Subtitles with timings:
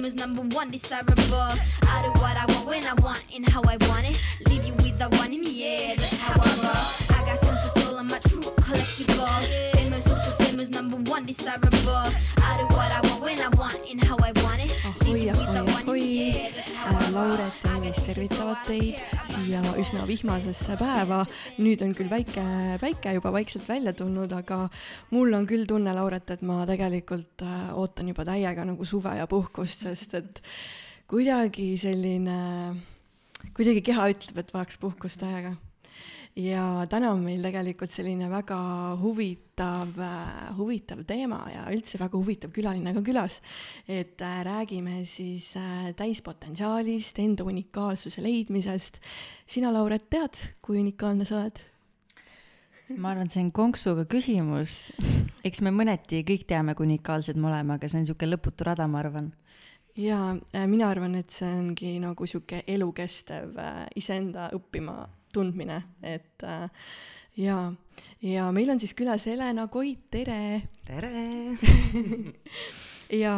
[0.00, 1.14] famous, number one, desirable.
[1.36, 4.18] I do what I want when I want and how I want it.
[4.48, 7.18] Leave you with the one in the air, that's how I roll.
[7.18, 9.79] I got tons of soul, I'm a true collectible.
[10.60, 11.88] Famous, number one, desirable.
[11.88, 14.76] I do what I want when I want and how I want it.
[14.84, 16.32] ahoi, ahoi, ahoi.
[16.36, 19.00] Äh, Lauret ja Elis tervitavad teid
[19.30, 21.22] siia üsna vihmasesse päeva.
[21.56, 22.44] nüüd on küll väike
[22.82, 24.68] päike juba vaikselt välja tulnud, aga
[25.16, 29.24] mul on küll tunne, Lauret, et ma tegelikult äh, ootan juba täiega nagu suve ja
[29.30, 30.44] puhkust, sest et
[31.08, 32.36] kuidagi selline,
[33.56, 35.56] kuidagi keha ütleb, et vajaks puhkust täiega
[36.40, 38.58] ja täna on meil tegelikult selline väga
[39.00, 39.96] huvitav,
[40.56, 43.40] huvitav teema ja üldse väga huvitav külaline ka külas.
[43.88, 49.00] et äh, räägime siis äh, täispotentsiaalist, enda unikaalsuse leidmisest.
[49.46, 51.60] sina, Lauret, tead, kui unikaalne sa oled?
[52.96, 54.90] ma arvan, et see on konksuga küsimus.
[55.46, 58.88] eks me mõneti kõik teame, kui unikaalsed me oleme, aga see on niisugune lõputu rada,
[58.90, 59.30] ma arvan
[60.00, 60.34] jaa,
[60.66, 65.02] mina arvan, et see ongi nagu sihuke elukestev äh, iseenda õppima
[65.32, 66.68] tundmine, et äh,
[67.40, 67.70] jaa,
[68.26, 70.62] ja meil on siis külas Helena Koit, tere!
[70.86, 71.10] tere
[73.22, 73.34] ja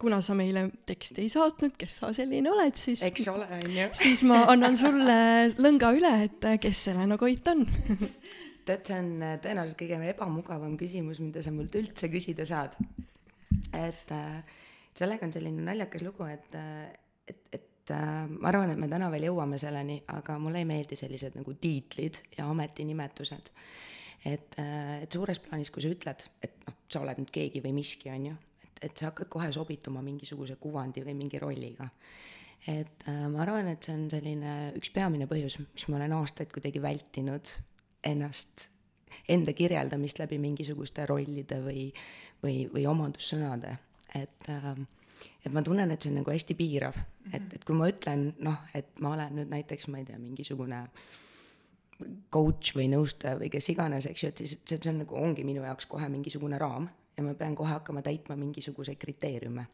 [0.00, 3.90] kuna sa meile teksti ei saatnud, kes sa selline oled, siis eks ole, on ju.
[4.00, 5.18] siis ma annan sulle
[5.58, 7.66] lõnga üle, et äh, kes Helena Koit on
[8.68, 12.76] tead, see on äh, tõenäoliselt kõige ebamugavam küsimus, mida sa mult üldse küsida saad.
[13.74, 14.58] et äh,
[14.96, 16.92] sellega on selline naljakas lugu, et, äh,
[17.28, 20.68] et, et et äh, ma arvan, et me täna veel jõuame selleni, aga mulle ei
[20.68, 23.50] meeldi sellised nagu tiitlid ja ametinimetused.
[24.24, 27.74] et äh,, et suures plaanis, kui sa ütled, et noh, sa oled nüüd keegi või
[27.76, 31.90] miski, on ju, et, et sa hakkad kohe sobituma mingisuguse kuvandi või mingi rolliga.
[32.66, 36.52] et äh, ma arvan, et see on selline üks peamine põhjus, miks ma olen aastaid
[36.54, 37.52] kuidagi vältinud
[38.04, 38.70] ennast,
[39.28, 41.90] enda kirjeldamist läbi mingisuguste rollide või,
[42.40, 43.76] või, või omadussõnade,
[44.16, 44.72] et äh,
[45.44, 47.36] et ma tunnen, et see on nagu hästi piirav mm, -hmm.
[47.36, 50.86] et, et kui ma ütlen noh, et ma olen nüüd näiteks, ma ei tea, mingisugune
[52.32, 55.44] coach või nõustaja või kes iganes, eks ju, et siis see, see on nagu, ongi
[55.44, 59.66] minu jaoks kohe mingisugune raam ja ma pean kohe hakkama täitma mingisuguseid kriteeriume.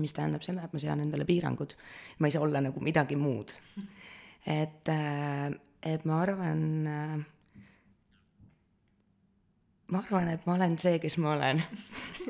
[0.00, 1.74] mis tähendab seda, et ma sean endale piirangud,
[2.18, 3.52] ma ei saa olla nagu midagi muud.
[4.46, 5.52] et, äh,
[5.82, 7.18] et ma arvan, äh,
[9.86, 11.62] ma arvan, et ma olen see, kes ma olen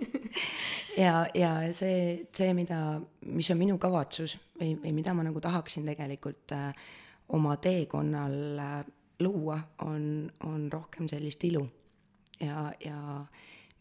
[0.97, 2.80] ja, ja see, see, mida,
[3.26, 6.72] mis on minu kavatsus või, või mida ma nagu tahaksin tegelikult äh,
[7.32, 8.75] oma teekonnal äh,
[9.22, 10.04] luua, on,
[10.48, 11.66] on rohkem sellist ilu.
[12.41, 13.25] ja, ja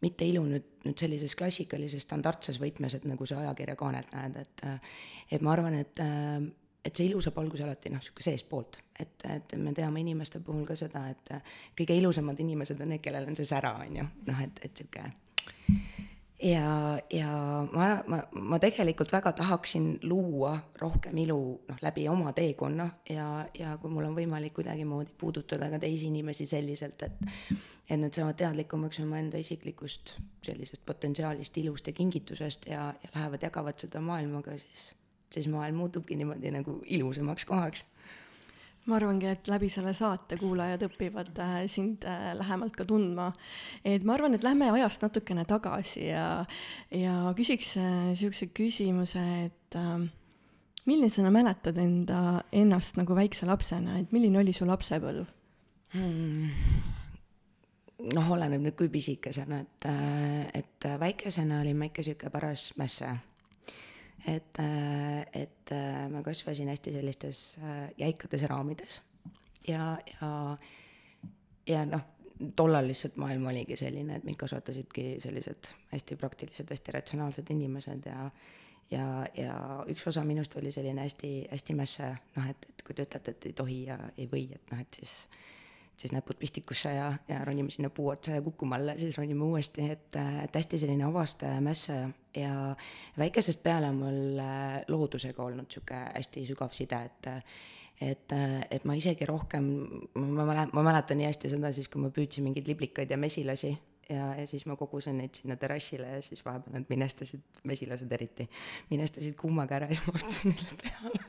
[0.01, 4.97] mitte ilu nüüd, nüüd sellises klassikalises standardses võtmes, et nagu sa ajakirjakaanelt näed, et äh,
[5.31, 6.41] et ma arvan, et äh,
[6.85, 10.66] et see ilu saab alguse alati noh, niisugune seestpoolt, et, et me teame inimeste puhul
[10.66, 14.07] ka seda, et äh, kõige ilusamad inimesed on need, kellel on see sära, on ju,
[14.29, 15.89] noh, et, et niisugune
[16.41, 17.31] ja, ja
[17.72, 23.75] ma, ma, ma tegelikult väga tahaksin luua rohkem ilu noh, läbi oma teekonna ja, ja
[23.81, 27.22] kui mul on võimalik kuidagimoodi puudutada ka teisi inimesi selliselt, et
[27.91, 30.16] et nad saavad teadlikumaks oma enda isiklikust
[30.46, 34.91] sellisest potentsiaalist, ilust ja kingitusest ja, ja lähevad, jagavad seda maailmaga, siis,
[35.34, 37.84] siis maailm muutubki niimoodi nagu ilusamaks kohaks
[38.90, 43.31] ma arvangi, et läbi selle saate kuulajad õpivad äh, sind äh, lähemalt ka tundma.
[43.86, 46.46] et ma arvan, et lähme ajast natukene tagasi ja,
[46.90, 50.08] ja küsiks äh, küsimuse, et äh,
[50.90, 55.30] milline sa mäletad enda, ennast nagu väikse lapsena, et milline oli su lapsepõlv
[55.94, 56.50] hmm.?
[58.16, 63.13] noh, oleneb nüüd kui pisikesena, et, äh, et väikesena olin ma ikka niisugune paras mässe
[64.27, 69.01] et, äh, et äh, ma kasvasin hästi sellistes äh, jäikades raamides.
[69.67, 70.57] Ja, ja,
[71.67, 72.05] ja noh,
[72.55, 78.29] tollal lihtsalt maailm oligi selline, et mind kasvatasidki sellised hästi praktilised, hästi ratsionaalsed inimesed ja
[78.91, 79.05] ja,
[79.37, 79.55] ja
[79.87, 83.47] üks osa minust oli selline hästi, hästi mässe, noh, et, et kui te ütlete, et
[83.47, 85.13] ei tohi ja ei või, et noh, et siis
[86.01, 89.85] siis näpud pistikusse ja, ja ronime sinna puu otsa ja kukume alla, siis ronime uuesti,
[89.94, 92.53] et, et hästi selline avastaja, mässaja ja
[93.18, 97.31] väikesest peale on mul äh, loodusega olnud sihuke hästi sügav side, et
[98.01, 98.33] et,
[98.71, 99.65] et ma isegi rohkem,
[100.18, 103.75] ma mäletan, ma mäletan nii hästi seda siis, kui ma püüdsin mingeid liblikaid ja mesilasi
[104.09, 108.50] ja, ja siis ma kogusin neid sinna terrassile ja siis vahepeal nad minestasid, mesilased eriti,
[108.89, 111.19] minestasid kuumaga ära ja siis ma astusin neile peale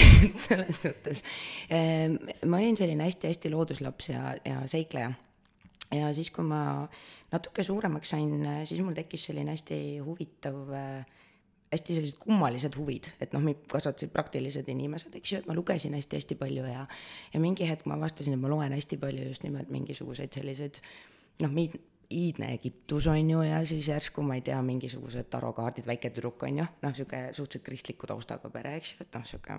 [0.46, 1.24] selles suhtes.
[1.70, 5.12] Ehm, ma olin selline hästi-hästi looduslaps ja, ja seikleja.
[5.94, 6.88] ja siis, kui ma
[7.32, 10.74] natuke suuremaks sain, siis mul tekkis selline hästi huvitav
[11.74, 15.96] hästi sellised kummalised huvid, et noh, mind kasvatasid praktilised inimesed, eks ju, et ma lugesin
[15.96, 16.84] hästi-hästi palju ja
[17.32, 20.78] ja mingi hetk ma avastasin, et ma loen hästi palju just nimelt mingisuguseid selliseid
[21.42, 21.74] noh, meid
[22.14, 26.62] iidne Egiptus on ju ja siis järsku ma ei tea, mingisugused tarokaardid, väike tüdruk on
[26.62, 29.58] ju, noh, sihuke suhteliselt kristliku taustaga pere, eks ju, et noh, sihuke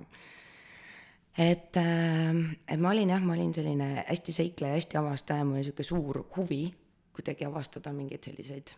[1.38, 2.32] et, äh,
[2.68, 6.24] et ma olin jah, ma olin selline hästi seikleja, hästi avastaja, mul oli sihuke suur
[6.38, 6.64] huvi
[7.16, 8.72] kuidagi avastada mingeid selliseid,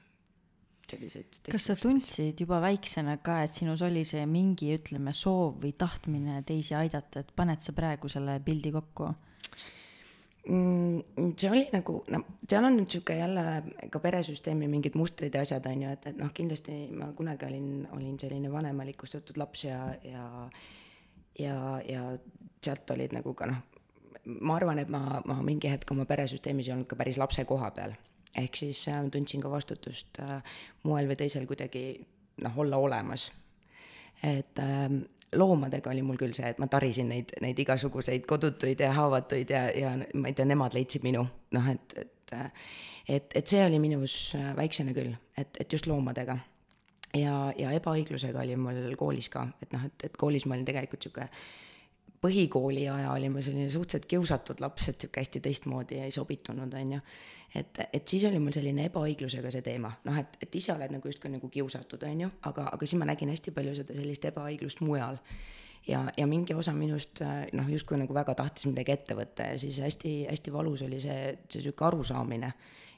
[0.90, 5.74] selliseid kas sa tundsid juba väiksena ka, et sinus oli see mingi, ütleme, soov või
[5.78, 9.10] tahtmine teisi aidata, et paned sa praegu selle pildi kokku?
[10.48, 15.42] Mm, see oli nagu, no seal on nüüd sihuke jälle ka peresüsteemi mingid mustrid ja
[15.44, 19.82] asjad on ju, et, et noh, kindlasti ma kunagi olin, olin selline vanemalikustatud laps ja,
[20.08, 20.48] ja ja,
[21.40, 22.18] ja
[22.64, 23.64] sealt olid nagu ka noh,
[24.42, 27.72] ma arvan, et ma, ma mingi hetk oma peresüsteemis ei olnud ka päris lapse koha
[27.76, 27.96] peal.
[28.38, 30.42] ehk siis äh, tundsin ka vastutust äh,
[30.84, 31.86] moel või teisel kuidagi
[32.44, 33.32] noh, olla olemas.
[34.24, 34.90] et äh,
[35.36, 39.64] loomadega oli mul küll see, et ma tarisin neid, neid igasuguseid kodutuid ja haavatuid ja,
[39.72, 42.14] ja ma ei tea, nemad leidsid minu, noh et, et
[43.08, 46.34] et, et see oli minus väiksena küll, et, et just loomadega.
[47.16, 51.06] Ja, ja ebaõiglusega oli mul koolis ka, et noh, et, et koolis ma olin tegelikult
[51.06, 51.30] niisugune
[52.22, 56.94] põhikooli aja olin ma selline suhteliselt kiusatud laps, et sihuke hästi teistmoodi ei sobitunud, on
[56.96, 57.02] ju.
[57.56, 61.12] et, et siis oli mul selline ebaõiglusega see teema, noh, et, et ise oled nagu
[61.12, 64.82] justkui nagu kiusatud, on ju, aga, aga siis ma nägin hästi palju seda sellist ebaõiglust
[64.86, 65.22] mujal.
[65.88, 67.22] ja, ja mingi osa minust
[67.54, 71.62] noh, justkui nagu väga tahtis midagi ette võtta ja siis hästi-hästi valus oli see, see
[71.62, 72.54] sihuke arusaamine,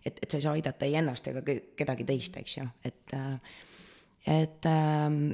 [0.05, 3.19] et, et sa ei saa aidata ei ennast ega kedagi teist, eks ju, et,
[4.29, 5.31] et ähm,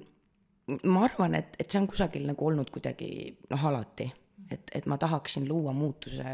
[0.83, 3.09] ma arvan, et, et see on kusagil nagu olnud kuidagi
[3.51, 4.07] noh, alati,
[4.49, 6.25] et, et ma tahaksin luua muutuse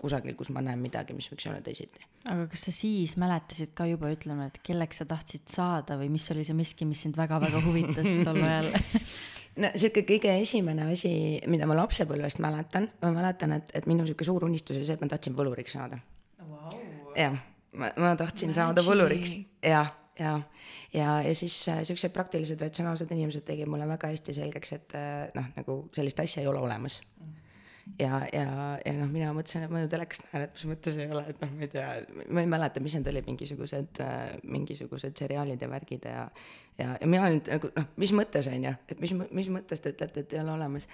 [0.00, 2.02] kusagil, kus ma näen midagi, mis võiks olla teisiti.
[2.28, 6.26] aga kas sa siis mäletasid ka juba, ütleme, et kelleks sa tahtsid saada või mis
[6.34, 8.72] oli see miski, mis sind väga-väga huvitas tol ajal?
[9.60, 11.12] No sihuke kõige esimene asi,
[11.50, 15.02] mida ma lapsepõlvest mäletan, ma mäletan, et, et minu sihuke suur unistus oli see, et
[15.02, 15.98] ma tahtsin võluriks saada.
[16.40, 16.76] Wow..
[17.18, 17.34] jah,
[17.74, 18.60] ma, ma tahtsin Magic.
[18.62, 19.34] saada võluriks,
[19.66, 19.90] jah
[20.20, 20.40] ja,
[20.92, 25.28] ja, ja siis äh, siuksed praktilised ratsionaalsed inimesed tegid mulle väga hästi selgeks, et äh,
[25.36, 27.00] noh, nagu sellist asja ei ole olemas.
[27.98, 28.46] ja, ja,
[28.84, 31.40] ja noh, mina mõtlesin, et ma ju telekast näen, et mis mõttes ei ole, et
[31.42, 31.88] noh, ma ei tea,
[32.28, 36.28] ma ei mäleta, mis need olid, mingisugused äh,, mingisugused seriaalid ja värgid ja
[36.78, 39.94] ja, ja mina olin nagu noh, mis mõttes on ju, et mis, mis mõttes te
[39.94, 40.88] ütlete, et ei ole olemas.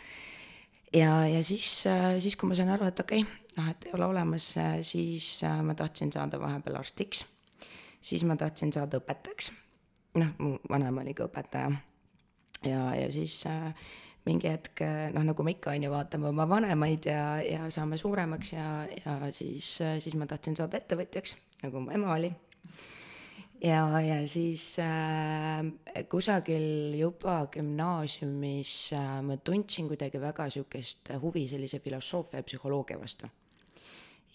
[0.94, 3.96] Ja, ja siis, äh, siis kui ma sain aru, et okei okay,, noh, et ei
[3.98, 7.26] ole olemas, äh, siis ma tahtsin saada vahepeal arstiks
[8.06, 9.52] siis ma tahtsin saada õpetajaks.
[10.16, 11.70] noh, mu vanaema oli ka õpetaja.
[12.64, 13.72] ja, ja siis äh,
[14.26, 17.98] mingi hetk äh, noh, nagu me ikka on ju, vaatame oma vanemaid ja, ja saame
[18.00, 18.68] suuremaks ja,
[19.04, 22.32] ja siis äh,, siis ma tahtsin saada ettevõtjaks, nagu mu ema oli
[23.62, 31.80] ja, ja siis äh, kusagil juba gümnaasiumis äh, ma tundsin kuidagi väga sihukest huvi sellise
[31.84, 33.30] filosoofia ja psühholoogia vastu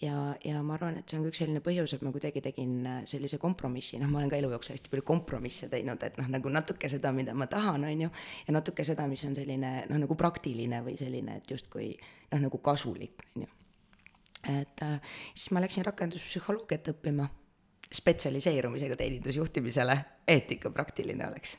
[0.02, 2.74] ja, ja ma arvan, et see on ka üks selline põhjus, et ma kuidagi tegin
[2.88, 6.28] äh, sellise kompromissi, noh, ma olen ka elu jooksul hästi palju kompromisse teinud, et noh,
[6.32, 8.12] nagu natuke seda, mida ma tahan, on ju,
[8.46, 12.62] ja natuke seda, mis on selline noh, nagu praktiline või selline, et justkui noh, nagu
[12.64, 13.50] kasulik, on ju.
[14.58, 17.28] et äh, siis ma läksin rakenduspsühholoogiat õppima,
[17.92, 19.98] spetsialiseerumisega teenindusjuhtimisele,
[20.32, 21.58] eetika praktiline oleks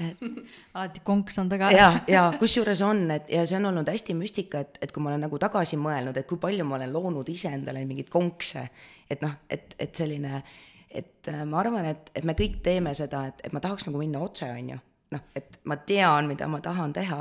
[0.00, 0.20] et
[0.74, 1.70] alati konks on taga.
[1.72, 5.12] ja, ja kusjuures on, et ja see on olnud hästi müstika, et, et kui ma
[5.12, 8.66] olen nagu tagasi mõelnud, et kui palju ma olen loonud iseendale mingeid konkse,
[9.10, 10.42] et noh, et, et selline,
[10.90, 14.00] et äh, ma arvan, et, et me kõik teeme seda, et, et ma tahaks nagu
[14.02, 14.78] minna otse, on ju.
[15.16, 17.20] noh, et ma tean, mida ma tahan teha,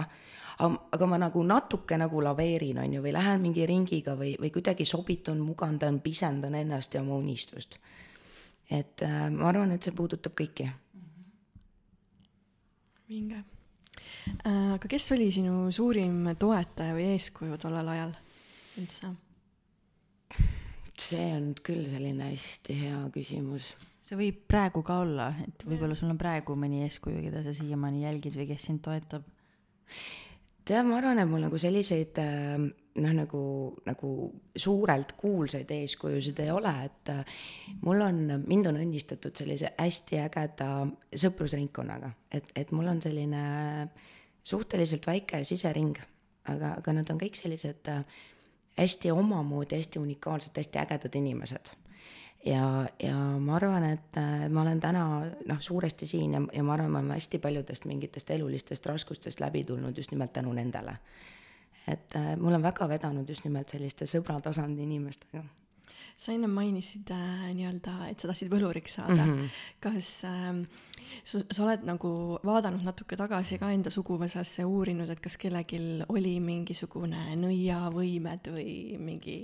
[0.66, 4.88] aga ma nagu natuke nagu laveerin, on ju, või lähen mingi ringiga või, või kuidagi
[4.88, 7.80] sobitun, mugandan, pisendan ennast ja oma unistust.
[8.72, 10.66] et äh, ma arvan, et see puudutab kõiki
[13.10, 13.44] vinge.
[14.46, 18.16] Äh, aga kes oli sinu suurim toetaja või eeskuju tollel ajal
[18.82, 19.14] üldse?
[21.06, 23.68] see on küll selline hästi hea küsimus.
[24.06, 28.06] see võib praegu ka olla, et võib-olla sul on praegu mõni eeskuju, keda sa siiamaani
[28.06, 29.28] jälgid või kes sind toetab?
[30.66, 32.66] tead, ma arvan, et mul nagu selliseid äh,
[32.96, 33.44] noh, nagu,
[33.86, 34.10] nagu
[34.56, 37.38] suurelt kuulsaid eeskujusid ei ole, et äh,
[37.84, 40.70] mul on, mind on õnnistatud sellise hästi ägeda
[41.26, 43.46] sõprusringkonnaga, et, et mul on selline
[44.46, 45.98] suhteliselt väike sisering,
[46.52, 48.06] aga, aga nad on kõik sellised äh,
[48.80, 51.76] hästi omamoodi, hästi unikaalsed, hästi ägedad inimesed
[52.46, 55.06] ja, ja ma arvan, et äh, ma olen täna
[55.50, 59.64] noh, suuresti siin ja, ja ma arvan, ma olen hästi paljudest mingitest elulistest raskustest läbi
[59.64, 60.98] tulnud just nimelt tänu nendele.
[61.88, 65.44] Et äh, mul on väga vedanud just nimelt selliste sõbratasandi inimestega
[66.18, 69.34] sa ennem mainisid äh, nii-öelda, et sa tahtsid võluriks saada mm.
[69.34, 69.64] -hmm.
[69.84, 70.62] kas äh,
[71.24, 72.12] sa, sa oled nagu
[72.46, 79.40] vaadanud natuke tagasi ka enda suguvõsasse uurinud, et kas kellelgi oli mingisugune nõiavõimed või mingi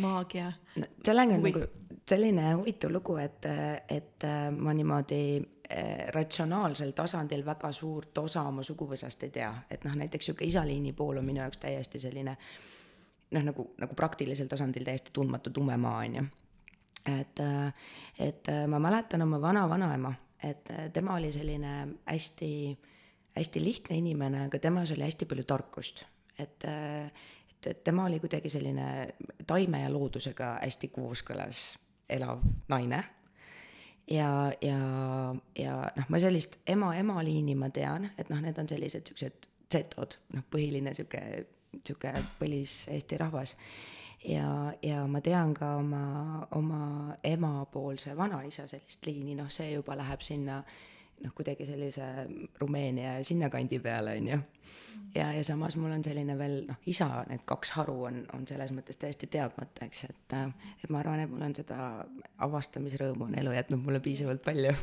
[0.00, 0.86] maagia no,?
[1.04, 1.66] sellega on nagu
[2.06, 3.46] selline huvitav lugu, et,
[3.88, 9.84] et äh, ma niimoodi äh, ratsionaalsel tasandil väga suurt osa oma suguvõsast ei tea, et
[9.84, 12.36] noh, näiteks niisugune isaliini pool on minu jaoks täiesti selline
[13.30, 16.26] noh, nagu, nagu praktilisel tasandil täiesti tundmatu tume maa, on ju.
[17.06, 17.42] et,
[18.18, 21.72] et ma mäletan oma vana-vanaema, et tema oli selline
[22.06, 22.50] hästi,
[23.36, 26.04] hästi lihtne inimene, aga temas oli hästi palju tarkust,
[26.38, 26.66] et
[27.56, 29.08] et, et tema oli kuidagi selline
[29.46, 31.76] taime ja loodusega hästi kooskõlas
[32.08, 33.04] elav naine.
[34.10, 34.78] ja, ja,
[35.58, 40.14] ja noh, ma sellist ema-ema liini ma tean, et noh, need on sellised siuksed Z-od,
[40.36, 41.20] noh, põhiline sihuke,
[41.84, 43.56] sihuke põlis Eesti rahvas.
[44.28, 50.24] ja, ja ma tean ka oma, oma emapoolse vanaisa sellist liini, noh, see juba läheb
[50.24, 50.62] sinna
[51.24, 52.04] noh, kuidagi sellise
[52.60, 54.40] Rumeenia ja sinnakandi peale, on ju
[55.14, 58.72] ja, ja samas mul on selline veel noh, isa, need kaks haru on, on selles
[58.74, 61.78] mõttes täiesti teadmata, eks, et et ma arvan, et mul on seda
[62.46, 64.74] avastamisrõõmu on elu jätnud mulle piisavalt palju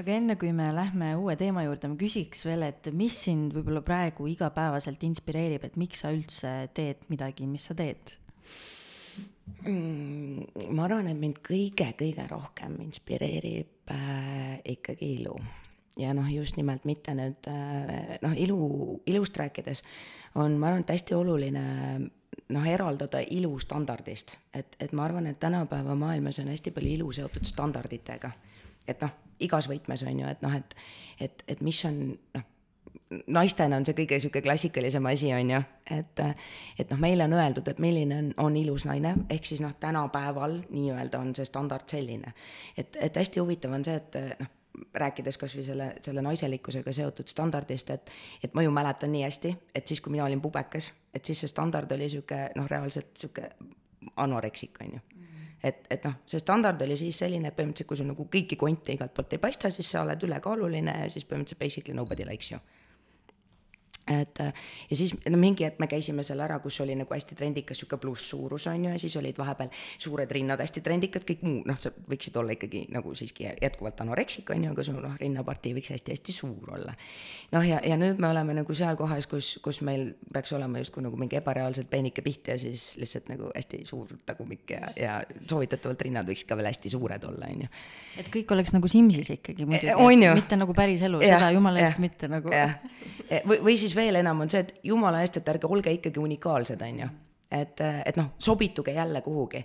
[0.00, 3.84] aga enne kui me lähme uue teema juurde, ma küsiks veel, et mis sind võib-olla
[3.86, 8.16] praegu igapäevaselt inspireerib, et miks sa üldse teed midagi, mis sa teed
[9.66, 10.70] mm,?
[10.74, 15.36] ma arvan, et mind kõige-kõige rohkem inspireerib äh, ikkagi ilu
[16.00, 18.58] ja noh, just nimelt mitte nüüd äh, noh, ilu,
[19.06, 19.84] ilust rääkides
[20.34, 21.64] on, ma arvan, et hästi oluline
[22.50, 27.12] noh, eraldada ilu standardist, et, et ma arvan, et tänapäeva maailmas on hästi palju ilu
[27.14, 28.32] seotud standarditega.
[28.88, 29.12] Et noh,
[29.44, 30.74] igas võtmes on ju, et noh, et,
[31.20, 32.00] et, et mis on
[32.34, 32.48] noh,
[33.26, 35.60] naistena on see kõige sihuke klassikalisem asi, on ju,
[35.96, 36.24] et,
[36.78, 40.60] et noh, meile on öeldud, et milline on, on ilus naine, ehk siis noh, tänapäeval
[40.70, 42.34] nii-öelda on see standard selline.
[42.76, 44.52] et, et hästi huvitav on see, et noh
[44.94, 48.10] rääkides kasvõi selle, selle naiselikkusega seotud standardist, et,
[48.42, 51.50] et ma ju mäletan nii hästi, et siis, kui mina olin pubekas, et siis see
[51.50, 53.52] standard oli sihuke noh, reaalselt sihuke
[54.16, 55.04] anoreksik, on ju
[55.64, 58.92] et, et noh, see standard oli siis selline, et põhimõtteliselt kui sul nagu kõiki konte
[58.92, 62.60] igalt poolt ei paista, siis sa oled ülekaaluline ja siis põhimõtteliselt basically nobody likes you
[64.06, 64.52] et äh,
[64.90, 67.96] ja siis no mingi hetk me käisime seal ära, kus oli nagu hästi trendikas sihuke
[68.00, 71.92] plusssuurus on ju, ja siis olid vahepeal suured rinnad hästi trendikad, kõik muu, noh, sa
[72.10, 76.34] võiksid olla ikkagi nagu siiski jätkuvalt anoreksik on ju, aga sul noh, rinnapartii võiks hästi-hästi
[76.36, 76.92] suur olla.
[77.54, 81.06] noh, ja, ja nüüd me oleme nagu seal kohas, kus, kus meil peaks olema justkui
[81.06, 85.16] nagu mingi ebareaalselt peenike piht ja siis lihtsalt nagu hästi suur tagumik ja, ja
[85.48, 87.72] soovitatavalt rinnad võiksid ka veel hästi suured olla, on ju.
[88.20, 92.52] et kõik oleks nagu Simsis ikkagi muidugi, mitte nagu päriselu, seda jumala eest mitte nagu.
[92.52, 96.22] või, või siis siis veel enam on see, et jumala eest, et ärge olge ikkagi
[96.22, 97.10] unikaalsed, on ju.
[97.54, 99.64] et, et noh, sobituge jälle kuhugi.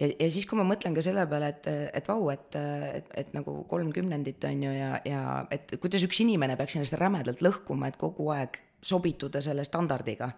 [0.00, 2.56] ja, ja siis, kui ma mõtlen ka selle peale, et, et vau, et,
[2.98, 5.22] et, et nagu kolmkümnendit on ju ja, ja
[5.54, 10.32] et kuidas üks inimene peaks ennast rämedalt lõhkuma, et kogu aeg sobituda selle standardiga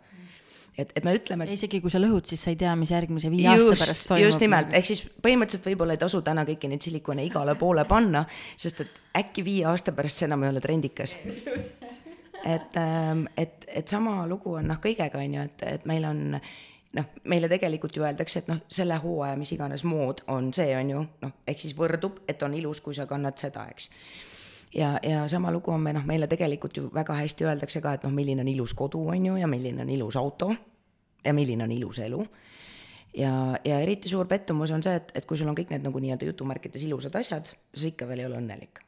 [0.78, 1.49] et, et me ütleme.
[1.52, 4.26] isegi kui sa lõhud, siis sa ei tea, mis järgmise viie just, aasta pärast toimub.
[4.26, 8.25] just nimelt, ehk siis põhimõtteliselt võib-olla ei tasu täna kõiki neid silikone igale poole panna,
[8.61, 11.16] sest et äkki viie aasta pärast see enam ei ole trendikas
[12.44, 16.23] et, ähm, et, et sama lugu on noh, kõigega on ju, et, et meil on
[16.97, 20.90] noh, meile tegelikult ju öeldakse, et noh, selle hooaja mis iganes mood on see, on
[20.94, 23.90] ju, noh, ehk siis võrdub, et on ilus, kui sa kannad seda, eks.
[24.75, 28.06] ja, ja sama lugu on me noh, meile tegelikult ju väga hästi öeldakse ka, et
[28.06, 30.52] noh, milline on ilus kodu, on ju, ja milline on ilus auto
[31.25, 32.20] ja milline on ilus elu
[33.14, 33.32] ja,
[33.64, 36.30] ja eriti suur pettumus on see, et, et kui sul on kõik need nagu nii-öelda
[36.30, 38.80] jutumärkides ilusad asjad, sa ikka veel ei ole õnnelik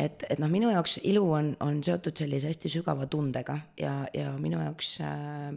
[0.00, 4.32] et, et noh, minu jaoks ilu on, on seotud sellise hästi sügava tundega ja, ja
[4.40, 5.50] minu jaoks äh,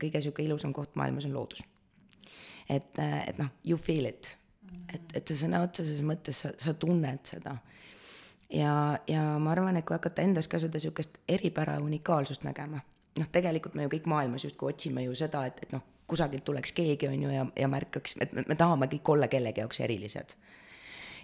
[0.00, 1.62] kõige sihuke ilusam koht maailmas on loodus.
[2.68, 4.34] et, äh, et noh, you feel it,
[4.92, 7.56] et, et sa sõna otseses mõttes sa, sa tunned seda.
[8.52, 12.82] ja, ja ma arvan, et kui hakata endas ka seda sihukest eripära ja unikaalsust nägema,
[13.16, 16.72] noh, tegelikult me ju kõik maailmas justkui otsime ju seda, et, et noh, kusagilt tuleks
[16.72, 20.36] keegi, on ju, ja, ja märkaks, et me, me tahame kõik olla kellegi jaoks erilised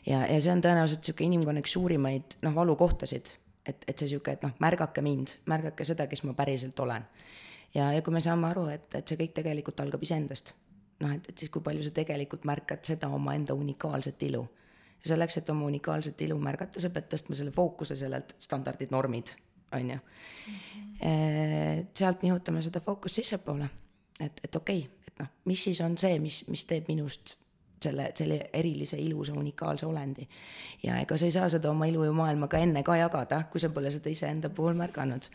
[0.06, 3.30] ja, ja see on tõenäoliselt niisugune inimkonna üks suurimaid noh, valukohtasid,
[3.66, 7.06] et, et see niisugune, et noh, märgake mind, märgake seda, kes ma päriselt olen.
[7.75, 10.54] ja, ja kui me saame aru, et, et see kõik tegelikult algab iseendast,
[11.02, 14.47] noh, et, et siis kui palju sa tegelikult märkad seda omaenda unikaalset ilu.
[15.04, 19.35] ja selleks, et oma unikaalset ilu märgata, sa pead tõstma selle fookuse sellelt standardid, normid,
[19.73, 20.00] on ju.
[20.42, 21.87] Mhm.
[21.94, 23.68] sealt nihutame seda fookust sissepoole,
[24.21, 27.37] et, et okei okay,, et noh, mis siis on see, mis, mis teeb minust
[27.85, 30.29] selle, selle erilise, ilusa, unikaalse olendi.
[30.83, 33.71] ja ega sa ei saa seda oma ilu ju maailmaga enne ka jagada, kui sa
[33.71, 35.29] pole seda iseenda puhul märganud.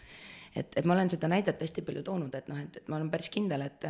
[0.56, 3.10] et, et ma olen seda näidet hästi palju toonud, et noh, et, et ma olen
[3.13, 3.84] päris kindel, et,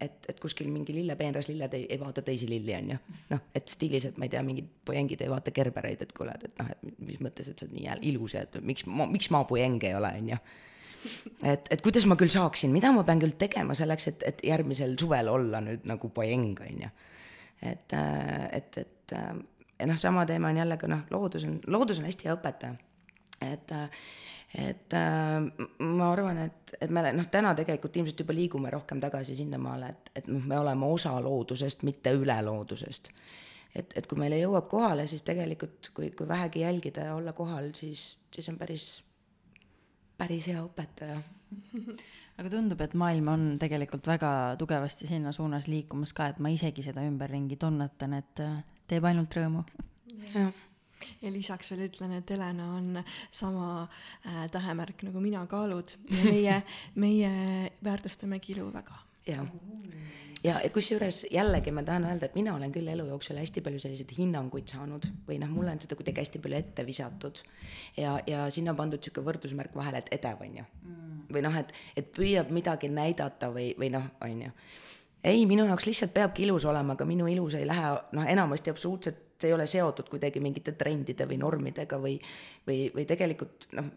[0.00, 3.02] et, et kuskil mingi lillepeenras lilled ei, ei vaata teisi lilli, on ju.
[3.34, 6.58] noh, et stiilis, et ma ei tea, mingid pojengid ei vaata gerbereid, et kuule, et
[6.58, 9.44] noh, et mis mõttes, et sa oled nii ilus ja et miks ma, miks ma
[9.48, 10.40] pojeng ei ole, on ju
[11.46, 14.96] et, et kuidas ma küll saaksin, mida ma pean küll tegema selleks, et, et järgmisel
[15.00, 16.90] suvel olla nüüd nagu pojeng, on ju
[17.62, 17.94] et,
[18.52, 19.14] et, et
[19.78, 22.74] ja noh, sama teema on jälle ka noh, loodus on, loodus on hästi hea õpetaja.
[23.40, 23.72] et,
[24.58, 24.96] et
[25.78, 30.10] ma arvan, et, et me noh, täna tegelikult ilmselt juba liigume rohkem tagasi sinnamaale, et,
[30.22, 33.12] et noh, me oleme osa loodusest, mitte üle loodusest.
[33.74, 37.70] et, et kui meile jõuab kohale, siis tegelikult kui, kui vähegi jälgida ja olla kohal,
[37.74, 38.88] siis, siis on päris,
[40.18, 41.20] päris hea õpetaja
[42.38, 44.30] aga tundub, et maailm on tegelikult väga
[44.60, 48.42] tugevasti sinna suunas liikumas ka, et ma isegi seda ümberringi tunnetan, et
[48.88, 49.66] teeb ainult rõõmu.
[50.34, 50.52] jah
[51.22, 56.62] ja lisaks veel ütlen, et Helena on sama äh, tähemärk nagu mina, kaalud ja meie,
[56.94, 57.32] meie
[57.84, 58.98] väärtustame kilu väga.
[59.26, 59.46] jah,
[60.44, 64.12] ja, kusjuures jällegi ma tahan öelda, et mina olen küll elu jooksul hästi palju selliseid
[64.18, 67.40] hinnanguid saanud või noh, mulle on seda kuidagi hästi palju ette visatud.
[67.96, 70.66] ja, ja sinna pandud sihuke võrdusmärk vahele, et edev on ju.
[70.82, 71.22] Mm..
[71.34, 74.52] või noh, et, et püüab midagi näidata või, või noh, on ju.
[75.24, 79.24] Ei, minu jaoks lihtsalt peabki ilus olema, aga minu ilus ei lähe noh, enamasti absoluutselt,
[79.38, 82.14] see ei ole seotud kuidagi mingite trendide või normidega või,
[82.66, 83.90] või, või tegelikult noh,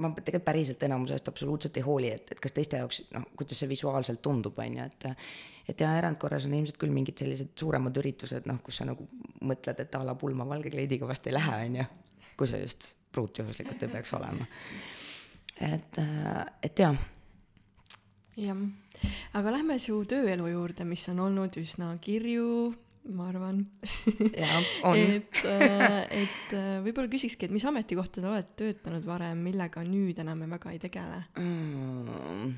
[0.00, 3.60] ma tegelikult päriselt enamuse eest absoluutselt ei hooli, et, et kas teiste jaoks noh, kuidas
[3.62, 5.08] see visuaalselt tundub, on ju, et
[5.70, 9.06] et ja erandkorras on ilmselt küll mingid sellised suuremad üritused, noh, kus sa nagu
[9.46, 11.86] mõtled, et a la pulma valge kleidiga vast ei lähe, on ju,
[12.40, 14.48] kui sa just pruutjuhuslikult ei peaks olema.
[15.60, 16.00] et,
[16.66, 16.98] et jah.
[18.36, 18.62] jah
[19.38, 22.72] aga lähme su tööelu juurde, mis on olnud üsna kirju,
[23.08, 23.62] ma arvan.
[24.94, 30.44] et, äh, et äh, võib-olla küsikski, et mis ametikohtadel oled töötanud varem, millega nüüd enam
[30.50, 32.50] väga ei tegele mm.?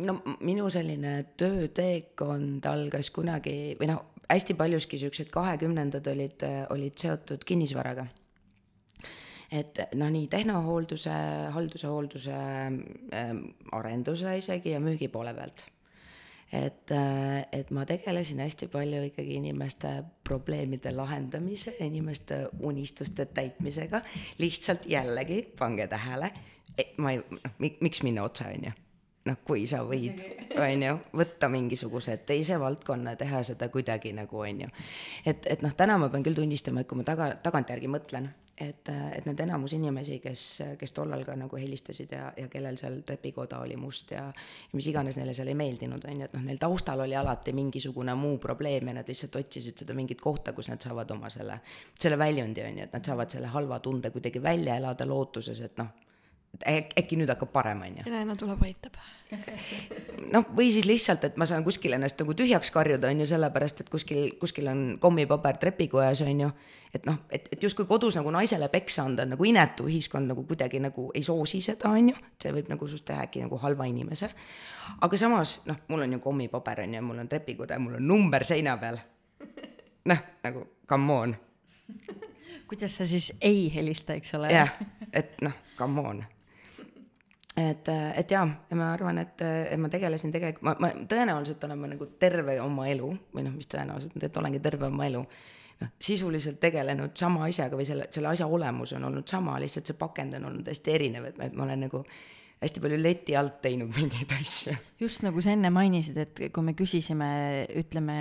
[0.00, 0.14] no
[0.46, 8.06] minu selline tööteekond algas kunagi või noh, hästi paljuski siuksed kahekümnendad olid, olid seotud kinnisvaraga
[9.50, 11.16] et noh, nii tehnohoolduse,
[11.52, 13.34] halduse, hoolduse äh,,
[13.76, 15.66] arenduse isegi ja müügi poole pealt
[16.52, 19.92] et, äh, et ma tegelesin hästi palju ikkagi inimeste
[20.26, 24.02] probleemide lahendamise, inimeste unistuste täitmisega,
[24.38, 26.32] lihtsalt jällegi, pange tähele,
[26.96, 28.78] ma ei, noh, miks minna otse, on ju
[29.28, 30.22] noh, kui sa võid,
[30.64, 34.70] on ju, võtta mingisuguse teise valdkonna teha seda kuidagi nagu, on ju.
[35.24, 38.90] et, et noh, täna ma pean küll tunnistama, et kui ma taga, tagantjärgi mõtlen, et,
[39.16, 40.42] et need enamus inimesi, kes,
[40.80, 44.90] kes tollal ka nagu helistasid ja, ja kellel seal trepikoda oli must ja, ja mis
[44.90, 48.36] iganes neile seal ei meeldinud, on ju, et noh, neil taustal oli alati mingisugune muu
[48.42, 51.60] probleem ja nad lihtsalt otsisid seda mingit kohta, kus nad saavad oma selle,
[51.98, 55.80] selle väljundi, on ju, et nad saavad selle halva tunde kuidagi välja elada lootuses, et
[55.80, 56.09] noh
[56.66, 58.04] äkki nüüd hakkab parem, on ju.
[58.04, 58.96] Helena tuleb, aitab.
[60.34, 63.84] noh, või siis lihtsalt, et ma saan kuskil ennast nagu tühjaks karjuda, on ju, sellepärast
[63.84, 66.50] et kuskil, kuskil on kommipaber trepikojas, on ju.
[66.94, 70.42] et noh, et, et justkui kodus nagu naisele peksa anda on nagu inetu, ühiskond nagu
[70.48, 72.16] kuidagi nagu ei soosi seda, on ju.
[72.42, 74.32] see võib nagu sinust teha äkki nagu halva inimese.
[75.00, 78.08] aga samas, noh, mul on ju kommipaber, on ju, mul on trepikoda ja mul on
[78.08, 78.98] number seina peal.
[80.10, 81.36] noh, nagu come on
[82.68, 84.50] kuidas sa siis ei helista, eks ole?
[84.50, 84.74] jah,
[85.12, 86.24] et noh, come on
[87.56, 91.80] et, et jaa, ja ma arvan, et, et ma tegelesin tegelikult, ma, ma tõenäoliselt olen
[91.80, 95.22] ma nagu terve oma elu või noh, mis tõenäoliselt, tegelikult olengi terve oma elu,
[95.80, 99.98] noh, sisuliselt tegelenud sama asjaga või selle, selle asja olemus on olnud sama, lihtsalt see
[99.98, 102.04] pakend on olnud hästi erinev, et ma, olen nagu
[102.60, 104.74] hästi palju leti alt teinud mingeid asju.
[105.00, 107.28] just nagu sa enne mainisid, et kui me küsisime,
[107.80, 108.18] ütleme,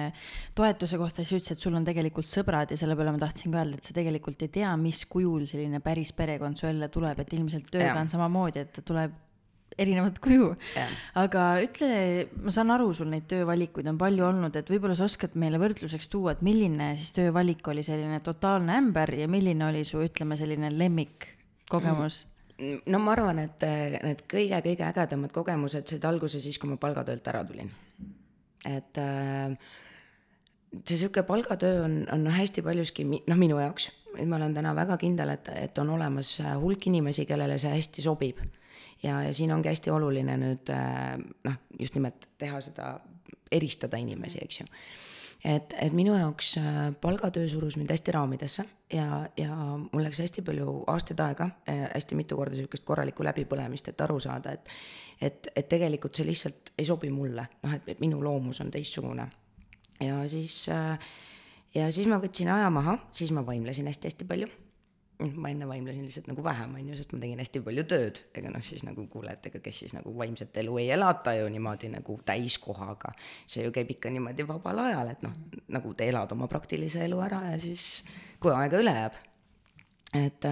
[0.56, 3.64] toetuse kohta, siis ütlesid, et sul on tegelikult sõbrad ja selle peale ma tahtsin ka
[3.64, 7.36] öelda, et sa tegelikult ei tea, mis kujul selline päris perekond su jälle tuleb, et
[7.36, 7.98] ilmselt tööga ja.
[8.00, 9.18] on samamoodi, et tuleb
[9.80, 10.50] erinevat kuju.
[11.20, 11.92] aga ütle,
[12.40, 16.12] ma saan aru, sul neid töövalikuid on palju olnud, et võib-olla sa oskad meile võrdluseks
[16.12, 20.72] tuua, et milline siis töövalik oli selline totaalne ämber ja milline oli su, ütleme, selline
[20.80, 22.39] lemmikkogemus mm.?
[22.60, 23.64] No ma arvan, et
[24.04, 27.72] need kõige-kõige ägedamad kogemused said alguse siis, kui ma palgatöölt ära tulin.
[28.68, 29.56] et äh,
[30.84, 33.90] see sihuke palgatöö on, on hästi paljuski noh, minu jaoks,
[34.26, 38.42] ma olen täna väga kindel, et, et on olemas hulk inimesi, kellele see hästi sobib
[39.04, 41.16] ja, ja siin ongi hästi oluline nüüd äh,
[41.48, 42.98] noh, just nimelt teha seda,
[43.52, 44.68] eristada inimesi, eks ju.
[45.44, 49.56] Et, et minu jaoks äh, palgatöö surus mind hästi raamidesse ja, ja
[49.92, 54.20] mul läks hästi palju aastaid aega, äh, hästi mitu korda sihukest korralikku läbipõlemist, et aru
[54.20, 54.74] saada, et
[55.22, 59.28] et, et tegelikult see lihtsalt ei sobi mulle, noh, et, minu loomus on teistsugune.
[60.00, 60.66] ja siis
[61.76, 64.48] ja siis ma võtsin aja maha, siis ma vaimlesin hästi-hästi palju
[65.20, 68.52] ma enne vaimlesin lihtsalt nagu vähem, on ju, sest ma tegin hästi palju tööd, ega
[68.54, 71.90] noh, siis nagu kuule, et ega kes siis nagu vaimset elu ei elata ju niimoodi
[71.92, 73.12] nagu täiskohaga.
[73.48, 75.36] see ju käib ikka niimoodi vabal ajal, et noh,
[75.76, 78.04] nagu te elad oma praktilise elu ära ja siis,
[78.40, 79.18] kui aega üle jääb.
[80.20, 80.48] et,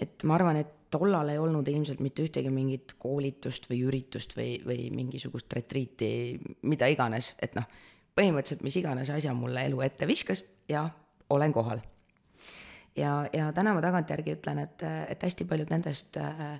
[0.00, 4.60] et ma arvan, et tollal ei olnud ilmselt mitte ühtegi mingit koolitust või üritust või,
[4.64, 7.66] või mingisugust retriiti, mida iganes, et noh
[8.14, 10.86] põhimõtteliselt mis iganes asja mulle elu ette viskas ja
[11.34, 11.82] olen kohal.
[12.96, 16.58] Ja, ja täna ma tagantjärgi ütlen, et, et hästi paljud nendest äh,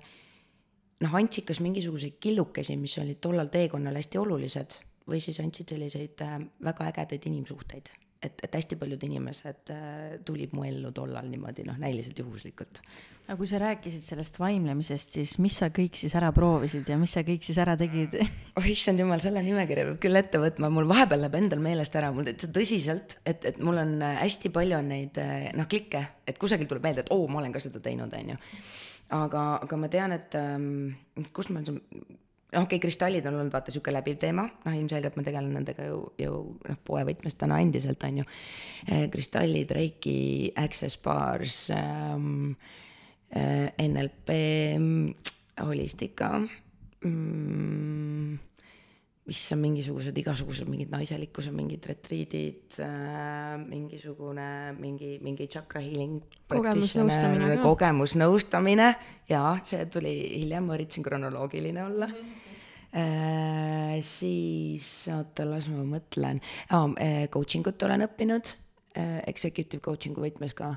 [1.03, 6.25] noh, andsid kas mingisuguseid killukesi, mis olid tollal teekonnal hästi olulised, või siis andsid selliseid
[6.25, 7.91] äh, väga ägedaid inimsuhteid.
[8.25, 12.81] Et, et hästi paljud inimesed äh, tulid mu ellu tollal niimoodi noh, näiliselt juhuslikult.
[13.25, 17.15] aga kui sa rääkisid sellest vaimlemisest, siis mis sa kõik siis ära proovisid ja mis
[17.15, 18.17] sa kõik siis ära tegid?
[18.57, 22.11] oh issand jumal, selle nimekirja peab küll ette võtma, mul vahepeal läheb endal meelest ära,
[22.15, 26.03] mul täitsa tõsiselt, et, et mul on äh, hästi palju on neid äh, noh, klikke,
[26.27, 28.41] et kusagil tuleb meelde, et oo, ma olen ka seda teinud, on ju.
[29.15, 31.65] aga, aga ma tean, et ähm, kust ma
[32.55, 35.87] noh, okei okay,, kristallid on olnud vaata sihuke läbiv teema, noh ilmselgelt ma tegelen nendega
[35.89, 38.27] ju, ju noh, poe võtmes täna endiselt on ju.
[38.87, 40.17] Eh, kristallid, Reiki,
[40.55, 42.55] Access Bars ähm,,
[43.35, 44.39] äh, NLP,
[45.61, 48.39] holistika mm,,
[49.25, 56.21] mis on mingisugused igasugused mingid naiselikkuse mingid retriidid äh,, mingisugune mingi, mingi chakra healing.
[56.51, 57.61] kogemusnõustamine ka.
[57.65, 58.89] kogemusnõustamine
[59.31, 62.19] jaa, see tuli hiljem, ma üritasin kronoloogiline olla mm.
[62.19, 62.45] -hmm
[62.95, 66.37] Äh, siis oota, las ma mõtlen
[66.71, 66.93] oh,,
[67.33, 68.47] coaching ut olen õppinud
[68.95, 70.69] äh,, executive coaching'u võtmes ka,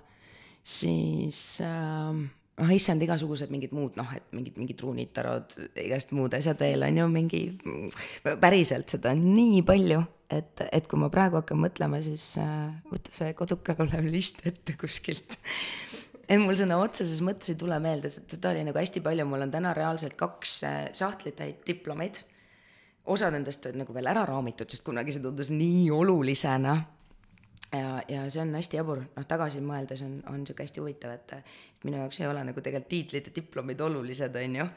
[0.66, 2.18] siis äh,
[2.59, 6.87] noh, issand, igasugused mingid muud noh, et mingid, mingid ruunid, tarod, igast muud asjad veel
[6.87, 7.42] on ju, mingi,
[8.42, 10.03] päriselt seda on nii palju,
[10.35, 14.77] et, et kui ma praegu hakkan mõtlema, siis äh, võta see kodukal olev list ette
[14.81, 15.38] kuskilt
[16.29, 19.53] et mul sõna otseses mõttes ei tule meelde, seda oli nagu hästi palju, mul on
[19.55, 22.21] täna reaalselt kaks äh, sahtlitäit diplomeid.
[23.09, 26.77] osad nendest on nagu veel ära raamitud, sest kunagi see tundus nii olulisena.
[27.73, 31.35] Ja, ja see on hästi jabur, noh tagasi mõeldes on, on sihuke hästi huvitav, et
[31.85, 34.68] minu jaoks ei ole nagu tegelikult tiitlid ja diplomid olulised, on ju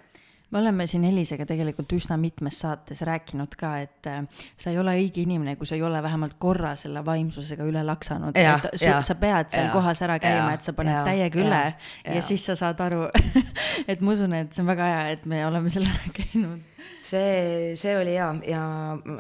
[0.52, 4.24] me oleme siin Elisega tegelikult üsna mitmes saates rääkinud ka, et äh,
[4.60, 8.38] sa ei ole õige inimene, kui sa ei ole vähemalt korra selle vaimsusega üle laksanud.
[8.78, 12.18] sa pead seal ja, kohas ära käima, et sa paned ja, täiega üle ja, ja.
[12.18, 13.08] ja siis sa saad aru
[13.92, 16.60] et ma usun, et see on väga hea, et me oleme selle ära käinud
[17.02, 18.62] see, see oli hea ja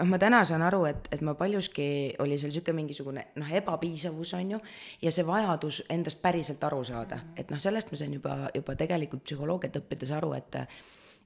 [0.07, 1.87] ma täna saan aru, et, et ma paljuski
[2.23, 4.61] oli seal sihuke mingisugune noh, ebapiisavus on ju.
[5.01, 9.25] ja see vajadus endast päriselt aru saada, et noh, sellest ma sain juba, juba tegelikult
[9.27, 10.59] psühholoogiat õppides aru, et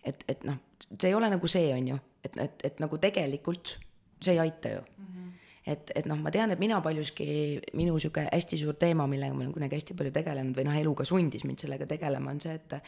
[0.06, 0.60] et, et noh,
[0.94, 3.76] see ei ole nagu see, on ju, et, et, et nagu tegelikult
[4.24, 5.06] see ei aita ju mm.
[5.06, 5.34] -hmm.
[5.74, 7.28] et, et noh, ma tean, et mina paljuski,
[7.74, 11.06] minu sihuke hästi suur teema, millega ma olen kunagi hästi palju tegelenud või noh, eluga
[11.06, 12.82] sundis mind sellega tegelema, on see, et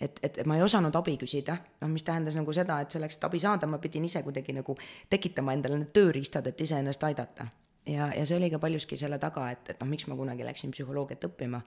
[0.00, 3.16] et, et, et ma ei osanud abi küsida, noh, mis tähendas nagu seda, et selleks,
[3.16, 4.76] et abi saada, ma pidin ise kuidagi nagu
[5.10, 7.46] tekitama endale need tööriistad, et iseennast aidata.
[7.86, 10.70] ja, ja see oli ka paljuski selle taga, et, et noh, miks ma kunagi läksin
[10.70, 11.62] psühholoogiat õppima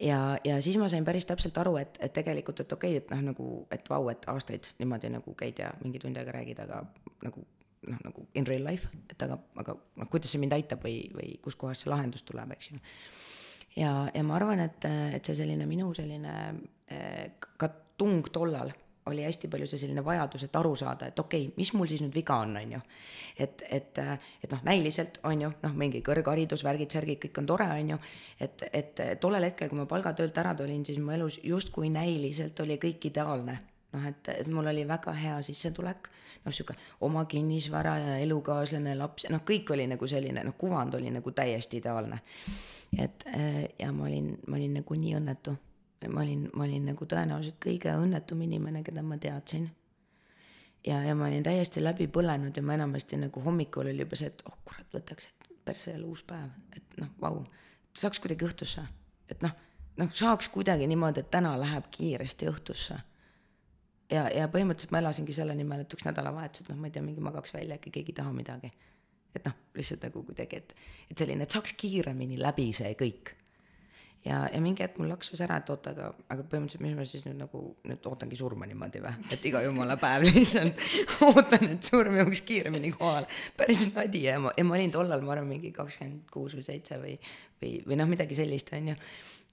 [0.00, 3.12] ja, ja siis ma sain päris täpselt aru, et, et tegelikult, et okei okay,, et
[3.14, 6.82] noh, nagu, et vau, et aastaid niimoodi nagu käid ja mingi tund aega räägid, aga
[7.24, 7.44] nagu
[7.86, 11.36] noh, nagu in real life, et aga, aga noh, kuidas see mind aitab või, või
[11.44, 12.80] kuskohast see lahendus tuleb, eks ju.
[13.76, 16.34] ja, ja ma arvan, et, et see selline minu selline
[16.90, 18.74] eh, ka tung tollal
[19.06, 22.02] oli hästi palju see selline vajadus, et aru saada, et okei okay,, mis mul siis
[22.02, 22.80] nüüd viga on, on ju.
[23.38, 24.00] et, et,
[24.42, 27.98] et noh, näiliselt on ju, noh, mingi kõrgharidus, värgid, särgid, kõik on tore, on ju.
[28.40, 32.78] et, et tollel hetkel, kui ma palgatöölt ära tulin, siis mu elus justkui näiliselt oli
[32.82, 33.58] kõik ideaalne.
[33.96, 36.10] noh, et, et mul oli väga hea sissetulek,
[36.44, 36.74] noh, sihuke
[37.06, 41.78] oma kinnisvara ja elukaaslane, laps, noh, kõik oli nagu selline, noh, kuvand oli nagu täiesti
[41.82, 42.20] ideaalne.
[42.98, 43.24] et
[43.78, 45.56] ja ma olin, ma olin nagu nii õnnetu
[46.08, 49.68] ma olin, ma olin nagu tõenäoliselt kõige õnnetum inimene, keda ma teadsin.
[50.86, 54.30] ja, ja ma olin täiesti läbi põlenud ja ma enamasti nagu hommikul oli juba see,
[54.32, 57.42] et oh kurat, võtaks, et persse jälle uus päev, et noh, vau,
[57.96, 58.84] saaks kuidagi õhtusse,
[59.32, 59.54] et noh,
[59.96, 62.98] noh, saaks kuidagi niimoodi, et täna läheb kiiresti õhtusse.
[64.12, 67.02] ja, ja põhimõtteliselt ma elasingi selle nimel, et üks nädalavahetus, et noh, ma ei tea,
[67.02, 68.72] mingi magaks välja, äkki keegi ei taha midagi.
[69.34, 70.76] et noh, lihtsalt nagu kuidagi, et,
[71.10, 73.34] et selline, et saaks kiiremini läbi see kõik
[74.26, 77.24] ja, ja mingi hetk mul laksus ära, et oota, aga, aga põhimõtteliselt, mis ma siis
[77.26, 80.82] nüüd nagu nüüd ootangi surma niimoodi või, et iga jumala päev lihtsalt
[81.28, 83.30] ootan, et surm jõuaks kiiremini kohale.
[83.58, 84.24] päris nadi.
[84.26, 87.16] Ja ma, ja ma olin tollal, ma arvan, mingi kakskümmend kuus või seitse või,
[87.62, 89.00] või, või noh, midagi sellist, on ju.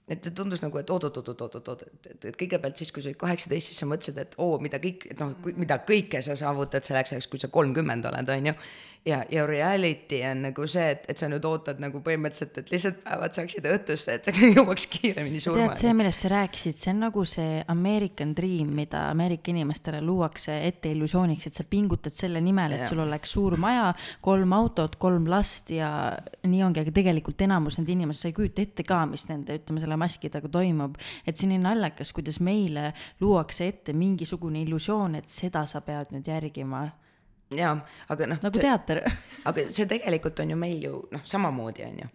[0.04, 3.70] Et see tundus nagu, et oot-oot-oot-oot-oot, et, et, et kõigepealt siis, kui sa olid kaheksateist,
[3.70, 7.28] siis sa mõtlesid, et oo, mida kõik, et noh, mida kõike sa saavutad selleks ajaks,
[7.32, 8.54] kui sa kolmkümmend oled, on ju
[9.06, 13.02] ja, ja reality on nagu see, et, et sa nüüd ootad nagu põhimõtteliselt, et lihtsalt
[13.04, 15.68] päevad saaksid õhtusse, et sa jõuaks kiiremini surmani.
[15.74, 20.56] tead, see, millest sa rääkisid, see on nagu see American dream, mida Ameerika inimestele luuakse
[20.68, 22.90] ette illusiooniks, et sa pingutad selle nimel, et ja.
[22.90, 23.92] sul oleks suur maja,
[24.24, 25.90] kolm autot, kolm last ja
[26.48, 29.84] nii ongi, aga tegelikult enamus nende inimesed, sa ei kujuta ette ka, mis nende, ütleme,
[29.84, 30.96] selle maski taga toimub.
[31.26, 36.14] et see on nii naljakas, kuidas meile luuakse ette mingisugune illusioon, et seda sa pead
[36.14, 36.86] nüüd järgima
[37.50, 37.76] jaa,
[38.08, 39.02] aga noh nagu teater.
[39.48, 42.08] aga see tegelikult on ju meil ju noh, samamoodi on ju.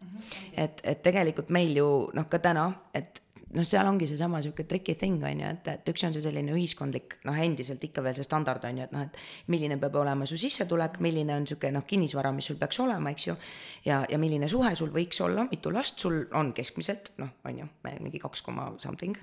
[0.54, 3.22] et, et tegelikult meil ju noh, ka täna, et
[3.56, 6.54] noh, seal ongi seesama sihuke tricky thing on ju, et, et üks on see selline
[6.54, 10.28] ühiskondlik noh, endiselt ikka veel see standard on ju, et noh, et milline peab olema
[10.30, 13.36] su sissetulek, milline on sihuke noh, kinnisvara, mis sul peaks olema, eks ju.
[13.88, 17.70] ja, ja milline suhe sul võiks olla, mitu last sul on keskmiselt, noh, on ju,
[17.90, 19.18] mingi kaks koma something.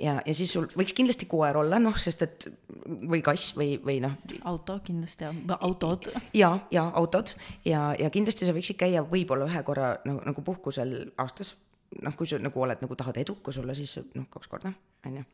[0.00, 2.46] ja, ja siis sul võiks kindlasti koer olla, noh, sest et
[2.86, 4.14] või kass või, või noh,
[4.48, 6.12] auto kindlasti ja autod.
[6.34, 7.34] ja, ja autod
[7.64, 11.56] ja, ja kindlasti sa võiksid käia võib-olla ühe korra nagu, nagu puhkusel aastas.
[12.02, 14.72] noh, kui sa nagu oled nagu tahad edukas olla, siis noh, kaks korda,
[15.06, 15.24] on ju.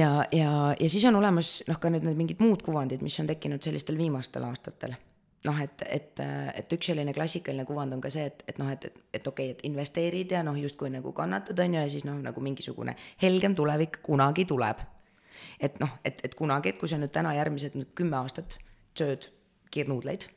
[0.00, 3.30] ja, ja, ja siis on olemas noh, ka nüüd need mingid muud kuvandid, mis on
[3.30, 4.96] tekkinud sellistel viimastel aastatel
[5.44, 6.22] noh, et, et,
[6.56, 9.50] et üks selline klassikaline kuvand on ka see, et, et noh, et, et, et okei
[9.50, 12.96] okay,, et investeerid ja noh, justkui nagu kannatad, on ju, ja siis noh, nagu mingisugune
[13.22, 14.80] helgem tulevik kunagi tuleb.
[15.60, 18.56] et noh, et, et kunagi, et kui sa nüüd täna järgmised nüüd kümme aastat
[18.96, 19.28] sööd
[19.74, 20.28] kiirnuudleid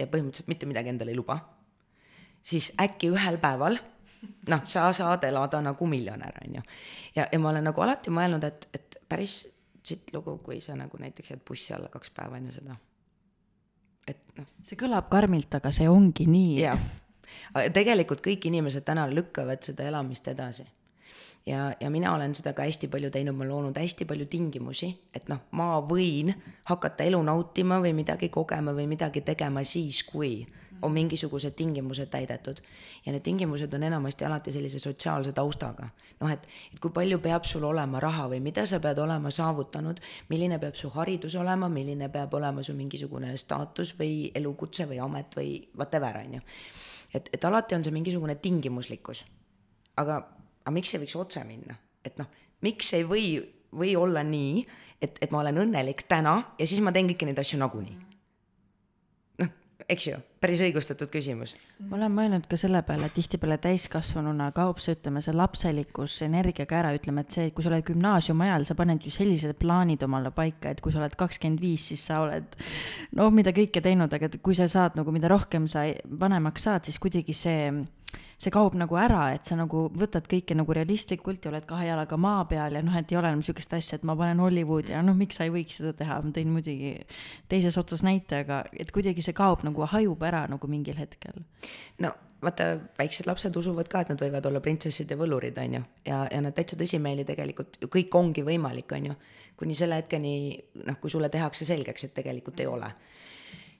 [0.00, 1.36] ja põhimõtteliselt mitte midagi endale ei luba,
[2.42, 3.78] siis äkki ühel päeval
[4.48, 6.62] noh, sa saad elada nagu miljonär, on ju.
[7.16, 9.42] ja, ja ma olen nagu alati mõelnud, et, et päris
[9.86, 12.76] sitt lugu, kui sa nagu näiteks jääd bussi alla kaks päeva enne seda.
[14.08, 16.58] et noh, see kõlab karmilt, aga see ongi nii.
[16.60, 16.82] jah,
[17.72, 20.66] tegelikult kõik inimesed täna lükkavad seda elamist edasi.
[21.46, 24.90] ja, ja mina olen seda ka hästi palju teinud, ma olen loonud hästi palju tingimusi,
[25.14, 26.32] et noh, ma võin
[26.70, 30.40] hakata elu nautima või midagi kogema või midagi tegema siis, kui
[30.82, 32.60] on mingisugused tingimused täidetud.
[33.06, 35.88] ja need tingimused on enamasti alati sellise sotsiaalse taustaga.
[36.20, 40.00] noh, et, et kui palju peab sul olema raha või mida sa pead olema saavutanud,
[40.28, 45.36] milline peab su haridus olema, milline peab olema su mingisugune staatus või elukutse või amet
[45.36, 46.40] või whatever, on ju
[47.14, 49.24] et, et alati on see mingisugune tingimuslikkus.
[49.96, 50.22] aga,
[50.64, 52.28] aga miks ei võiks otse minna, et noh,
[52.66, 53.26] miks ei või,
[53.76, 54.64] või olla nii,
[55.00, 57.96] et, et ma olen õnnelik täna ja siis ma teen kõiki neid asju nagunii.
[59.40, 59.52] noh,
[59.88, 61.54] eks ju, päris õigustatud küsimus.
[61.88, 66.80] ma olen mõelnud ka selle peale, et tihtipeale täiskasvanuna kaob see, ütleme, see lapselikkus energiaga
[66.82, 70.32] ära, ütleme, et see, kui sa oled gümnaasiumi ajal, sa paned ju sellised plaanid omale
[70.36, 72.58] paika, et kui sa oled kakskümmend viis, siis sa oled
[73.16, 76.84] noh, mida kõike teinud, aga et kui sa saad nagu, mida rohkem sa vanemaks saad,
[76.88, 77.70] siis kuidagi see
[78.40, 82.16] see kaob nagu ära, et sa nagu võtad kõike nagu realistlikult ja oled kahe jalaga
[82.20, 85.02] maa peal ja noh, et ei ole enam niisugust asja, et ma panen Hollywoodi ja
[85.04, 86.94] noh, miks sa ei võiks seda teha, ma tõin muidugi
[87.52, 91.44] teises otsas näite, aga et kuidagi see kaob nagu, hajub ära nagu mingil hetkel.
[92.00, 95.84] no vaata, väiksed lapsed usuvad ka, et nad võivad olla printsessid ja võlurid, on ju,
[96.08, 99.20] ja, ja nad täitsa tõsimeeli tegelikult ju kõik ongi võimalik, on ju,
[99.60, 100.32] kuni selle hetkeni,
[100.86, 102.88] noh, kui sulle tehakse selgeks, et tegelikult ei ole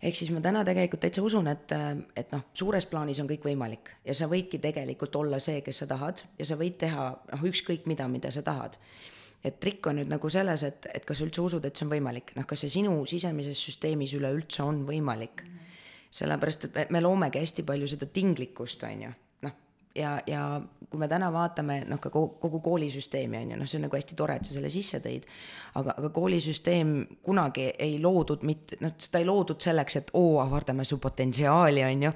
[0.03, 1.73] ehk siis ma täna tegelikult täitsa usun, et,
[2.17, 5.89] et noh, suures plaanis on kõik võimalik ja sa võidki tegelikult olla see, kes sa
[5.91, 8.79] tahad ja sa võid teha noh, ükskõik mida, mida sa tahad.
[9.45, 11.93] et trikk on nüüd nagu selles, et, et kas sa üldse usud, et see on
[11.95, 15.45] võimalik, noh, kas see sinu sisemises süsteemis üleüldse on võimalik.
[16.11, 19.13] sellepärast, et me, me loomegi hästi palju seda tinglikkust, on ju,
[19.95, 23.79] ja, ja kui me täna vaatame noh, ka kogu, kogu koolisüsteemi on ju, noh, see
[23.79, 25.27] on nagu hästi tore, et sa selle sisse tõid.
[25.79, 26.93] aga, aga koolisüsteem
[27.27, 32.03] kunagi ei loodud mitte, noh, seda ei loodud selleks, et oo, avardame su potentsiaali, on
[32.09, 32.13] ju.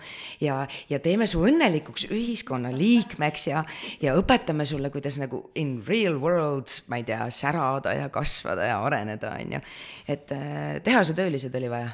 [0.47, 0.59] ja,
[0.91, 3.65] ja teeme su õnnelikuks ühiskonnaliikmeks ja,
[4.03, 8.79] ja õpetame sulle, kuidas nagu in real world, ma ei tea, särada ja kasvada ja
[8.85, 9.65] areneda, on ju.
[10.09, 11.91] et äh, tehasetöölised oli vaja.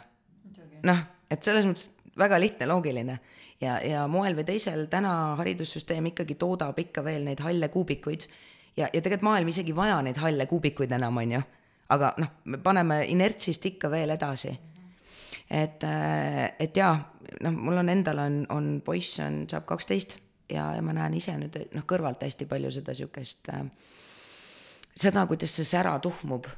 [0.84, 3.18] noh et selles mõttes väga lihtne, loogiline
[3.60, 8.26] ja, ja moel või teisel täna haridussüsteem ikkagi toodab ikka veel neid halle kuubikuid
[8.76, 11.42] ja, ja tegelikult maailm isegi ei vaja neid halle kuubikuid enam, on ju.
[11.88, 14.56] aga noh, me paneme inertsist ikka veel edasi.
[15.50, 15.84] et,
[16.58, 16.96] et jaa,
[17.40, 20.18] noh, mul on endal on, on poiss on, saab kaksteist
[20.48, 23.64] ja, ja ma näen ise nüüd noh, kõrvalt hästi palju seda sihukest äh,
[25.00, 26.48] seda, kuidas see sära tuhmub,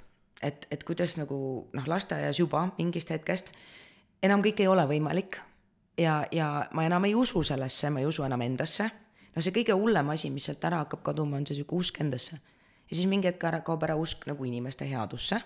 [0.43, 1.39] et, et kuidas nagu
[1.73, 3.53] noh, lasteaias juba mingist hetkest
[4.23, 5.39] enam kõik ei ole võimalik
[5.99, 8.91] ja, ja ma enam ei usu sellesse, ma ei usu enam endasse.
[9.35, 12.39] no see kõige hullem asi, mis sealt ära hakkab kaduma, on see sihuke usk endasse.
[12.91, 15.41] ja siis mingi hetk ära kaob ära usk nagu inimeste headusse.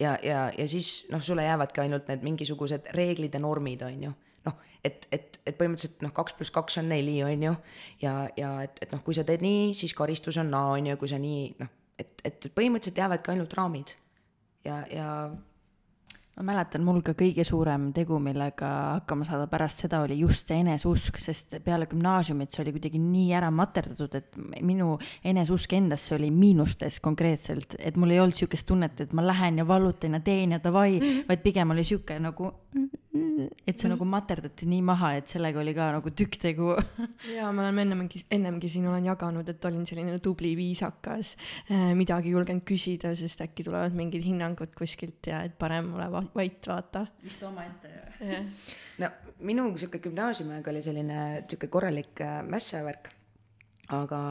[0.00, 4.12] ja, ja, ja siis noh, sulle jäävadki ainult need mingisugused reeglid ja normid, on ju
[4.46, 7.56] noh, et, et, et põhimõtteliselt noh, kaks pluss kaks on neli, on ju.
[8.02, 10.96] ja, ja et, et noh, kui sa teed nii, siis karistus on naa, on ju,
[11.00, 13.96] kui sa nii noh, et, et põhimõtteliselt jäävadki ainult raamid.
[14.64, 15.10] ja, ja
[16.36, 18.68] ma mäletan, mul ka kõige suurem tegu, millega
[18.98, 23.30] hakkama saada pärast seda oli just see eneseusk, sest peale gümnaasiumit see oli kuidagi nii
[23.38, 29.00] ära materdatud, et minu eneseusk endasse oli miinustes konkreetselt, et mul ei olnud sihukest tunnet,
[29.00, 32.52] et ma lähen ja vallutan ja teen ja davai, vaid pigem oli sihuke nagu
[33.66, 36.74] et see nagu materdati nii maha, et sellega oli ka nagu tükk tegu.
[37.36, 41.34] Jaa, ma olen ennemgi, ennemgi siin olen jaganud, et olin selline tubli, viisakas,
[41.70, 46.10] äh, midagi ei julgenud küsida, sest äkki tulevad mingid hinnangud kuskilt ja et parem ole
[46.12, 47.06] va vait, vaata.
[47.24, 48.30] vist omaette ju.
[48.30, 48.46] jah.
[49.02, 53.10] no minu sihuke gümnaasiumiaeg oli selline sihuke korralik äh, mässavärk,
[53.96, 54.22] aga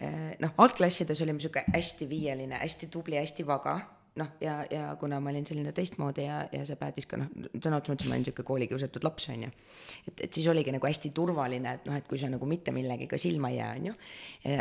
[0.00, 3.80] äh, noh, algklassides olime sihuke hästi viieline, hästi tubli, hästi vaga
[4.20, 7.78] noh, ja, ja kuna ma olin selline teistmoodi ja, ja see päädis ka noh, sõna
[7.78, 9.50] otseses mõttes ma olin sihuke koolikiusatud laps, on ju.
[10.08, 13.20] et, et siis oligi nagu hästi turvaline, et noh, et kui sa nagu mitte millegagi
[13.20, 13.96] silma ei jää, on ju.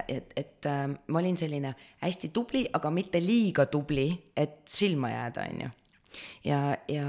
[0.08, 5.48] et, et äh, ma olin selline hästi tubli, aga mitte liiga tubli, et silma jääda,
[5.52, 5.76] on ju
[6.44, 7.08] ja, ja,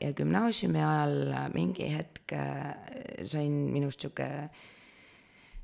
[0.00, 2.72] ja gümnaasiumi ajal mingi hetk äh,
[3.24, 4.30] sain minust sihuke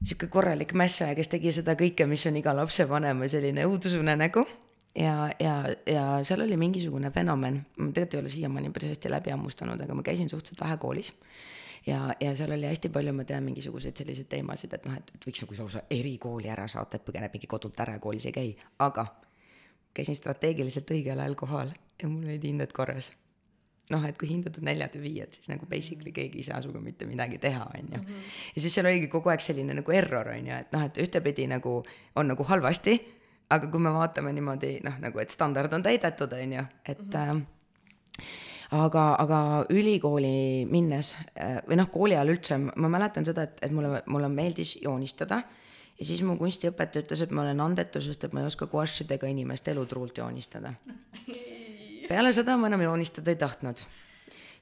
[0.02, 4.44] sihuke korralik mässaja, kes tegi seda kõike, mis on iga lapsevanema selline õudusunenägu
[4.98, 5.54] ja, ja,
[5.86, 9.94] ja seal oli mingisugune fenomen, ma tegelikult ei ole siiamaani päris hästi läbi hammustanud, aga
[9.94, 11.12] ma käisin suhteliselt vähe koolis.
[11.86, 15.26] ja, ja seal oli hästi palju, ma tean, mingisuguseid selliseid teemasid, et noh, et, et
[15.26, 18.48] võiks nagu lausa erikooli ära saata, et põgeneb mingi kodult ära ja koolis ei käi,
[18.78, 19.06] aga
[19.94, 23.12] käisin strateegiliselt õigel ajal kohal ja mul olid hinded korras.
[23.90, 27.04] noh, et kui hindatud neljad ja viied, siis nagu basically keegi ei saa sinuga mitte
[27.04, 28.04] midagi teha, on ju.
[28.54, 31.48] ja siis seal oligi kogu aeg selline nagu error, on ju, et noh, et ühtepidi
[31.50, 31.82] nagu
[32.16, 32.96] on nagu halvasti
[33.52, 37.10] aga kui me vaatame niimoodi noh, nagu et standard on täidetud, on ju, et mm
[37.12, 37.42] -hmm.
[38.20, 43.58] äh, aga, aga ülikooli minnes äh, või noh, kooli ajal üldse ma mäletan seda, et,
[43.62, 45.42] et mulle, mulle meeldis joonistada
[46.02, 49.30] ja siis mu kunstiõpetaja ütles, et ma olen andetu, sest et ma ei oska guašidega
[49.30, 50.74] inimeste elutruult joonistada.
[52.08, 53.86] peale seda ma enam joonistada ei tahtnud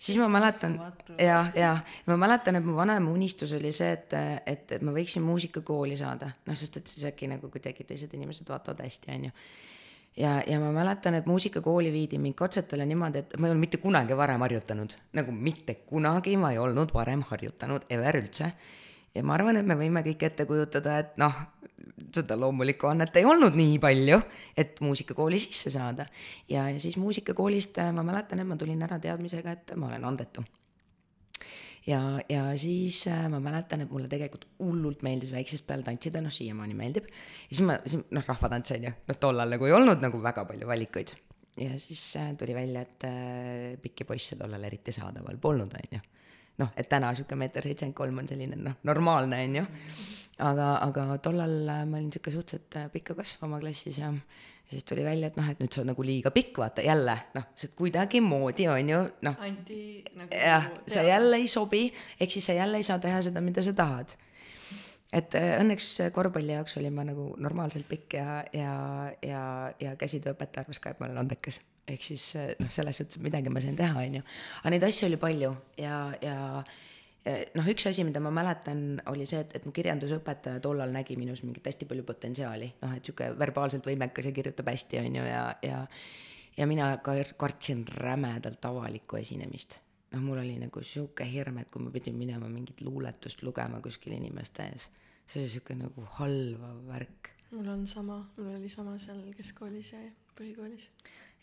[0.01, 0.77] siis ma mäletan,
[1.19, 4.15] jah, ja ma mäletan, et mu vanaema unistus oli see, et,
[4.47, 8.49] et, et ma võiksin muusikakooli saada, noh, sest et siis äkki nagu kuidagi teised inimesed
[8.49, 9.33] vaatavad hästi, on ju.
[10.25, 13.83] ja, ja ma mäletan, et muusikakooli viidi mind katsetele niimoodi, et ma ei olnud mitte
[13.83, 18.55] kunagi varem harjutanud, nagu mitte kunagi ma ei olnud varem harjutanud, ever üldse.
[19.15, 21.35] Ja ma arvan, et me võime kõik ette kujutada, et noh,
[22.15, 24.21] seda loomulikku annet ei olnud nii palju,
[24.59, 26.07] et muusikakooli sisse saada.
[26.49, 30.05] ja, ja siis muusikakoolist äh, ma mäletan, et ma tulin ära teadmisega, et ma olen
[30.13, 30.45] andetu.
[31.87, 36.35] ja, ja siis äh, ma mäletan, et mulle tegelikult hullult meeldis väiksest peale tantsida, noh
[36.35, 37.11] siiamaani meeldib.
[37.11, 40.71] ja siis ma, noh, rahvatants on ju, noh tollal nagu ei olnud nagu väga palju
[40.71, 41.15] valikuid.
[41.61, 43.11] ja siis äh, tuli välja, et
[43.83, 46.07] pikki poisse tollal eriti saadaval polnud, on ju
[46.61, 49.67] noh, et täna sihuke meeter seitsekümmend kolm on selline noh, normaalne on ju.
[50.51, 54.73] aga, aga tollal äh, ma olin sihuke suhteliselt äh, pikka kasv oma klassis ja, ja
[54.73, 57.51] siis tuli välja, et noh, et nüüd sa oled nagu liiga pikk, vaata jälle noh,
[57.55, 59.45] sa oled kuidagimoodi on ju noh.
[59.47, 59.83] anti
[60.15, 60.33] nagu.
[60.33, 61.87] jah, sa jälle ei sobi,
[62.21, 64.17] ehk siis sa jälle ei saa teha seda, mida sa tahad
[65.13, 68.75] et äh, õnneks korvpalli jaoks olin ma nagu normaalselt pikk ja, ja,
[69.27, 69.43] ja,
[69.81, 73.51] ja käsitööõpetaja arvas ka, et ma olen andekas ehk siis eh, noh, selles suhtes midagi
[73.51, 74.23] ma sain teha, on ju.
[74.63, 76.37] aga neid asju oli palju ja, ja
[77.57, 81.43] noh, üks asi, mida ma mäletan, oli see, et, et mu kirjandusõpetaja tollal nägi minus
[81.45, 85.45] mingit hästi palju potentsiaali, noh, et sihuke verbaalselt võimekas ja kirjutab hästi, on ju, ja,
[85.67, 85.85] ja
[86.59, 89.79] ja mina ka kartsin rämedalt avalikku esinemist.
[90.11, 94.17] noh, mul oli nagu sihuke hirm, et kui ma pidin minema mingit luuletust lugema kuskil
[94.17, 94.89] inimeste ees,
[95.31, 97.33] see oli sihuke nagu halvav värk.
[97.51, 100.03] mul on sama, mul oli sama seal keskkoolis ja
[100.39, 100.89] põhikoolis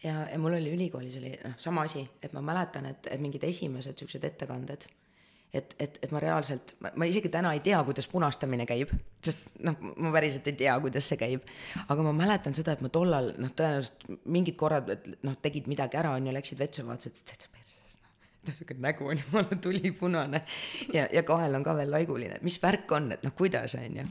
[0.03, 3.43] ja, ja mul oli ülikoolis oli noh, sama asi, et ma mäletan, et, et mingid
[3.47, 4.87] esimesed siuksed ettekanded,
[5.55, 8.91] et, et, et ma reaalselt, ma isegi täna ei tea, kuidas punastamine käib,
[9.25, 11.47] sest noh, ma päriselt ei tea, kuidas see käib.
[11.87, 15.99] aga ma mäletan seda, et ma tollal noh, tõenäoliselt mingid korrad, et noh, tegid midagi
[15.99, 17.47] ära, on ju, läksid vetsu, vaatasid, et
[18.47, 20.41] noh sihuke nägu on jumala tulipunane
[20.93, 24.07] ja, ja kael on ka veel laiguline, mis värk on, et noh, kuidas on ju.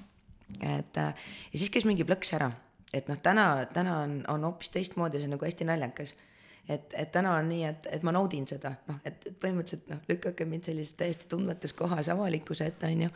[0.60, 1.10] et ja
[1.56, 2.52] siis käis mingi plõks ära
[2.96, 6.14] et noh, täna, täna on, on hoopis teistmoodi, see on nagu hästi naljakas.
[6.68, 10.00] et, et täna on nii, et, et ma naudin seda, noh, et, et põhimõtteliselt noh,
[10.08, 13.10] lükake mind sellises täiesti tundmatus kohas avalikkuse ette, on ju.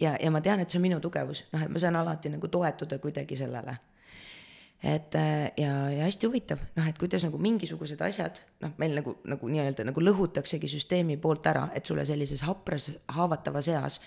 [0.00, 2.50] ja, ja ma tean, et see on minu tugevus, noh, et ma saan alati nagu
[2.52, 3.76] toetuda kuidagi sellele
[4.82, 5.14] et
[5.56, 9.86] ja, ja hästi huvitav, noh, et kuidas nagu mingisugused asjad, noh, meil nagu, nagu nii-öelda
[9.86, 14.00] nagu lõhutaksegi süsteemi poolt ära, et sulle sellises hapras, haavatavas eas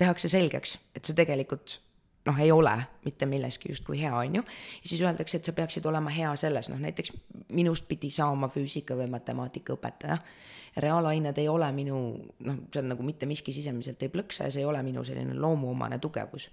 [0.00, 1.78] tehakse selgeks, et sa tegelikult
[2.28, 4.44] noh, ei ole mitte milleski justkui hea, on ju.
[4.82, 7.14] ja siis öeldakse, et sa peaksid olema hea selles, noh näiteks
[7.56, 10.18] minust pidi saama füüsika või matemaatika õpetaja.
[10.76, 11.96] reaalained ei ole minu,
[12.46, 15.98] noh, seal nagu mitte miski sisemiselt ei plõksa ja see ei ole minu selline loomuomane
[15.98, 16.50] tugevus.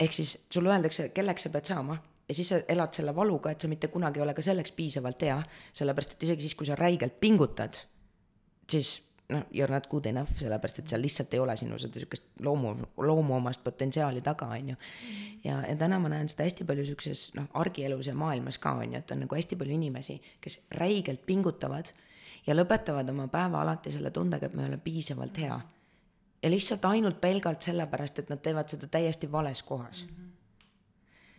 [0.00, 1.98] ehk siis sulle öeldakse, kelleks sa pead saama
[2.28, 5.22] ja siis sa elad selle valuga, et sa mitte kunagi ei ole ka selleks piisavalt
[5.26, 5.38] hea,
[5.72, 7.80] sellepärast et isegi siis, kui sa räigelt pingutad,
[8.70, 8.94] siis
[9.32, 12.40] noh, you are not good enough, sellepärast et seal lihtsalt ei ole sinu seda sihukest
[12.44, 14.78] loomu, loomuomast potentsiaali taga, on ju.
[15.44, 18.96] ja, ja täna ma näen seda hästi palju sihukeses noh, argielus ja maailmas ka on
[18.96, 21.92] ju, et on nagu hästi palju inimesi, kes räigelt pingutavad
[22.46, 25.60] ja lõpetavad oma päeva alati selle tundega, et ma ei ole piisavalt hea.
[26.42, 30.06] ja lihtsalt ainult pelgalt sellepärast, et nad teevad seda täiesti vales kohas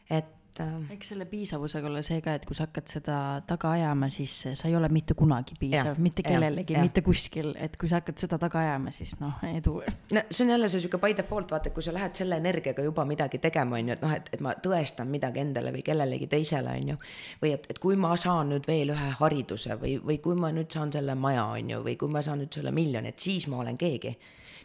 [0.09, 3.71] et et äh, eks selle piisavusega ole see ka, et kui sa hakkad seda taga
[3.77, 8.01] ajama, siis sa ei ole mitte kunagi piisav, mitte kellelegi, mitte kuskil, et kui sa
[8.01, 9.79] hakkad seda taga ajama, siis noh, edu.
[10.13, 13.05] no see on jälle see sihuke by default, vaata, kui sa lähed selle energiaga juba
[13.09, 16.77] midagi tegema, on ju, et noh, et, et ma tõestan midagi endale või kellelegi teisele,
[16.81, 17.01] on ju.
[17.43, 20.71] või et, et kui ma saan nüüd veel ühe hariduse või, või kui ma nüüd
[20.73, 23.63] saan selle maja, on ju, või kui ma saan nüüd selle miljoni, et siis ma
[23.63, 24.17] olen keegi.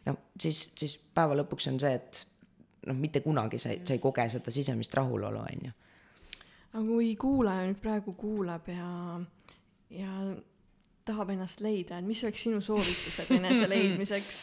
[0.06, 2.26] no siis, siis päeva lõpuks on see, et
[2.88, 5.72] noh, mitte kunagi sa ei, sa ei koge seda sisemist rahulolu, on ju.
[6.72, 8.90] aga kui kuulaja nüüd praegu kuulab ja,
[9.94, 10.12] ja
[11.08, 14.38] tahab ennast leida, et mis oleks sinu soovitused enese leidmiseks?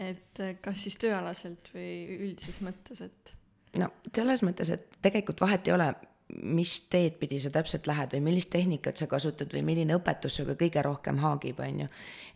[0.00, 3.34] et kas siis tööalaselt või üldises mõttes, et?
[3.80, 5.90] no selles mõttes, et tegelikult vahet ei ole,
[6.46, 10.54] mis teed pidi sa täpselt lähed või millist tehnikat sa kasutad või milline õpetus sinuga
[10.60, 11.88] kõige rohkem haagib, on ju.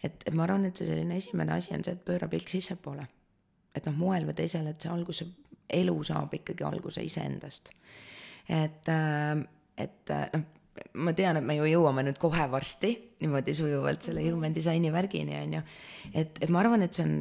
[0.03, 3.07] et, et ma arvan, et see selline esimene asi on see, et pööra pilk sissepoole
[3.75, 5.27] et noh, moel või teisel, et see alguse,
[5.75, 7.73] elu saab ikkagi alguse iseendast.
[8.49, 9.41] et, äh,
[9.81, 10.45] et äh, noh,
[11.07, 14.35] ma tean, et me ju jõuame nüüd kohe varsti niimoodi sujuvalt selle mhm.
[14.35, 15.63] human disaini värgini, on ju.
[16.13, 17.15] et, et ma arvan, et see on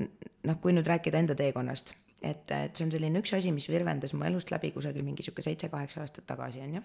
[0.49, 4.15] noh, kui nüüd rääkida enda teekonnast, et, et see on selline üks asi, mis virvendas
[4.17, 6.83] mu elust läbi kusagil mingi sihuke seitse-kaheksa aastat tagasi, on ju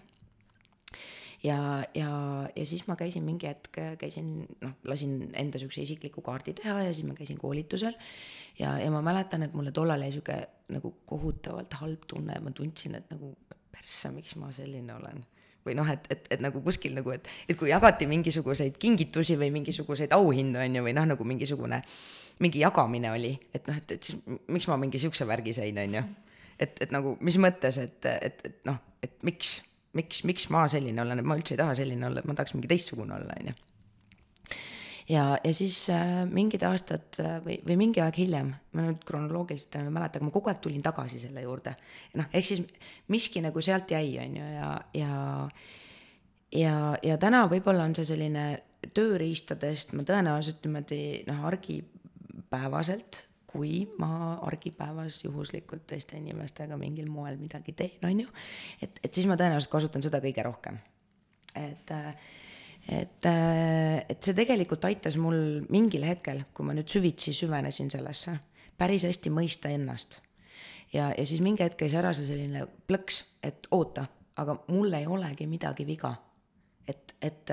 [1.42, 2.10] ja, ja,
[2.56, 6.92] ja siis ma käisin mingi hetk, käisin noh, lasin enda siukse isikliku kaardi teha ja
[6.92, 7.96] siis ma käisin koolitusel.
[8.58, 10.38] ja, ja ma mäletan, et mulle tollal jäi sihuke
[10.74, 13.34] nagu kohutavalt halb tunne ma tundsin, et nagu
[13.72, 15.24] persse, miks ma selline olen
[15.68, 19.50] või noh, et, et, et nagu kuskil nagu, et, et kui jagati mingisuguseid kingitusi või
[19.58, 21.82] mingisuguseid auhindu, on ju, või noh, nagu mingisugune,
[22.40, 25.98] mingi jagamine oli, et noh, et, et siis miks ma mingi siukse värgi sain, on
[25.98, 26.04] ju.
[26.58, 29.58] et, et nagu mis mõttes, et, et, et noh, et miks
[29.96, 32.54] miks, miks ma selline olen, et ma üldse ei taha selline olla, et ma tahaks
[32.56, 33.56] mingi teistsugune olla, on ju.
[35.14, 39.80] ja, ja siis äh, mingid aastad äh, või, või mingi aeg hiljem, ma nüüd kronoloogiliselt
[39.80, 41.76] ei mäleta, aga ma kogu aeg tulin tagasi selle juurde.
[42.20, 42.64] noh, ehk siis
[43.08, 45.12] miski nagu sealt jäi, on ju, ja, ja
[46.54, 46.74] ja,
[47.04, 48.50] ja täna võib-olla on see selline
[48.94, 57.72] tööriistadest ma tõenäoliselt niimoodi noh, argipäevaselt kui ma argipäevas juhuslikult teiste inimestega mingil moel midagi
[57.76, 58.34] teen, on ju,
[58.84, 60.78] et, et siis ma tõenäoliselt kasutan seda kõige rohkem.
[61.56, 61.92] et,
[62.88, 68.36] et, et see tegelikult aitas mul mingil hetkel, kui ma nüüd süvitsi süvenesin sellesse,
[68.78, 70.20] päris hästi mõista ennast.
[70.92, 75.08] ja, ja siis mingi hetk käis ära see selline plõks, et oota, aga mul ei
[75.08, 76.14] olegi midagi viga.
[76.88, 77.50] et, et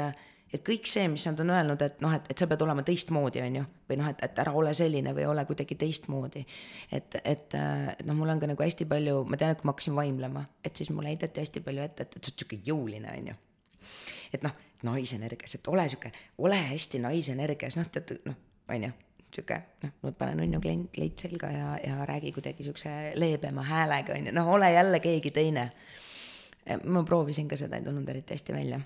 [0.55, 3.41] et kõik see, mis nad on öelnud, et noh, et, et sa pead olema teistmoodi,
[3.43, 6.45] on ju, või noh, et, et ära ole selline või ole kuidagi teistmoodi.
[6.91, 9.75] et, et, et noh, mul on ka nagu hästi palju, ma tean, et kui ma
[9.75, 13.11] hakkasin vaimlema, et siis mulle heideti hästi palju ette, et, et sa oled sihuke jõuline,
[13.11, 13.39] on ju.
[14.33, 14.55] et noh,
[14.87, 16.13] naisenergias, et ole sihuke,
[16.45, 18.39] ole hästi naisenergias, noh, tead, noh,
[18.69, 18.95] on ju
[19.35, 22.89] sihuke noh, ma panen on ju klient, leit selga ja, ja räägi kuidagi siukse
[23.19, 25.71] leebema häälega on ju, noh, ole jälle keegi teine.
[26.83, 28.79] ma proovisin ka seda, ei tulnud eriti hästi välja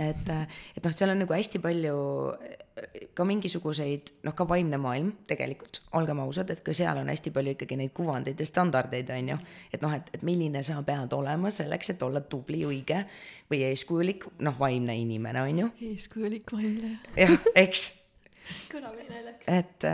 [0.00, 0.30] et,
[0.76, 1.96] et noh, seal on nagu hästi palju
[3.14, 7.54] ka mingisuguseid, noh, ka vaimne maailm tegelikult, olgem ausad, et ka seal on hästi palju
[7.54, 9.38] ikkagi neid kuvandeid ja standardeid, on ju.
[9.72, 13.04] et noh, et, et milline sa pead olema selleks, et olla tubli, õige
[13.50, 15.68] või eeskujulik, noh, vaimne inimene, on ju.
[15.92, 16.96] eeskujulik vaimne.
[17.18, 17.90] jah, eks
[18.72, 19.46] kõlab nii naljakas.
[19.46, 19.88] et,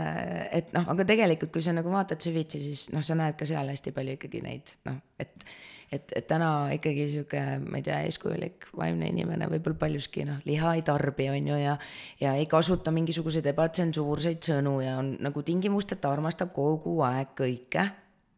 [0.59, 3.69] et noh, aga tegelikult, kui sa nagu vaatad süvitsi, siis noh, sa näed ka seal
[3.71, 5.45] hästi palju ikkagi neid noh, et
[5.91, 10.75] et, et täna ikkagi sihuke, ma ei tea, eeskujulik vaimne inimene võib-olla paljuski noh, liha
[10.77, 11.77] ei tarbi, on ju, ja
[12.21, 17.87] ja ei kasuta mingisuguseid ebatsensuurseid sõnu ja on nagu tingimusteta armastab kogu aeg kõike,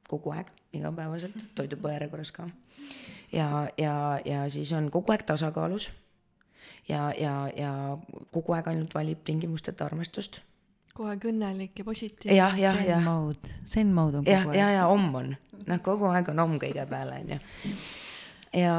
[0.09, 2.47] kogu aeg, igapäevaselt, toidupõe järjekorras ka.
[3.31, 5.91] ja, ja, ja siis on kogu aeg tasakaalus.
[6.89, 7.97] Ja, ja, ja
[8.35, 10.41] kogu aeg ainult valib tingimusteta armastust
[10.93, 12.37] kogu aeg õnnelik ja positiivne.
[12.37, 13.01] jah, jah, jah.
[13.01, 14.57] Zen mode, zen mode on kogu ja, aeg.
[14.59, 15.31] ja, ja om on,
[15.65, 17.39] noh, kogu aeg on om kõige peale, onju.
[18.61, 18.75] ja,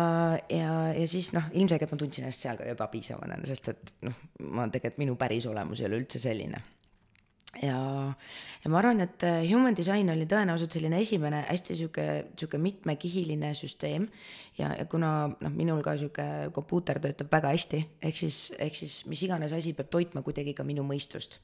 [0.53, 4.69] ja, ja siis noh, ilmselgelt ma tundsin ennast seal ka ebapiisavana, sest et noh, ma
[4.71, 6.62] tegelikult, minu päris olemus ei ole üldse selline
[7.63, 7.79] ja,
[8.65, 12.07] ja ma arvan, et äh, human design oli tõenäoliselt selline esimene hästi sihuke,
[12.39, 14.09] sihuke mitmekihiline süsteem.
[14.59, 19.03] ja, ja kuna noh, minul ka sihuke kompuuter töötab väga hästi, ehk siis, ehk siis
[19.11, 21.41] mis iganes asi peab toitma kuidagi ka minu mõistust.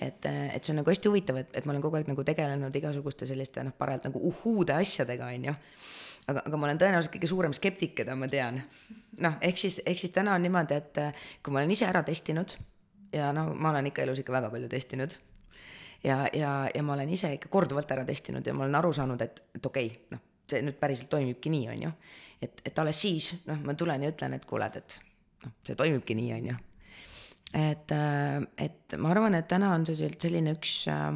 [0.00, 2.24] et, äh, et see on nagu hästi huvitav, et, et ma olen kogu aeg nagu
[2.24, 5.56] tegelenud igasuguste selliste noh, parajalt nagu uhhuude asjadega, on ju
[6.28, 8.62] aga, aga ma olen tõenäoliselt kõige suurem skeptik, keda ma tean.
[9.18, 12.02] noh, ehk siis, ehk siis täna on niimoodi, et äh, kui ma olen ise ära
[12.06, 12.56] testinud
[13.12, 15.14] ja noh, ma olen ikka elus ikka väga palju testinud
[16.04, 19.20] ja, ja, ja ma olen ise ikka korduvalt ära testinud ja ma olen aru saanud,
[19.22, 21.94] et, et okei okay,, noh, see nüüd päriselt toimibki nii, on ju.
[22.42, 24.98] et, et alles siis, noh, ma tulen ja ütlen, et kuule, et
[25.44, 26.60] noh, see toimibki nii, on ju.
[27.52, 31.10] et, äh, et ma arvan, et täna on see sel- selline üks, äh,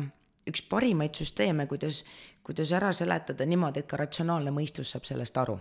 [0.46, 2.04] üks parimaid süsteeme, kuidas,
[2.46, 5.58] kuidas ära seletada niimoodi, et ka ratsionaalne mõistus saab sellest aru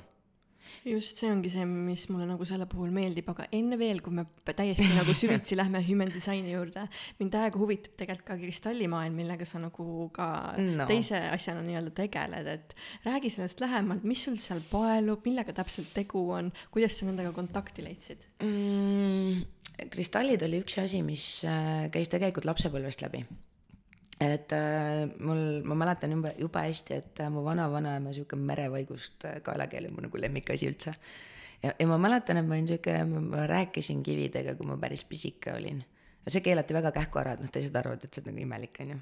[0.83, 4.25] just see ongi see, mis mulle nagu selle puhul meeldib, aga enne veel, kui me
[4.45, 6.87] täiesti nagu süvitsi lähme human design'i juurde,
[7.19, 10.81] mind täiega huvitab tegelikult ka kristallimaailm, millega sa nagu ka No.
[10.81, 10.85] no.
[10.89, 16.23] teise asjana nii-öelda tegeled, et räägi sellest lähemalt, mis sul seal paelub, millega täpselt tegu
[16.35, 18.25] on, kuidas sa nendega kontakti leidsid?
[18.43, 19.43] mm,?
[19.91, 23.25] kristallid oli üks asi, mis äh, käis tegelikult lapsepõlvest läbi.
[24.19, 29.41] Et äh, mul, ma mäletan jube, jube hästi, et äh, mu vanavanaema sihuke merevaigust äh,
[29.43, 30.95] kaelakeel on mu nagu lemmikasi üldse.
[31.63, 35.53] ja, ja ma mäletan, et ma olin sihuke, ma rääkisin kividega, kui ma päris pisike
[35.53, 35.83] olin.
[36.27, 38.99] see keelati väga kähku ära, et noh, teised arvavad, et see on nagu imelik, onju.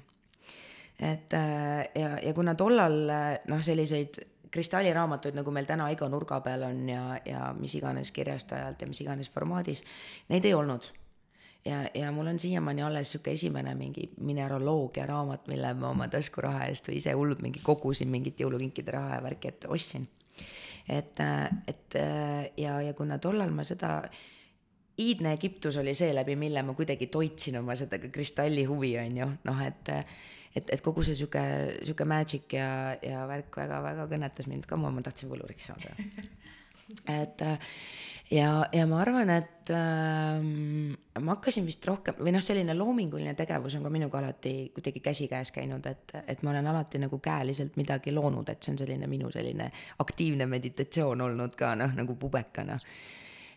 [0.98, 4.18] et äh, ja, ja kuna tollal äh, noh, selliseid
[4.54, 9.00] kristalliraamatuid, nagu meil täna iga nurga peal on ja, ja mis iganes kirjastajalt ja mis
[9.02, 9.82] iganes formaadis,
[10.30, 10.90] neid ei olnud.
[11.64, 16.68] Ja, ja mul on siiamaani alles sihuke esimene mingi mineraloogia raamat, mille ma oma taskuraha
[16.68, 20.06] eest või ise hullult mingi kogusin mingit jõulukinkide raha ja värki, et ostsin.
[20.88, 21.20] et,
[21.66, 21.98] et
[22.56, 24.02] ja, ja kuna tollal ma seda
[25.00, 29.32] iidne Egiptus oli see, läbi mille ma kuidagi toitsin oma seda kristalli huvi, on ju,
[29.48, 29.90] noh et
[30.54, 31.42] et, et kogu see sihuke,
[31.82, 35.96] sihuke magic ja, ja värk väga-väga kõnetas mind ka, ma, ma tahtsin võluriks saada.
[37.08, 37.42] et
[38.30, 43.76] ja, ja ma arvan, et ähm, ma hakkasin vist rohkem või noh, selline loominguline tegevus
[43.78, 48.14] on ka minuga alati kuidagi käsikäes käinud, et, et ma olen alati nagu käeliselt midagi
[48.14, 49.70] loonud, et see on selline minu selline
[50.04, 52.78] aktiivne meditatsioon olnud ka noh, nagu pubekana.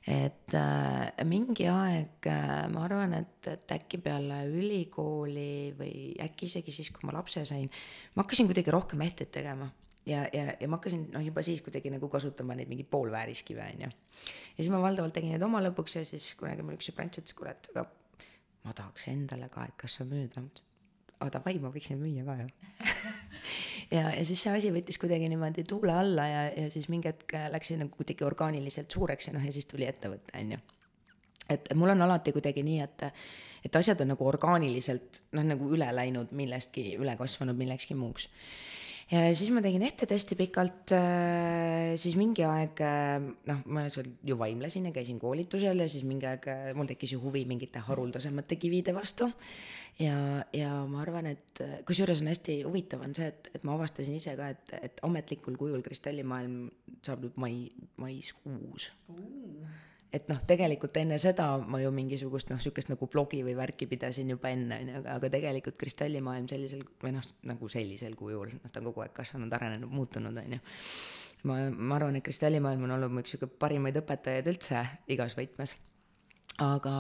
[0.07, 6.71] Et äh, mingi aeg äh, ma arvan, et, et äkki peale ülikooli või äkki isegi
[6.71, 7.67] siis, kui ma lapse sain,
[8.15, 9.67] ma hakkasin kuidagi rohkem ehteid tegema
[10.08, 13.89] ja, ja, ja ma hakkasin noh, juba siis kuidagi nagu kasutama neid mingeid poolvääriskive onju.
[13.89, 17.36] ja siis ma valdavalt tegin neid oma lõbuks ja siis kunagi mul üks sõbrants ütles,
[17.51, 17.86] et aga
[18.64, 20.38] ma tahaks endale ka, et kas sa müüd,
[21.18, 22.47] aga davai, ma võiks neid müüa ka ju
[23.97, 27.36] ja, ja siis see asi võttis kuidagi niimoodi tuule alla ja, ja siis mingi hetk
[27.53, 30.64] läks see nagu kuidagi orgaaniliselt suureks ja noh, ja siis tuli ettevõte, on ju.
[31.55, 33.08] et mul on alati kuidagi nii, et,
[33.68, 38.30] et asjad on nagu orgaaniliselt noh, nagu üle läinud millestki, üle kasvanud millekski muuks.
[39.12, 40.93] Ja siis ma tegin ehted hästi pikalt,
[42.01, 42.82] siis mingi aeg
[43.47, 46.47] noh, ma seal ju vaimlesin ja käisin koolitusel ja siis mingi aeg
[46.78, 49.32] mul tekkis ju huvi mingite haruldasemate kivide vastu.
[49.97, 54.20] Ja, ja ma arvan, et kusjuures on hästi huvitav, on see, et, et ma avastasin
[54.20, 56.68] ise ka, et, et ametlikul kujul kristallimaailm
[57.01, 57.55] saab nüüd mai,
[57.97, 58.91] maiskuus.
[59.10, 59.66] Uh..
[60.14, 64.32] Et noh, tegelikult enne seda ma ju mingisugust noh, sihukest nagu blogi või värki pidasin
[64.32, 68.72] juba enne, on ju, aga, aga tegelikult kristallimaailm sellisel või noh, nagu sellisel kujul, noh,
[68.72, 70.62] ta on kogu aeg kasvanud, arenenud, muutunud, on ju
[71.45, 74.84] ma, ma arvan, et kristallimaailm on olnud mu üks sihuke parimaid õpetajaid üldse
[75.14, 75.76] igas võtmes.
[76.64, 76.95] aga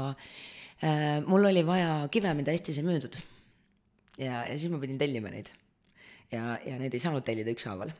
[0.83, 3.17] äh, mul oli vaja kive, mida Eestis ei müüdud.
[4.17, 5.49] ja, ja siis ma pidin tellima neid.
[6.31, 7.95] ja, ja neid ei saanud tellida ükshaaval.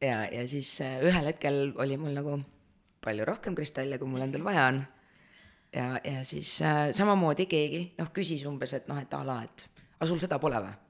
[0.00, 2.40] ja, ja siis äh, ühel hetkel oli mul nagu
[3.04, 4.80] palju rohkem kristalle, kui mul endal vaja on.
[5.74, 9.66] ja, ja siis äh, samamoodi keegi noh, küsis umbes, et noh, et a la, et
[9.98, 10.80] aga sul seda pole või?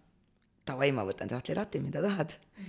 [0.65, 2.69] Davai, ma võtan sahtli lahti, mida tahad mm.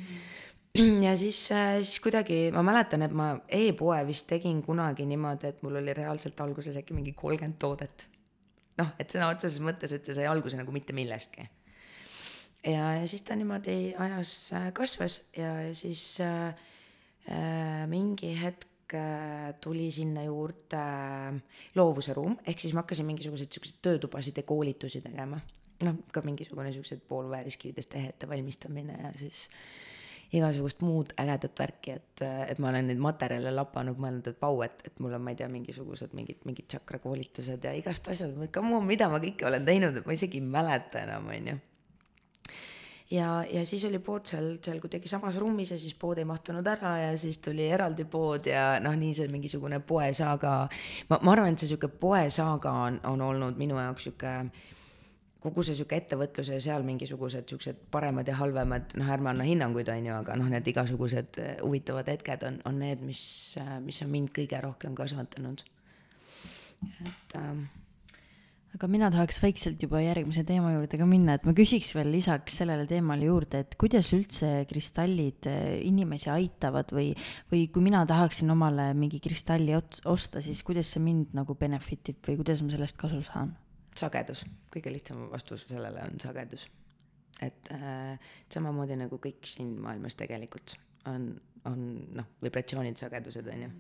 [0.75, 1.03] -hmm.
[1.07, 1.39] ja siis,
[1.81, 6.41] siis kuidagi ma mäletan, et ma e-poe vist tegin kunagi niimoodi, et mul oli reaalselt
[6.41, 8.07] alguses äkki mingi kolmkümmend toodet.
[8.77, 11.47] noh, et sõna otseses mõttes, et see sai alguse nagu mitte millestki.
[12.63, 16.55] ja, ja siis ta niimoodi ajas äh, kasvas ja, ja siis äh,
[17.31, 18.74] äh, mingi hetk
[19.61, 20.83] tuli sinna juurde
[21.75, 25.39] loovuse ruum, ehk siis ma hakkasin mingisuguseid siukseid töötubasid ja koolitusi tegema.
[25.83, 29.49] noh, ka mingisugune siuksed poolvääriskividest tehete valmistamine ja siis
[30.33, 34.81] igasugust muud ägedat värki, et, et ma olen neid materjale lapanud, mõelnud, et vau, et,
[34.87, 38.87] et mul on, ma ei tea, mingisugused mingid, mingid tšakrakoolitused ja igast asjad, come on,
[38.87, 41.59] mida ma kõike olen teinud, et ma isegi ei mäleta enam, on ju
[43.11, 46.67] ja, ja siis oli pood seal, seal kuidagi samas ruumis ja siis pood ei mahtunud
[46.67, 50.55] ära ja siis tuli eraldi pood ja noh, nii see mingisugune poesaaga.
[51.09, 54.33] ma, ma arvan, et see sihuke poesaaga on, on olnud minu jaoks sihuke
[55.45, 59.91] kogu see sihuke ettevõtlus ja seal mingisugused siuksed paremad ja halvemad, noh, ärme anna hinnanguid,
[59.93, 63.21] on ju, aga noh, need igasugused huvitavad hetked on, on need, mis,
[63.85, 65.61] mis on mind kõige rohkem kasvatanud.
[67.05, 67.67] et ähm,
[68.75, 72.57] aga mina tahaks vaikselt juba järgmise teema juurde ka minna, et ma küsiks veel lisaks
[72.59, 77.13] sellele teemale juurde, et kuidas üldse kristallid inimesi aitavad või,
[77.51, 82.19] või kui mina tahaksin omale mingi kristalli osta, siis kuidas see mind nagu benefit ib
[82.27, 83.55] või kuidas ma sellest kasu saan?
[83.95, 84.41] sagedus,
[84.73, 86.67] kõige lihtsam vastus sellele on sagedus.
[87.43, 88.19] et äh,
[88.51, 90.75] samamoodi nagu kõik siin maailmas tegelikult
[91.07, 91.29] on,
[91.67, 91.81] on
[92.15, 93.71] noh, vibratsioonid, sagedused on ju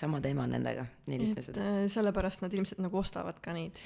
[0.00, 1.66] sama teema on nendega, nii lihtne seda.
[1.66, 3.80] äh, sellepärast nad ilmselt nagu ostavad ka neid.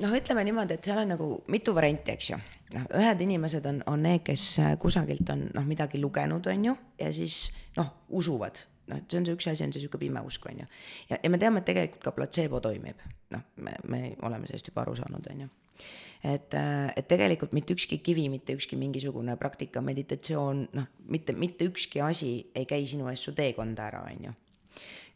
[0.00, 2.38] noh, ütleme niimoodi, et seal on nagu mitu varianti, eks ju.
[2.76, 6.78] noh, ühed inimesed on, on need, kes äh, kusagilt on noh, midagi lugenud, on ju,
[7.02, 10.46] ja siis noh, usuvad noh, see on see üks asi, on see sihuke pime usk,
[10.50, 10.66] on ju.
[11.10, 13.02] ja, ja me teame, et tegelikult ka platseebo toimib,
[13.34, 15.50] noh, me, me oleme sellest juba aru saanud, on ju.
[16.22, 21.68] et, äh, et tegelikult mitte ükski kivi, mitte ükski mingisugune praktika, meditatsioon, noh, mitte, mitte
[21.70, 24.36] ükski asi ei käi sinu eest su teekonda ära, on ju.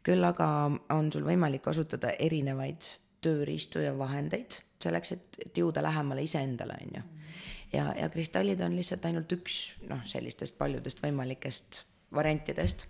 [0.07, 0.49] Küll aga
[0.95, 2.87] on sul võimalik kasutada erinevaid
[3.25, 7.03] tööriistu ja vahendeid selleks, et, et jõuda lähemale iseendale, on ju.
[7.77, 11.83] ja, ja kristallid on lihtsalt ainult üks noh, sellistest paljudest võimalikest
[12.17, 12.87] variantidest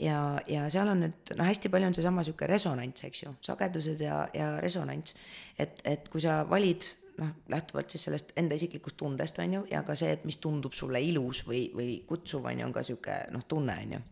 [0.00, 4.00] ja, ja seal on nüüd noh, hästi palju on seesama sihuke resonants, eks ju, sagedused
[4.00, 5.16] ja, ja resonants.
[5.58, 6.88] et, et kui sa valid
[7.20, 10.76] noh, lähtuvalt siis sellest enda isiklikust tundest, on ju, ja ka see, et mis tundub
[10.76, 14.04] sulle ilus või, või kutsuv, on ju, on ka sihuke noh, tunne, on ju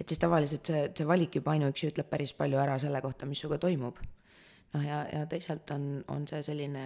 [0.00, 3.40] et siis tavaliselt see, see valik juba ainuüksi ütleb päris palju ära selle kohta, mis
[3.42, 3.98] sinuga toimub.
[4.74, 6.84] noh, ja, ja teisalt on, on see selline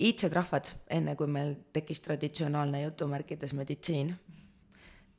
[0.00, 4.14] iidsed rahvad, enne kui meil tekkis traditsionaalne jutumärkides meditsiin,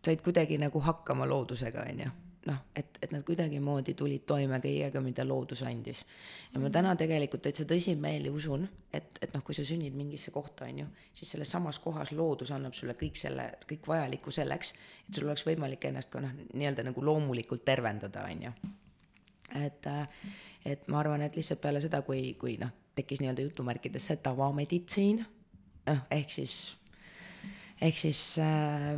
[0.05, 2.11] said kuidagi nagu hakkama loodusega, on ju
[2.45, 6.01] noh, et, et nad kuidagimoodi tulid toime kõigega, mida loodus andis.
[6.53, 10.65] ja ma täna tegelikult täitsa tõsimeeli usun, et, et noh, kui sa sünnid mingisse kohta,
[10.65, 14.73] on ju, siis selles samas kohas loodus annab sulle kõik selle, kõik vajaliku selleks,
[15.07, 18.53] et sul oleks võimalik ennast ka noh, nii-öelda nagu loomulikult tervendada, on ju.
[19.61, 19.91] et,
[20.65, 25.25] et ma arvan, et lihtsalt peale seda, kui, kui noh, tekkis nii-öelda jutumärkides see tavameditsiin,
[25.91, 26.61] noh, ehk siis
[27.81, 28.97] ehk siis äh,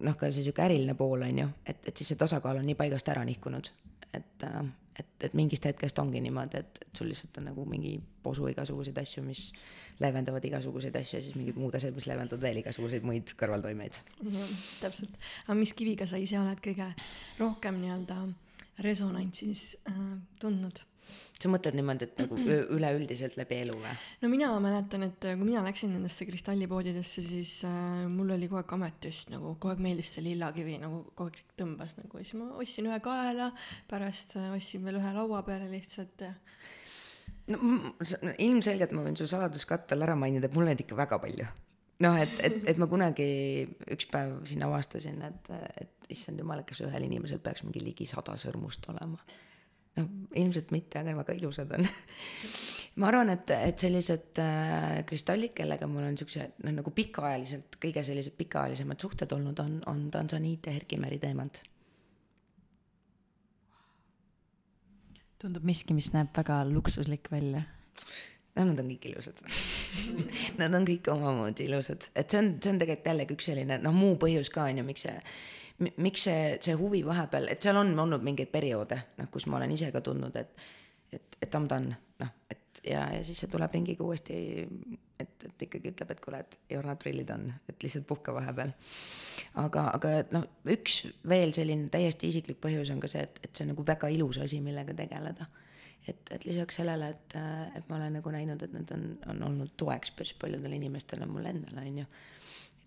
[0.00, 2.78] noh, ka see sihuke äriline pool on ju, et, et siis see tasakaal on nii
[2.78, 3.70] paigast ära nihkunud,
[4.10, 4.60] et, äh,
[4.98, 8.98] et, et mingist hetkest ongi niimoodi, et, et sul lihtsalt on nagu mingi posu igasuguseid
[9.04, 9.48] asju, mis
[10.02, 14.00] leevendavad igasuguseid asju ja siis mingid muud asjad, mis leevendavad veel igasuguseid muid kõrvaltoimeid.
[14.34, 15.20] jah, täpselt.
[15.46, 16.90] aga mis kiviga sa ise oled kõige
[17.38, 18.18] rohkem nii-öelda
[18.82, 20.02] resonantsis äh,
[20.42, 20.82] tundnud?
[21.40, 22.38] Sa mõtled niimoodi, et nagu
[22.76, 23.94] üleüldiselt läbi elu või?
[24.22, 28.76] no mina mäletan, et kui mina läksin nendesse kristallipoodidesse, siis äh, mul oli kogu aeg
[28.78, 32.50] ametist nagu, kogu aeg meeldis see lillakivi nagu kogu aeg tõmbas nagu ja siis ma
[32.62, 33.50] ostsin ühe kaela,
[33.90, 36.32] pärast äh, ostsin veel ühe laua peale lihtsalt ja
[37.52, 37.60] no
[38.40, 41.48] ilmselgelt ma võin su saladuskatte all ära mainida, et mul neid ikka väga palju.
[42.04, 43.26] noh, et, et, et ma kunagi
[43.94, 45.50] üks päev siin avastasin, et,
[45.82, 49.20] et issand jumal, kas ühel inimesel peaks mingi ligi sada sõrmust olema
[49.98, 51.86] noh, ilmselt mitte, aga väga ilusad on
[53.00, 58.04] ma arvan, et, et sellised äh, kristallid, kellega mul on siukse noh, nagu pikaajaliselt kõige
[58.06, 61.62] sellised pikaajalisemad suhted olnud, on, on Tanzaniit ja Herkimeri teemant.
[65.44, 67.66] tundub miski, mis näeb väga luksuslik välja.
[68.56, 69.42] no nad on kõik ilusad
[70.60, 73.92] Nad on kõik omamoodi ilusad, et see on, see on tegelikult jällegi üks selline noh,
[73.92, 75.18] muu põhjus ka on ju, miks see
[75.78, 79.74] miks see, see huvi vahepeal, et seal on olnud mingeid perioode, noh, kus ma olen
[79.74, 80.68] ise ka tundnud, et,
[81.12, 84.36] et, et done, noh, et ja, ja siis see tuleb ringiga uuesti,
[85.20, 88.34] et, et ikkagi ütleb, et kuule, et you are not really done, et lihtsalt puhka
[88.36, 88.74] vahepeal.
[89.60, 90.46] aga, aga noh,
[90.76, 94.10] üks veel selline täiesti isiklik põhjus on ka see, et, et see on nagu väga
[94.14, 95.48] ilus asi, millega tegeleda.
[96.06, 97.36] et, et lisaks sellele, et,
[97.78, 101.54] et ma olen nagu näinud, et nad on, on olnud toeks päris paljudele inimestele, mulle
[101.54, 102.08] endale, on ju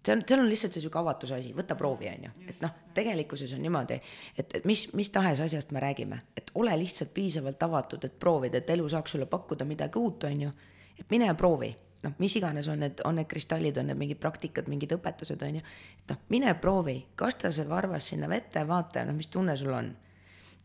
[0.07, 2.73] see on, seal on lihtsalt see sihuke avatuse asi, võta proovi, on ju, et noh,
[2.95, 3.97] tegelikkuses on niimoodi,
[4.37, 8.61] et, et mis, mis tahes asjast me räägime, et ole lihtsalt piisavalt avatud, et proovida,
[8.61, 10.53] et elu saaks sulle pakkuda midagi uut, on ju.
[10.99, 11.71] et mine proovi,
[12.03, 15.59] noh, mis iganes on need, on need kristallid, on need mingid praktikad, mingid õpetused, on
[15.59, 15.65] ju.
[16.01, 19.95] et noh, mine proovi, kasta see varvas sinna vette, vaata, noh, mis tunne sul on.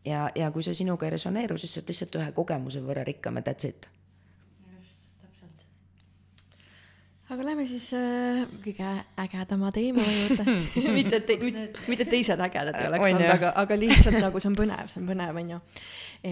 [0.05, 3.39] ja, ja kui see sinuga ei resoneeru, siis sa oled lihtsalt ühe kogemuse võrra rikkam
[3.39, 3.92] ja that's it
[7.31, 8.87] aga lähme siis äh, kõige
[9.23, 10.43] ägedama teema juurde
[10.97, 14.49] mitte, et te, mitte, mitte, teised ägedad ei oleks olnud, aga, aga lihtsalt nagu see
[14.51, 15.59] on põnev, see on põnev, on ju.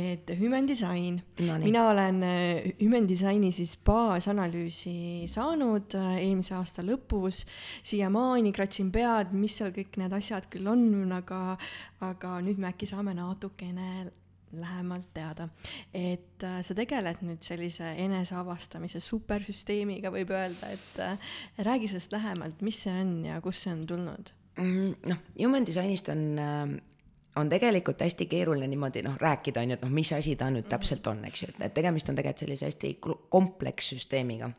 [0.01, 6.83] et Human Design no,, mina olen äh, Human Designi siis baasanalüüsi saanud äh, eelmise aasta
[6.83, 7.45] lõpus.
[7.87, 10.83] siiamaani kratsin pead, mis seal kõik need asjad küll on,
[11.15, 11.55] aga,
[12.03, 14.11] aga nüüd me äkki saame natukene
[14.53, 15.49] lähemalt teada.
[15.93, 22.61] et äh, sa tegeled nüüd sellise eneseavastamise supersüsteemiga, võib öelda, et äh, räägi sellest lähemalt,
[22.61, 24.95] mis see on ja kust see on tulnud mm,?
[25.11, 26.79] noh, human designist on äh
[27.35, 30.67] on tegelikult hästi keeruline niimoodi noh, rääkida on ju, et noh, mis asi ta nüüd
[30.67, 32.97] täpselt on, eks ju, et, tegemist on tegelikult sellise hästi
[33.29, 34.51] komplekssüsteemiga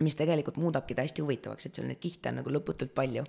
[0.00, 3.24] mis tegelikult muudabki ta hästi huvitavaks, et seal neid kihte on nagu lõputult palju.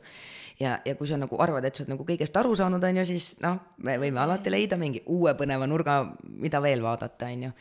[0.60, 3.06] ja, ja kui sa nagu arvad, et sa oled nagu kõigest aru saanud, on ju,
[3.14, 7.54] siis noh, me võime alati leida mingi uue põneva nurga, mida veel vaadata, on ju.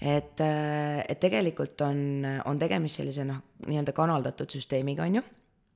[0.00, 5.26] et, äh, et tegelikult on, on tegemist sellise noh, nii-öelda kanaldatud süsteemiga, on ju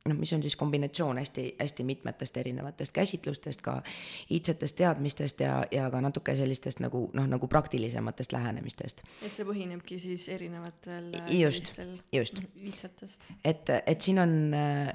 [0.09, 3.82] noh, mis on siis kombinatsioon hästi-hästi mitmetest erinevatest käsitlustest, ka
[4.30, 9.02] iidsetest teadmistest ja, ja ka natuke sellistest nagu noh, nagu praktilisematest lähenemistest.
[9.22, 11.72] et see põhinebki siis erinevatel just,
[12.12, 12.42] just.
[12.56, 13.30] iidsetest.
[13.44, 14.34] et, et siin on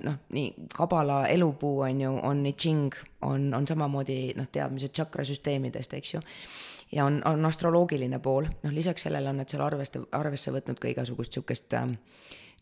[0.03, 5.93] noh, nii kabala elupuu on ju, on I Ching, on, on samamoodi noh, teadmised tšakrasüsteemidest,
[5.93, 6.23] eks ju
[6.93, 10.91] ja on, on astroloogiline pool, noh lisaks sellele on nad seal arveste, arvesse võtnud ka
[10.91, 11.95] igasugust sihukest äh,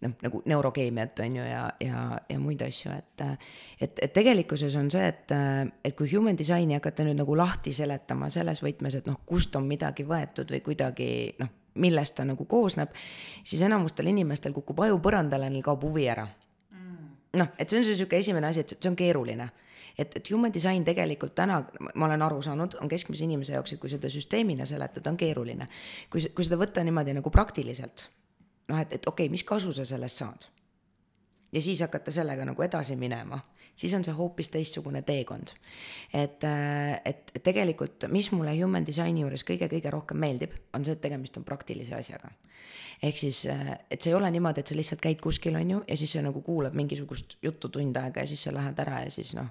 [0.01, 3.23] noh, nagu neurokeemiat on ju ja, ja, ja muid asju, et
[3.81, 5.33] et, et tegelikkuses on see, et,
[5.85, 9.65] et kui human design'i hakata nüüd nagu lahti seletama selles võtmes, et noh, kust on
[9.69, 11.09] midagi võetud või kuidagi
[11.39, 11.49] noh,
[11.81, 12.93] millest ta nagu koosneb,
[13.43, 16.27] siis enamustel inimestel kukub aju põrandale, neil kaob huvi ära.
[16.75, 17.11] Mm..
[17.39, 19.49] noh, et see on see niisugune esimene asi, et see on keeruline
[19.97, 21.61] et, et human design tegelikult täna,
[21.93, 25.67] ma olen aru saanud, on keskmise inimese jaoks, et kui seda süsteemina seletada, on keeruline.
[26.09, 28.09] kui, kui seda võtta niimoodi nagu praktiliselt
[28.71, 30.47] noh, et, et okei okay,, mis kasu sa sellest saad.
[31.51, 33.39] ja siis hakata sellega nagu edasi minema,
[33.75, 35.55] siis on see hoopis teistsugune teekond.
[36.13, 41.03] äh, et, et tegelikult, mis mulle human design'i juures kõige-kõige rohkem meeldib, on see, et
[41.03, 42.31] tegemist on praktilise asjaga.
[43.03, 45.83] ehk siis, äh, et see ei ole niimoodi, et sa lihtsalt käid kuskil, on ju,
[45.87, 49.11] ja siis sa nagu kuulad mingisugust juttu tund aega ja siis sa lähed ära ja
[49.11, 49.49] siis noh,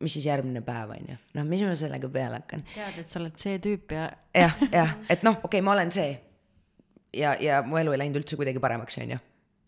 [0.00, 2.64] mis siis järgmine päev on ju, noh, mis ma sellega peale hakkan.
[2.74, 4.06] tead, et sa oled see tüüp ja.
[4.34, 6.10] jah, jah, et noh, okei okay,, ma olen see
[7.16, 9.20] ja, ja mu elu ei läinud üldse kuidagi paremaks, on ju.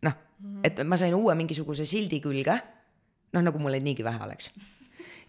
[0.09, 0.19] noh,
[0.67, 2.59] et ma sain uue mingisuguse sildi külge,
[3.35, 4.51] noh, nagu mul neid niigi vähe oleks.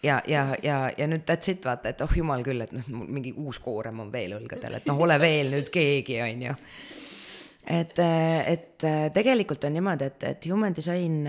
[0.04, 3.34] ja, ja, ja, ja nüüd that's it, vaata, et oh jumal küll, et noh, mingi
[3.38, 6.58] uus koorem on veel õlgadel, et noh, ole veel nüüd keegi, on ju.
[7.80, 11.24] et, et tegelikult on niimoodi, et, et human design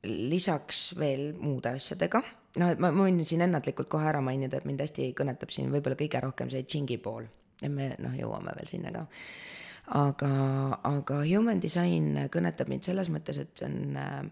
[0.00, 2.22] lisaks veel muude asjadega,
[2.58, 5.70] noh, et ma, ma võin siin ennatlikult kohe ära mainida, et mind hästi kõnetab siin
[5.72, 7.28] võib-olla kõige rohkem see džingi pool.
[7.60, 9.06] Ja me noh, jõuame veel sinna ka.
[10.00, 10.30] Aga,
[10.86, 14.28] aga human design kõnetab mind selles mõttes, et see on äh,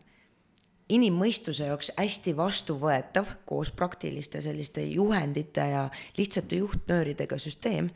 [0.93, 5.83] inimmõistuse jaoks hästi vastuvõetav koos praktiliste selliste juhendite ja
[6.17, 7.91] lihtsate juhtnööridega süsteem,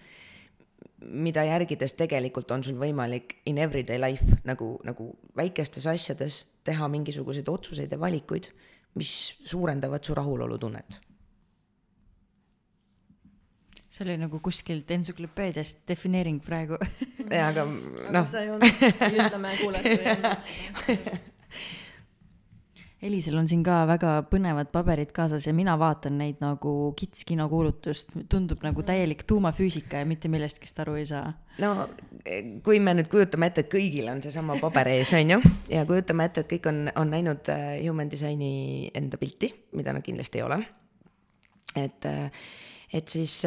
[1.03, 7.49] mida järgides tegelikult on sul võimalik in everyday life nagu, nagu väikestes asjades teha mingisuguseid
[7.49, 8.51] otsuseid ja valikuid,
[8.95, 9.13] mis
[9.45, 11.01] suurendavad su rahulolutunnet
[13.93, 18.27] see oli nagu kuskilt entsüklopeediast defineering praegu jaa, aga noh.
[18.29, 21.21] see ei olnud, ütleme kuulajatele.
[23.03, 28.63] Elisel on siin ka väga põnevad paberid kaasas ja mina vaatan neid nagu kitskinokuulutust, tundub
[28.63, 31.33] nagu täielik tuumafüüsika ja mitte millestki aru ei saa.
[31.59, 31.89] no
[32.63, 35.41] kui me nüüd kujutame ette, et kõigil on seesama paber ees, on ju,
[35.73, 40.07] ja kujutame ette, et kõik on, on näinud äh, Human Designi enda pilti, mida nad
[40.07, 40.63] kindlasti ei ole.
[41.75, 42.45] et äh,
[42.93, 43.39] et siis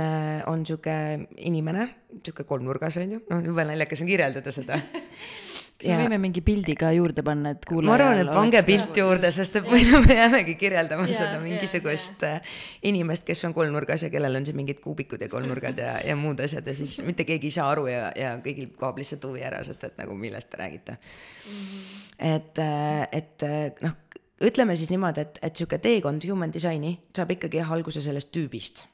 [0.49, 0.93] on sihuke
[1.37, 1.83] inimene,
[2.17, 4.79] sihuke kolmnurgas on ju, noh jube naljakas on kirjeldada seda
[5.76, 8.99] kas me võime mingi pildi ka juurde panna, et kuulajal ma arvan, et pange pilt
[8.99, 12.61] juurde, sest et muidu me jäämegi kirjeldama yeah, seda mingisugust yeah, yeah.
[12.91, 16.39] inimest, kes on kolmnurgas ja kellel on siin mingid kuubikud ja kolmnurgad ja, ja muud
[16.45, 19.61] asjad ja siis mitte keegi ei saa aru ja, ja kõigil kaob lihtsalt huvi ära,
[19.67, 21.51] sest et nagu millest te räägite mm.
[21.51, 22.01] -hmm.
[22.32, 23.99] et, äh, et äh, noh,
[24.47, 28.86] ütleme siis niimoodi, et, et sihuke teekond human design'i saab ikkagi jah alguse sellest tüübist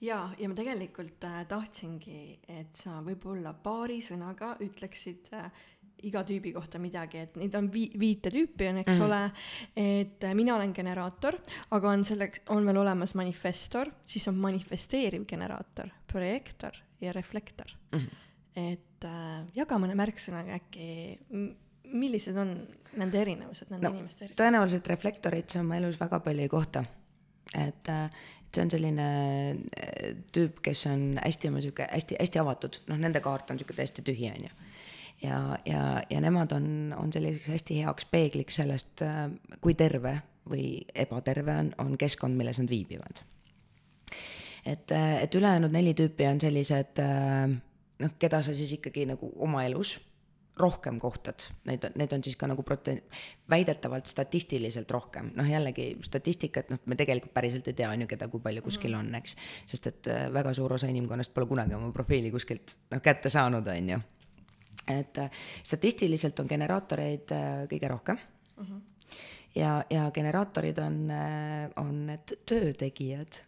[0.00, 5.50] jaa, ja ma tegelikult äh, tahtsingi, et sa võib-olla paari sõnaga ütleksid äh,
[6.08, 9.20] iga tüübi kohta midagi, et neid on vi-, viite tüüpi on, eks mm ole,
[9.80, 11.38] et äh, mina olen generaator,
[11.76, 18.06] aga on selleks, on veel olemas manifestor, siis on manifesteeriv generaator, projektor ja reflektor mm.
[18.60, 20.90] et äh, jaga mõne märksõnaga äkki,
[21.90, 22.54] millised on
[23.00, 24.40] nende erinevused, nende no, inimeste erinevused?
[24.40, 26.84] tõenäoliselt reflektoreid sa oma elus väga palju ei kohta.
[27.56, 28.20] et äh,
[28.54, 29.06] see on selline
[29.78, 34.04] äh, tüüp, kes on hästi oma sihuke hästi-hästi avatud, noh, nende kaart on sihuke täiesti
[34.06, 34.69] tühi, on ju.
[35.22, 39.26] Ja, ja, ja nemad on, on selliseks hästi heaks peegliks sellest, äh,
[39.60, 43.24] kui terve või ebaterve on, on keskkond, milles nad viibivad.
[44.64, 47.02] et, äh, et ülejäänud neli tüüpi on sellised
[48.00, 49.98] noh, keda sa siis ikkagi nagu oma elus
[50.60, 53.00] rohkem kohtad, neid, need on siis ka nagu prote-,
[53.50, 58.28] väidetavalt statistiliselt rohkem, noh jällegi statistikat, noh, me tegelikult päriselt ei tea, on ju, keda
[58.32, 59.36] kui palju kuskil on, eks.
[59.70, 63.68] sest et äh, väga suur osa inimkonnast pole kunagi oma profiili kuskilt noh, kätte saanud,
[63.72, 64.00] on ju.
[64.98, 65.30] Et äh,
[65.62, 68.18] statistiliselt on generaatoreid äh, kõige rohkem
[68.56, 68.64] uh.
[68.64, 68.80] -huh.
[69.54, 71.06] ja, ja generaatorid on,
[71.76, 73.44] on need töötegijad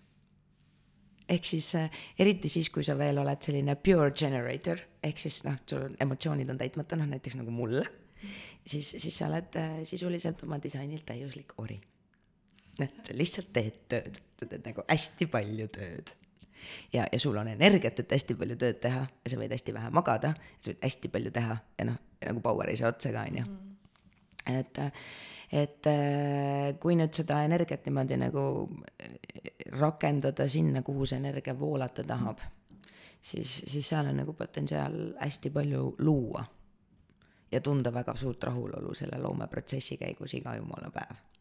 [1.33, 5.59] ehk siis äh, eriti siis, kui sa veel oled selline pure generator, ehk siis noh,
[5.69, 7.81] sul emotsioonid on täitmata, noh näiteks nagu mul,
[8.67, 11.79] siis, siis sa oled äh, sisuliselt oma disainilt täiuslik ori.
[12.81, 16.15] noh, sa lihtsalt teed tööd, sa teed nagu hästi palju tööd.
[16.93, 19.91] Ja, ja sul on energiat, et hästi palju tööd teha ja sa võid hästi vähe
[19.95, 23.39] magada, sa võid hästi palju teha ja noh, nagu power ei saa otsa ka, on
[23.41, 23.45] ju.
[23.45, 23.77] Mm.
[24.59, 24.81] et,
[25.63, 28.47] et äh, kui nüüd seda energiat niimoodi nagu
[28.99, 29.15] äh,
[29.79, 32.43] rakendada sinna, kuhu see energia voolata tahab,
[33.23, 36.45] siis, siis seal on nagu potentsiaal hästi palju luua.
[37.53, 41.32] ja tunda väga suurt rahulolu selle loomeprotsessi käigus iga jumala päev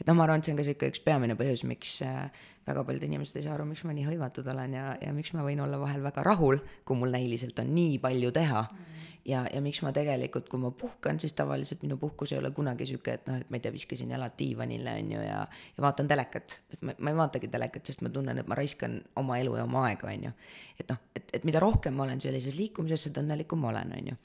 [0.00, 2.28] et noh, ma arvan, et see on ka sihuke üks peamine põhjus, miks äh,
[2.66, 5.44] väga paljud inimesed ei saa aru, miks ma nii hõivatud olen ja, ja miks ma
[5.46, 9.04] võin olla vahel väga rahul, kui mul näiliselt on nii palju teha mm.
[9.30, 12.88] ja, ja miks ma tegelikult, kui ma puhkan, siis tavaliselt minu puhkus ei ole kunagi
[12.90, 15.40] sihuke, et noh, et ma ei tea, viskasin jalad diivanile, on ju, ja,
[15.78, 16.58] ja vaatan telekat.
[16.74, 19.66] et ma, ma ei vaatagi telekat, sest ma tunnen, et ma raiskan oma elu ja
[19.68, 20.36] oma aega, on ju.
[20.82, 24.14] et noh, et, et mida rohkem ma olen sellises liikumises, seda õnnelikum ma olen, on
[24.14, 24.22] ju.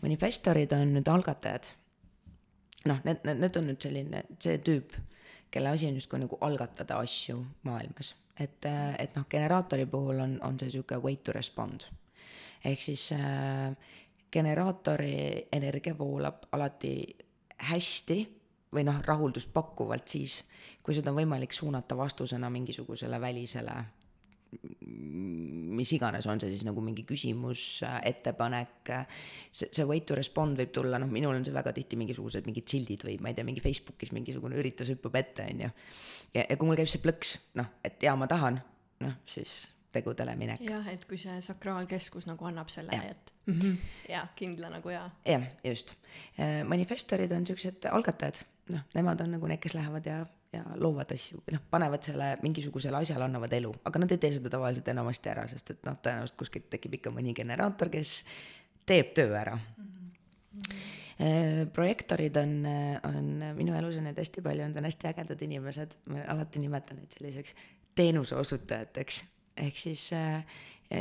[0.00, 1.68] manifestorid on nüüd algatajad
[2.84, 4.94] noh, need, need, need on nüüd selline, see tüüp,
[5.54, 8.14] kelle asi on justkui nagu algatada asju maailmas.
[8.38, 8.66] et,
[8.98, 11.86] et noh, generaatori puhul on, on see sihuke wait to respond.
[12.64, 13.76] ehk siis äh,
[14.32, 17.16] generaatori energia voolab alati
[17.70, 18.18] hästi
[18.74, 20.42] või noh, rahuldust pakkuvalt siis,
[20.82, 23.76] kui seda on võimalik suunata vastusena mingisugusele välisele
[25.74, 28.92] mis iganes, on see siis nagu mingi küsimus, ettepanek,
[29.50, 32.70] see, see wait to respond võib tulla, noh, minul on see väga tihti mingisugused mingid
[32.70, 35.70] sildid või ma ei tea, mingi Facebookis mingisugune üritus hüppab ette, on ju.
[36.36, 38.60] ja, ja kui mul käib see plõks, noh, et jaa, ma tahan,
[39.04, 40.62] noh, siis tegudele minek.
[40.66, 43.76] jah, et kui see sakraalkeskus nagu annab selle, et mm -hmm.
[44.10, 45.10] jaa, kindla nagu jaa.
[45.26, 45.94] jah, just.
[46.68, 48.42] manifestorid on siuksed algatajad,
[48.74, 50.24] noh, nemad on nagu need, kes lähevad ja
[50.54, 54.32] ja loovad asju või noh, panevad selle mingisugusele asjale, annavad elu, aga nad ei tee
[54.36, 58.16] seda tavaliselt enamasti ära, sest et noh, tõenäoliselt kuskilt tekib ikka mõni generaator, kes
[58.88, 59.88] teeb töö ära mm.
[60.58, 61.70] -hmm.
[61.76, 62.54] projektorid on,
[63.08, 67.02] on minu elus on neid hästi palju, need on hästi ägedad inimesed, ma alati nimetan
[67.02, 67.54] neid selliseks
[67.94, 69.24] teenuse osutajateks,
[69.56, 70.44] ehk siis äh,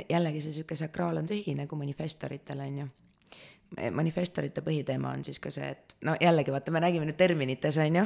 [0.10, 2.88] jällegi see sihuke sakraal on tühi nagu manifestoritel on ju
[3.92, 8.00] manifestorite põhiteema on siis ka see, et no jällegi vaata, me räägime nüüd terminites, on
[8.02, 8.06] ju,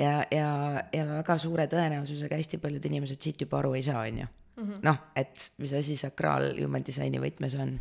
[0.00, 0.50] ja, ja,
[0.92, 4.32] ja väga suure tõenäosusega hästi paljud inimesed siit juba aru ei saa, on ju.
[4.56, 4.78] Mhm.
[4.86, 7.74] noh, et mis asi sakraal human disaini võtmes on.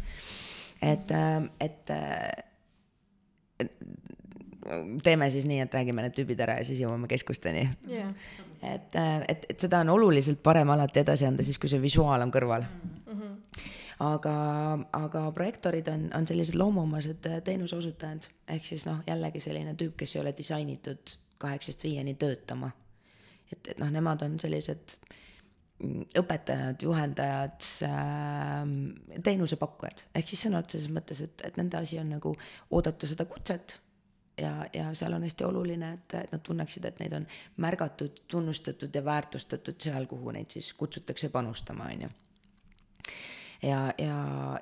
[0.84, 1.12] et,
[1.64, 1.92] et,
[3.64, 3.72] et
[5.04, 8.12] teeme siis nii, et räägime need tüübid ära ja siis jõuame keskusteni yeah..
[8.60, 8.98] et,
[9.30, 12.66] et, et seda on oluliselt parem alati edasi anda siis, kui see visuaal on kõrval
[12.68, 13.16] mm.
[13.16, 14.36] -hmm aga,
[14.94, 20.16] aga projektorid on, on sellised loomuomased äh, teenuseosutajad, ehk siis noh, jällegi selline tüüp, kes
[20.16, 22.72] ei ole disainitud kaheksast viieni töötama.
[23.52, 24.98] et, et noh, nemad on sellised
[25.80, 32.12] mm, õpetajad, juhendajad äh,, teenusepakkujad, ehk siis sõna otseses mõttes, et, et nende asi on
[32.18, 32.36] nagu
[32.72, 33.80] oodata seda kutset.
[34.36, 37.24] Ja, ja seal on hästi oluline, et, et nad tunneksid, et neid on
[37.64, 42.10] märgatud, tunnustatud ja väärtustatud seal, kuhu neid siis kutsutakse panustama, on ju
[43.66, 44.18] ja, ja,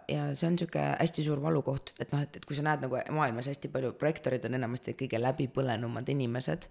[0.08, 3.00] ja see on sihuke hästi suur valukoht, et noh, et, et kui sa näed nagu
[3.16, 6.70] maailmas hästi palju projektorid on enamasti kõige läbipõlenumad inimesed,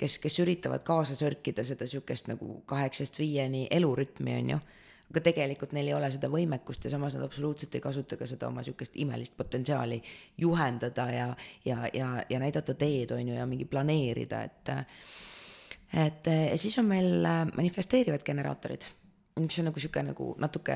[0.00, 4.62] kes, kes üritavad kaasa sörkida seda sihukest nagu kaheksast viieni elurütmi, on ju.
[5.12, 8.48] Aga tegelikult neil ei ole seda võimekust ja samas nad absoluutselt ei kasuta ka seda
[8.48, 9.98] oma sihukest imelist potentsiaali
[10.40, 11.26] juhendada ja,
[11.68, 14.74] ja, ja, ja näidata teed, on ju, ja mingi planeerida, et
[15.92, 18.86] et ja siis on meil manifesteerivad generaatorid
[19.40, 20.74] mis on nagu sihuke nagu natuke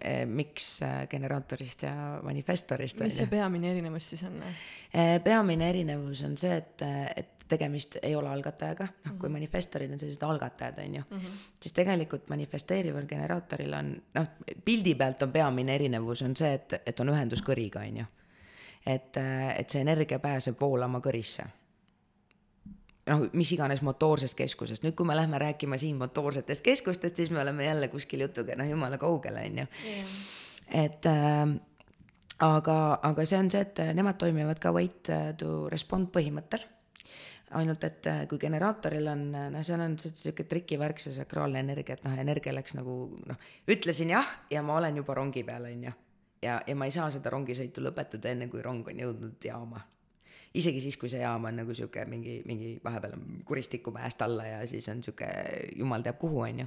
[0.00, 3.00] eh, miks eh, generaatorist ja manifestorist.
[3.00, 4.42] mis see peamine erinevus siis on?
[4.44, 6.84] Eh, peamine erinevus on see, et,
[7.16, 9.18] et tegemist ei ole algatajaga, noh mm -hmm.
[9.20, 9.36] kui mhm.
[9.38, 11.40] manifestorid on sellised algatajad, on ju mm, -hmm.
[11.60, 14.26] siis tegelikult manifesteerival generaatoril on noh,
[14.64, 18.04] pildi pealt on peamine erinevus on see, et, et on ühendus kõriga, on ju.
[18.86, 19.16] et,
[19.56, 21.44] et see energia pääseb voolama kõrisse
[23.10, 27.42] noh, mis iganes motoorsest keskusest, nüüd kui me lähme rääkima siin motoorsetest keskustest, siis me
[27.42, 29.66] oleme jälle kuskil jutuga noh, jumala kaugel, on ju.
[30.84, 31.42] et äh,
[32.44, 36.64] aga, aga see on see, et nemad toimivad ka wait to respond põhimõttel
[37.54, 39.24] ainult et äh, kui generaatoril on,
[39.54, 42.96] noh, seal on sihuke trikivärk, see sakraalne energia, et noh, energia läks nagu
[43.28, 45.96] noh, ütlesin jah ja ma olen juba rongi peal, on ju.
[46.42, 49.84] ja, ja ma ei saa seda rongisõitu lõpetada enne, kui rong on jõudnud jaama
[50.54, 54.46] isegi siis, kui see jaam on nagu sihuke mingi, mingi vahepeal on kuristiku mäest alla
[54.46, 55.28] ja siis on sihuke
[55.76, 56.66] jumal teab kuhu, on ju.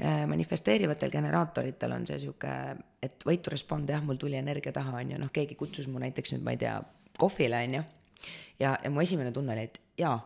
[0.00, 2.50] Äh, manifesteerivatel generaatoritel on see sihuke,
[3.02, 6.02] et wait to respond, jah, mul tuli energia taha, on ju, noh, keegi kutsus mu
[6.02, 6.76] näiteks nüüd, ma ei tea,
[7.18, 7.86] kohvile, on ju.
[8.60, 10.18] ja, ja mu esimene tunne oli, et jaa,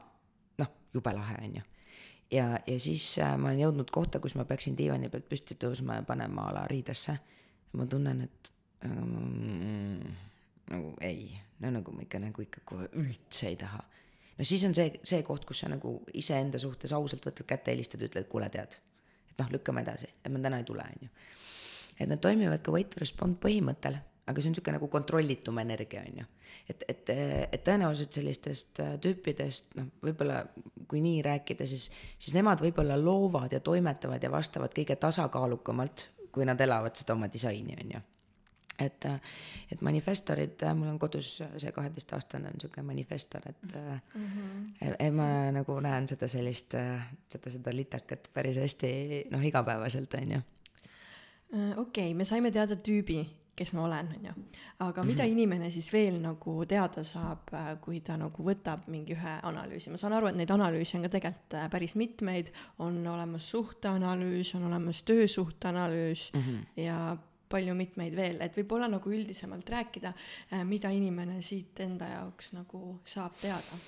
[0.59, 1.71] noh, jube lahe, on ju
[2.35, 6.01] ja, ja siis äh, ma olen jõudnud kohta, kus ma peaksin diivani pealt püsti tõusma
[6.01, 7.19] ja panema a la riidesse.
[7.75, 8.53] ma tunnen, et
[8.87, 10.15] ähm,
[10.71, 11.33] nagu ei,
[11.65, 13.83] no nagu ma ikka nagu ikka kohe üldse ei taha.
[14.39, 18.03] no siis on see, see koht, kus sa nagu iseenda suhtes ausalt võtad kätte, helistad,
[18.05, 18.79] ütled, kuule, tead,
[19.31, 21.13] et noh, lükkame edasi, et ma täna ei tule, on ju.
[21.99, 26.05] et nad toimivad ka wait to respond põhimõttel, aga see on niisugune nagu kontrollitum energia,
[26.07, 26.31] on ju.
[26.73, 27.13] et, et,
[27.53, 30.43] et tõenäoliselt sellistest äh, tüüpidest, noh, võib-olla
[30.89, 36.47] kui nii rääkida, siis, siis nemad võib-olla loovad ja toimetavad ja vastavad kõige tasakaalukamalt, kui
[36.49, 38.09] nad elavad seda oma disaini, on ju
[38.79, 39.07] et,
[39.73, 44.97] et manifestorid, mul on kodus see kaheteistaastane on niisugune manifestor, et mm -hmm.
[44.99, 46.75] et ma nagu näen seda sellist,
[47.29, 48.91] seda, seda litakat päris hästi
[49.31, 50.41] noh, igapäevaselt, on ju.
[51.55, 53.25] Äh, okei okay,, me saime teada tüübi,
[53.57, 54.33] kes ma olen, on ju.
[54.79, 55.13] aga mm -hmm.
[55.13, 59.91] mida inimene siis veel nagu teada saab, äh, kui ta nagu võtab mingi ühe analüüsi,
[59.91, 64.55] ma saan aru, et neid analüüse on ka tegelikult äh, päris mitmeid, on olemas suhteanalüüs,
[64.55, 66.83] on olemas töösuhteanalüüs mm -hmm.
[66.83, 67.17] ja
[67.55, 70.15] palju mitmeid veel, et võib-olla nagu üldisemalt rääkida,
[70.51, 73.81] äh, mida inimene siit enda jaoks nagu saab teada?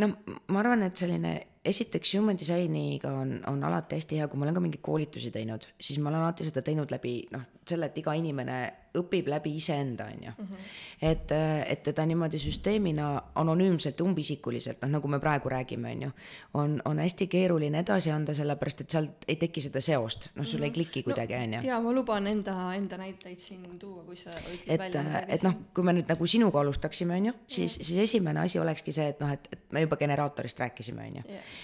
[0.00, 0.10] no
[0.52, 1.34] ma arvan, et selline
[1.66, 5.66] esiteks human disainiga on, on alati hästi hea, kui ma olen ka mingeid koolitusi teinud,
[5.80, 8.58] siis ma olen alati seda teinud läbi noh, selle, et iga inimene
[8.96, 10.32] õpib läbi iseenda, on ju.
[10.38, 10.68] Mhm.
[11.02, 11.32] et,
[11.66, 16.10] et teda niimoodi süsteemina anonüümselt, umbisikuliselt, noh nagu me praegu räägime, on ju,
[16.54, 20.60] on, on hästi keeruline edasi anda, sellepärast et sealt ei teki seda seost, noh, sul
[20.60, 20.64] mm -hmm.
[20.64, 20.74] ei mhm.
[20.74, 21.60] kliki kuidagi, on ju.
[21.68, 25.24] jaa, ma luban enda, enda näiteid siin tuua, kui sa ütled et, välja.
[25.28, 28.92] et noh, kui me nüüd nagu sinuga alustaksime, on ju, siis, siis esimene asi olekski
[28.92, 31.22] see, et noh, et, et me juba generaatorist rääkisime, on ju.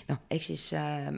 [0.09, 1.09] Noh, ehk siis äh,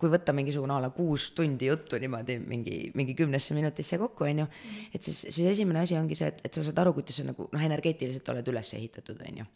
[0.00, 4.44] kui võtta mingisugune a la kuus tundi juttu niimoodi mingi, mingi kümnesse minutisse kokku, on
[4.44, 4.90] ju, mhm.
[4.94, 7.48] et siis, siis esimene asi ongi see, et, et sa saad aru, kuidas sa nagu
[7.52, 9.46] noh, energeetiliselt oled üles ehitatud, on ju.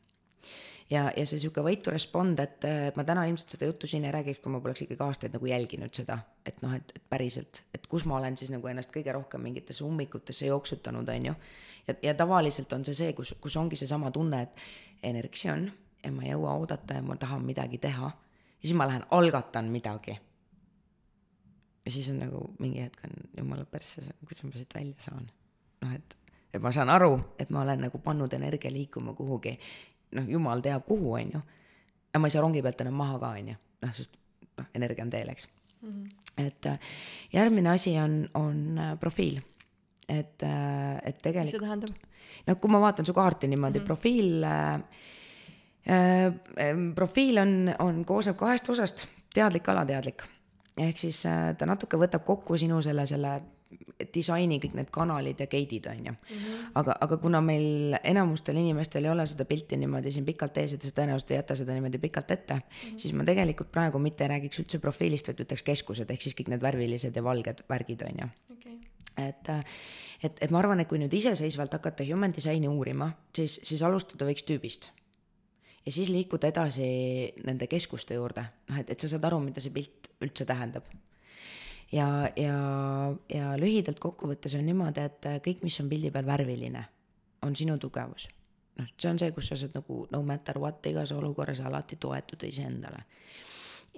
[0.92, 2.66] ja, ja see sihuke way to respond, et
[2.96, 5.94] ma täna ilmselt seda juttu siin ei räägiks, kui ma poleks ikkagi aastaid nagu jälginud
[5.96, 9.44] seda, et noh, et, et päriselt, et kus ma olen siis nagu ennast kõige rohkem
[9.48, 11.36] mingitesse ummikutesse jooksutanud, on ju.
[11.88, 15.70] ja, ja tavaliselt on see see, kus, kus ongi seesama tunne, et energia on
[16.02, 18.10] ja ma ei jõua oodata ja ma tahan midagi teha.
[18.62, 20.18] Ja siis ma lähen algatan midagi
[21.84, 25.26] ja siis on nagu mingi hetk on jumala persse, kuidas ma siit välja saan
[25.82, 26.16] noh, et,
[26.54, 29.56] et ma saan aru, et ma olen nagu pannud energia liikuma kuhugi,
[30.18, 31.42] noh, jumal teab kuhu, on ju.
[32.12, 34.18] aga ma ei saa rongi pealt enam maha ka, on ju, noh, sest
[34.58, 35.88] noh, energia on teel, eks mm.
[35.88, 36.44] -hmm.
[36.46, 36.78] et äh,
[37.32, 39.40] järgmine asi on, on äh, profiil.
[40.08, 41.44] et, äh, et tegelikult.
[41.44, 41.90] mis see tähendab?
[42.46, 43.86] noh, kui ma vaatan su kaarti niimoodi mm, -hmm.
[43.86, 44.82] profiil äh,
[46.94, 50.22] profiil on, on, koosneb kahest osast, teadlik, alateadlik.
[50.78, 53.40] ehk siis äh, ta natuke võtab kokku sinu selle, selle
[54.14, 56.12] disaini kõik need kanalid ja gate'id on ju.
[56.12, 56.70] -hmm.
[56.74, 60.82] aga, aga kuna meil enamustel inimestel ei ole seda pilti niimoodi siin pikalt ees, et
[60.82, 62.98] sa tõenäoliselt ei jäta seda niimoodi pikalt ette mm, -hmm.
[62.98, 66.48] siis ma tegelikult praegu mitte ei räägiks üldse profiilist, vaid ütleks keskused, ehk siis kõik
[66.48, 68.78] need värvilised ja valged värgid on ju okay..
[69.28, 69.48] et,
[70.22, 74.24] et, et ma arvan, et kui nüüd iseseisvalt hakata human design'i uurima, siis, siis alustada
[74.24, 74.90] võiks tüübist
[75.86, 76.84] ja siis liikuda edasi
[77.46, 80.86] nende keskuste juurde, noh, et, et sa saad aru, mida see pilt üldse tähendab
[81.92, 82.06] ja,
[82.36, 82.58] ja,
[83.32, 86.84] ja lühidalt kokkuvõttes on niimoodi, et kõik, mis on pildi peal värviline,
[87.42, 88.28] on sinu tugevus.
[88.78, 92.48] noh, see on see, kus sa saad nagu no matter what igas olukorras alati toetuda
[92.48, 93.04] iseendale.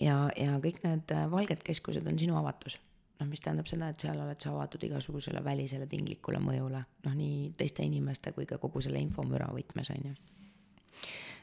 [0.01, 2.81] ja, ja kõik need valged keskused on sinu avatus
[3.21, 7.53] noh, mis tähendab seda, et seal oled sa avatud igasugusele välisele tinglikule mõjule, noh, nii
[7.59, 10.15] teiste inimeste kui ka kogu selle infomüra võtmes, on ju.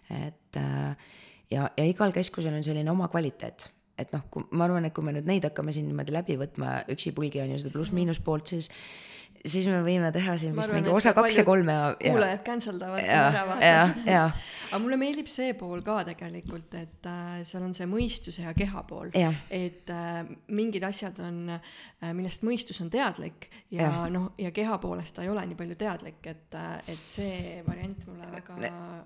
[0.10, 0.58] Et
[1.52, 3.70] ja, ja igal keskusel on selline oma kvaliteet.
[4.02, 6.80] Et noh, kui ma arvan, et kui me nüüd neid hakkame siin niimoodi läbi võtma
[6.90, 8.72] üksipulgi on ju seda pluss-miinus poolt, siis
[9.46, 12.14] siis me võime teha siin vist mingi osa kaks ja kolm ja, ja.
[12.14, 14.26] kuulajad cancel davad ära vaata.
[14.70, 18.84] aga mulle meeldib see pool ka tegelikult, et äh, seal on see mõistuse ja keha
[18.90, 19.12] pool.
[19.14, 20.22] et äh,
[20.54, 25.32] mingid asjad on äh,, millest mõistus on teadlik ja, noh, ja keha poolest ta ei
[25.32, 28.60] ole nii palju teadlik, et äh,, et see variant mulle väga.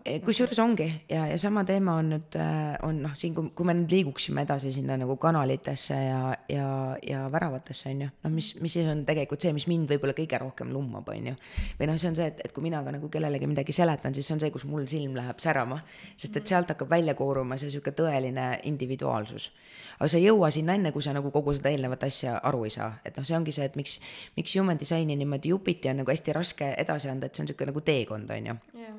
[0.05, 3.67] E, kusjuures ongi ja, ja sama teema on nüüd äh,, on noh, siin, kui, kui
[3.67, 6.21] me nüüd liiguksime edasi sinna nagu kanalitesse ja,
[6.51, 6.69] ja,
[7.05, 10.24] ja väravatesse on ju, noh, mis, mis siis on tegelikult see, mis mind võib-olla kõige
[10.25, 11.35] kõige rohkem lummab, on ju.
[11.79, 14.27] või noh, see on see, et, et kui mina ka nagu kellelegi midagi seletan, siis
[14.27, 15.81] see on see, kus mul silm läheb särama.
[16.17, 19.51] sest et sealt hakkab välja kooruma see sihuke tõeline individuaalsus.
[19.99, 22.73] aga sa ei jõua sinna enne, kui sa nagu kogu seda eelnevat asja aru ei
[22.73, 23.99] saa, et noh, see ongi see, et miks,
[24.37, 27.69] miks human design'i niimoodi jupiti on nagu hästi raske edasi anda, et see on sihuke
[27.71, 28.95] nagu teekond, on ju yeah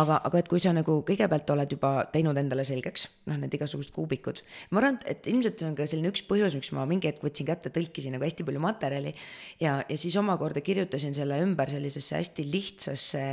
[0.00, 3.92] aga, aga et kui sa nagu kõigepealt oled juba teinud endale selgeks, noh, need igasugused
[3.94, 4.42] kuubikud,
[4.74, 7.48] ma arvan, et ilmselt see on ka selline üks põhjus, miks ma mingi hetk võtsin
[7.48, 9.14] kätte, tõlkisin nagu hästi palju materjali
[9.62, 13.24] ja, ja siis omakorda kirjutasin selle ümber sellisesse hästi lihtsasse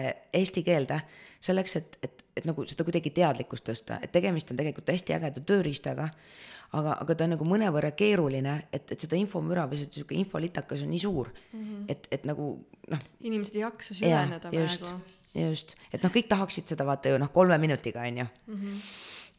[0.41, 1.01] eesti keelde,
[1.41, 5.45] selleks, et, et, et nagu seda kuidagi teadlikkust tõsta, et tegemist on tegelikult hästi ägeda
[5.45, 6.11] tööriistaga
[6.77, 10.83] aga, aga ta on nagu mõnevõrra keeruline, et, et seda infomüra või see sihuke infolitakas
[10.85, 11.87] on nii suur mm, -hmm.
[11.91, 12.53] et, et nagu
[12.93, 13.09] noh.
[13.19, 14.93] inimesed ei jaksa süveneda praegu
[15.35, 18.55] just, et noh, kõik tahaksid seda vaata ju noh, kolme minutiga on ju mm.
[18.55, 18.81] -hmm.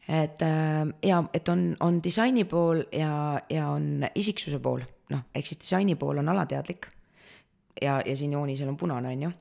[0.07, 5.45] et äh, ja, et on, on disaini pool ja, ja on isiksuse pool, noh, ehk
[5.45, 6.87] siis disaini pool on alateadlik.
[7.81, 9.31] ja, ja siin joonisel on punane, on ju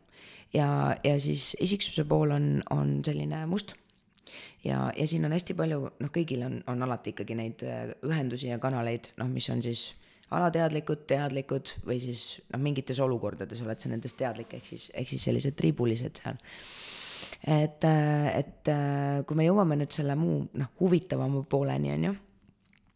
[0.55, 3.75] ja, ja siis isiksuse pool on, on selline must
[4.65, 8.49] ja, ja siin on hästi palju, noh, kõigil on, on alati ikkagi neid äh, ühendusi
[8.49, 9.93] ja kanaleid, noh, mis on siis
[10.39, 15.25] alateadlikud, teadlikud või siis noh, mingites olukordades oled sa nendest teadlik, ehk siis, ehk siis
[15.29, 16.41] sellised triibulised seal.
[17.47, 18.73] et, et
[19.27, 22.15] kui me jõuame nüüd selle muu noh, huvitavama pooleni, on ju,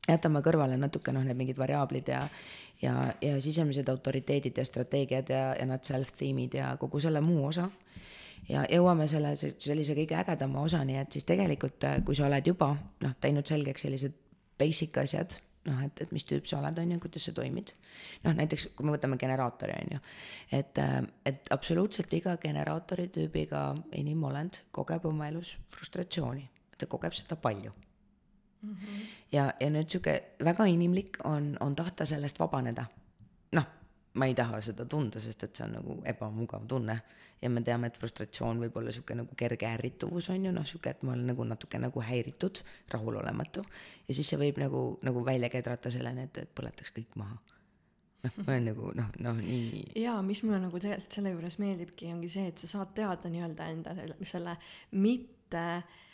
[0.08, 2.22] jätame kõrvale natuke noh, need mingid variaablid ja
[2.82, 7.70] ja, ja sisemised autoriteedid ja strateegiad ja, ja need self-theme'id ja kogu selle muu osa
[8.48, 13.16] ja jõuame selle sellise kõige ägedama osani, et siis tegelikult, kui sa oled juba noh,
[13.20, 14.14] teinud selgeks sellised
[14.58, 17.72] basic asjad, noh, et, et mis tüüp sa oled, on ju, kuidas sa toimid.
[18.24, 20.02] noh, näiteks kui me võtame generaatori, on ju,
[20.58, 26.48] et, äh, et absoluutselt iga generaatori tüübiga inimolend kogeb oma elus frustratsiooni,
[26.78, 27.72] ta kogeb seda palju
[28.62, 28.74] mm.
[28.74, 29.06] -hmm.
[29.32, 32.86] ja, ja nüüd sihuke väga inimlik on, on tahta sellest vabaneda.
[34.16, 36.96] Ma ei taha seda tunda, sest et see on nagu ebamugav tunne
[37.42, 40.94] ja me teame, et frustratsioon võib olla niisugune nagu kerge ärrituvus on ju, noh, niisugune,
[40.96, 42.62] et ma olen nagu natuke nagu häiritud,
[42.94, 43.64] rahulolematu.
[44.08, 47.36] ja siis see võib nagu, nagu välja kedrata selleni, et, et põletaks kõik maha.
[48.24, 49.84] noh, ma olen nagu noh, noh nii.
[50.00, 53.70] jaa, mis mulle nagu tegelikult selle juures meeldibki, ongi see, et sa saad teada nii-öelda
[53.74, 54.56] enda selle
[54.96, 56.04] mitte äh,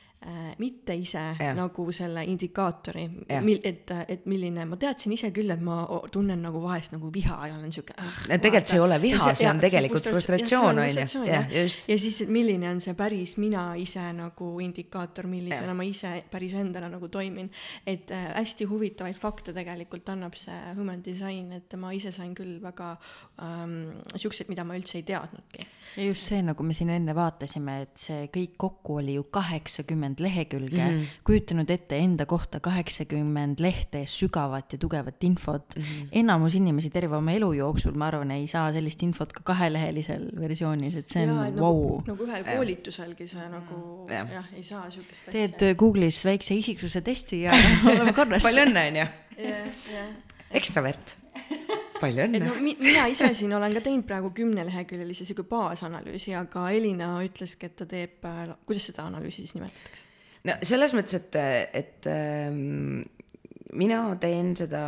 [0.59, 1.53] mitte ise ja.
[1.57, 3.07] nagu selle indikaatori,
[3.43, 7.39] mil-, et, et milline, ma teadsin ise küll, et ma tunnen nagu vahest nagu viha
[7.49, 8.21] ja olen sihuke ah,.
[8.31, 11.89] tegelikult see ei ole viha, see on tegelikult frustratsioon, on ju, jah, just.
[11.91, 15.77] ja siis, et milline on see päris mina ise nagu indikaator, millisena ja.
[15.79, 17.51] ma ise päris endana nagu toimin.
[17.87, 22.59] et äh, hästi huvitavaid fakte tegelikult annab see human design, et ma ise sain küll
[22.63, 22.95] väga
[23.43, 23.77] ähm,
[24.15, 25.67] siukseid, mida ma üldse ei teadnudki.
[25.97, 30.12] ja just see, nagu me siin enne vaatasime, et see kõik kokku oli ju kaheksakümmend
[30.13, 31.25] kaheksakümmend lehekülge mm, -hmm.
[31.25, 35.83] kujutanud ette enda kohta kaheksakümmend lehte sügavat ja tugevat infot mm.
[35.83, 36.09] -hmm.
[36.13, 40.95] enamus inimesi terve oma elu jooksul, ma arvan, ei saa sellist infot ka kahelehelisel versioonis,
[40.95, 42.03] et see on vau wow..
[42.07, 44.27] nagu, nagu ühel koolituselgi sa nagu ja.
[44.33, 45.33] jah, ei saa sihukest asja.
[45.33, 47.53] teed Google'is väikse isiksuse testi ja
[47.91, 49.07] oleme korras palju õnne, onju.
[50.51, 51.17] ekstravert
[52.03, 52.43] palju õnne.
[52.45, 57.71] no mi-, mina ise siin olen ka teinud praegu kümneleheküljelise sihuke baasanalüüsi, aga Elina ütleski,
[57.71, 60.05] et ta teeb, äh, kuidas seda analüüsi siis nimetatakse?
[60.49, 61.41] no selles mõttes, et,
[61.79, 63.03] et ähm,
[63.79, 64.85] mina teen seda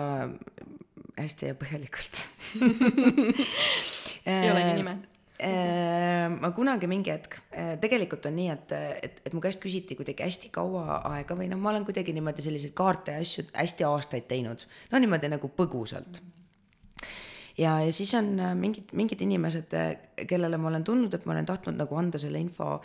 [1.14, 2.22] hästi ja põhjalikult
[4.28, 4.96] ei olegi nime
[5.38, 9.96] äh, ma kunagi mingi hetk, äh, tegelikult on nii, et, et, et mu käest küsiti
[9.98, 13.86] kuidagi hästi kaua aega või noh, ma olen kuidagi niimoodi selliseid kaarte ja asju hästi
[13.88, 14.66] aastaid teinud.
[14.90, 16.34] no niimoodi nagu põgusalt mm
[17.58, 21.34] ja, ja siis on äh, mingid, mingid inimesed, äh, kellele ma olen tundnud, et ma
[21.36, 22.78] olen tahtnud nagu anda selle info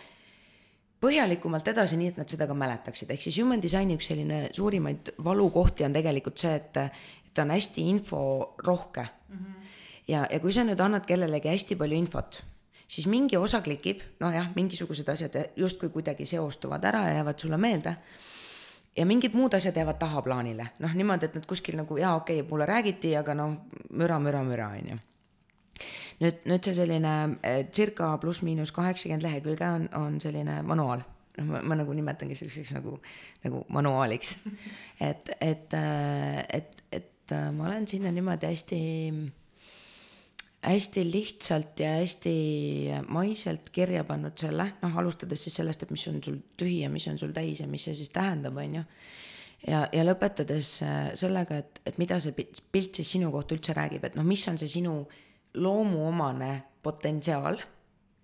[1.00, 5.14] põhjalikumalt edasi, nii et nad seda ka mäletaksid, ehk siis human design'i üks selline suurimaid
[5.24, 9.36] valukohti on tegelikult see, et, et ta on hästi inforohke mm.
[9.36, 9.76] -hmm.
[10.08, 12.42] ja, ja kui sa nüüd annad kellelegi hästi palju infot,
[12.88, 17.58] siis mingi osa klikib, noh jah, mingisugused asjad justkui kuidagi seostuvad ära ja jäävad sulle
[17.58, 17.96] meelde
[19.00, 22.50] ja mingid muud asjad jäävad tahaplaanile, noh niimoodi, et nad kuskil nagu jaa, okei okay,,
[22.50, 23.56] mulle räägiti, aga noh,
[23.96, 24.98] müra, müra, müra, on ju.
[26.20, 27.14] nüüd, nüüd see selline
[27.48, 31.06] eh, circa pluss-miinus kaheksakümmend lehekülge on, on selline manuaal
[31.40, 32.98] noh, ma, ma nagu nimetangi selliseks nagu,
[33.46, 34.36] nagu manuaaliks.
[35.10, 38.82] et, et, eh, et, et eh, ma olen sinna niimoodi hästi
[40.62, 42.34] hästi lihtsalt ja hästi
[43.08, 47.08] maiselt kirja pannud selle, noh, alustades siis sellest, et mis on sul tühi ja mis
[47.08, 48.84] on sul täis ja mis see siis tähendab, on ju.
[49.68, 54.04] ja, ja lõpetades äh, sellega, et, et mida see pilt siis sinu kohta üldse räägib,
[54.04, 55.02] et noh, mis on see sinu
[55.60, 56.52] loomuomane
[56.84, 57.60] potentsiaal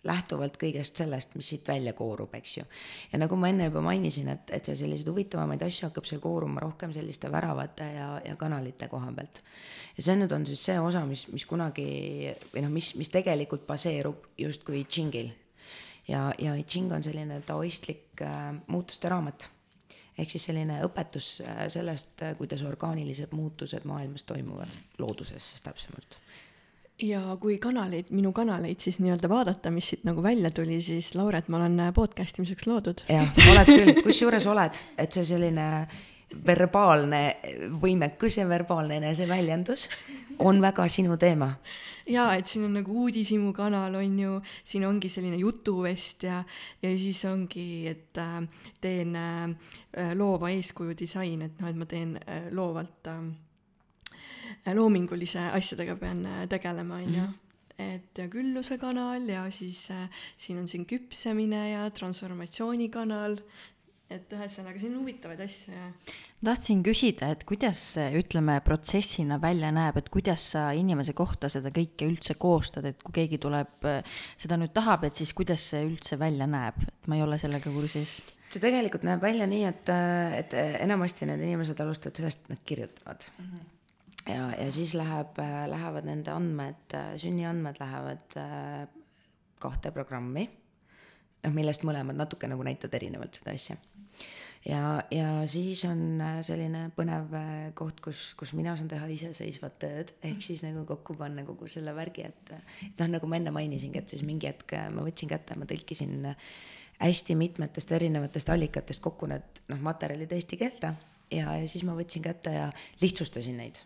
[0.05, 2.65] lähtuvalt kõigest sellest, mis siit välja koorub, eks ju.
[3.11, 6.63] ja nagu ma enne juba mainisin, et, et see selliseid huvitavamaid asju hakkab seal kooruma
[6.63, 9.41] rohkem selliste väravate ja, ja kanalite koha pealt.
[9.97, 11.87] ja see nüüd on siis see osa, mis, mis kunagi
[12.53, 15.33] või noh, mis, mis tegelikult baseerub justkui I Chingil.
[16.07, 19.49] ja, ja I Ching on selline taoistlik äh, muutuste raamat
[20.17, 26.19] ehk siis selline õpetus äh, sellest, kuidas orgaanilised muutused maailmas toimuvad, looduses täpsemalt
[27.01, 31.49] ja kui kanaleid, minu kanaleid siis nii-öelda vaadata, mis siit nagu välja tuli, siis Lauret,
[31.51, 33.05] ma olen podcast imiseks loodud.
[33.11, 35.69] jah, oled küll, kusjuures oled, et see selline
[36.45, 37.21] verbaalne
[37.81, 39.87] võimekus ja verbaalne eneseväljendus
[40.39, 41.51] on väga sinu teema.
[42.07, 46.43] jaa, et siin on nagu uudishimu kanal on ju, siin ongi selline jutuvest ja,
[46.81, 48.41] ja siis ongi, et äh,
[48.81, 53.21] teen äh, loova eeskuju disain, et noh, et ma teen äh, loovalt äh,
[54.73, 57.33] loomingulise asjadega pean äh, tegelema, on ju mhm.
[57.77, 63.39] et ja külluse kanal ja siis äh, siin on siin küpsemine ja transformatsiooni kanal
[64.13, 65.89] et ühesõnaga siin on huvitavaid asju ja
[66.45, 71.71] tahtsin küsida, et kuidas see, ütleme, protsessina välja näeb, et kuidas sa inimese kohta seda
[71.73, 73.87] kõike üldse koostad, et kui keegi tuleb,
[74.37, 77.73] seda nüüd tahab, et siis kuidas see üldse välja näeb, et ma ei ole sellega
[77.73, 78.19] kursis?
[78.53, 79.89] see tegelikult näeb välja nii, et,
[80.37, 80.53] et
[80.85, 83.47] enamasti need inimesed alustavad sellest, et nad kirjutavad mm.
[83.47, 83.71] -hmm
[84.27, 85.39] ja, ja siis läheb,
[85.71, 88.85] lähevad nende andmed, sünniandmed lähevad äh,
[89.61, 90.47] kahte programmi,
[91.43, 93.77] noh, millest mõlemad natuke nagu näitavad erinevalt seda asja.
[94.65, 99.77] Ja, ja siis on äh, selline põnev äh, koht, kus, kus mina saan teha iseseisvat
[99.83, 102.53] tööd, ehk siis nagu kokku panna kogu selle värgi, et,
[102.87, 105.69] et noh, nagu ma enne mainisingi, et siis mingi hetk äh, ma võtsin kätte, ma
[105.69, 106.31] tõlkisin
[106.97, 110.95] hästi mitmetest erinevatest allikatest kokku need noh, materjalid eesti keelde.
[111.33, 112.71] Ja, ja siis ma võtsin kätte ja
[113.01, 113.81] lihtsustasin neid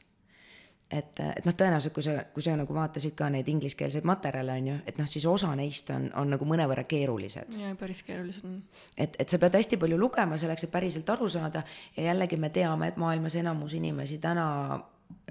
[0.91, 4.69] et, et noh, tõenäoliselt kui sa, kui sa nagu vaatasid ka neid ingliskeelseid materjale, on
[4.71, 7.57] ju, et noh, siis osa neist on, on nagu mõnevõrra keerulised.
[7.61, 8.61] jaa, päris keerulised on.
[8.97, 11.63] et, et sa pead hästi palju lugema selleks, et päriselt aru saada
[11.97, 14.47] ja jällegi me teame, et maailmas enamus inimesi täna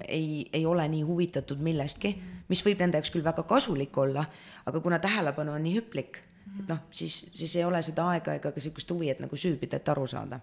[0.07, 2.15] ei, ei ole nii huvitatud millestki,
[2.49, 4.25] mis võib nende jaoks küll väga kasulik olla,
[4.65, 6.21] aga kuna tähelepanu on nii hüplik,
[6.55, 9.79] et noh, siis, siis ei ole seda aega ega ka sihukest huvi, et nagu süübida,
[9.79, 10.39] et aru saada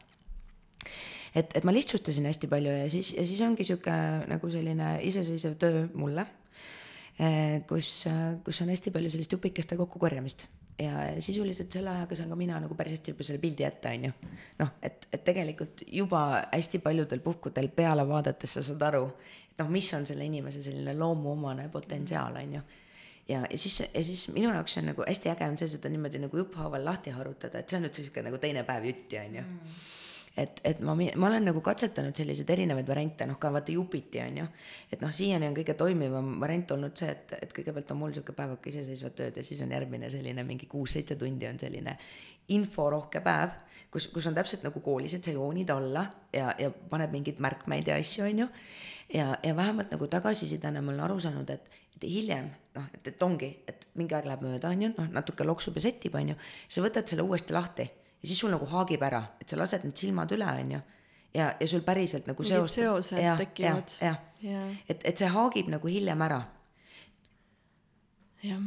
[1.37, 3.95] et, et ma lihtsustasin hästi palju ja siis, ja siis ongi sihuke
[4.31, 6.27] nagu selline iseseisev töö mulle,
[7.21, 8.07] eh, kus,
[8.47, 10.47] kus on hästi palju sellist jupikeste kokkukorjamist.
[10.77, 14.03] Ja sisuliselt selle ajaga saan ka mina nagu päris hästi juba selle pildi ette, on
[14.05, 14.33] ju.
[14.59, 19.07] noh, et, et tegelikult juba hästi paljudel puhkudel peale vaadates sa saad aru,
[19.49, 22.61] et noh, mis on selle inimese selline loomuomane potentsiaal, on ju
[23.29, 26.21] ja, ja siis, ja siis minu jaoks on nagu hästi äge on see, seda niimoodi
[26.21, 29.47] nagu jupphaaval lahti harutada, et see on nüüd sihuke nagu teine päev jutti, on ju
[29.47, 29.87] mm
[30.37, 34.41] et, et ma, ma olen nagu katsetanud selliseid erinevaid variante, noh ka vaata Jupiti on
[34.43, 34.47] ju.
[34.93, 38.35] et noh, siiani on kõige toimivam variant olnud see, et, et kõigepealt on mul sihuke
[38.37, 41.97] päevake iseseisvat tööd ja siis on järgmine selline mingi kuus-seitse tundi on selline
[42.53, 43.57] inforohke päev,
[43.91, 46.05] kus, kus on täpselt nagu koolis, et sa joonid alla
[46.35, 48.53] ja, ja paned mingeid märkmeid ja asju, on ju.
[49.17, 53.23] ja, ja vähemalt nagu tagasisidena ma olen aru saanud, et, et hiljem noh, et, et
[53.25, 56.43] ongi, et mingi aeg läheb mööda, on ju, noh natuke loksub ja settib, on ju,
[56.69, 57.89] sa võtad selle uuesti lahti
[58.27, 60.81] ja siis sul nagu haagib ära, et sa lased need silmad üle, on ju.
[61.39, 63.94] ja, ja sul päriselt nagu mingid seosed ja, tekivad.
[64.03, 64.51] jah ja.
[64.51, 66.43] ja., et, et see haagib nagu hiljem ära.
[68.43, 68.62] jah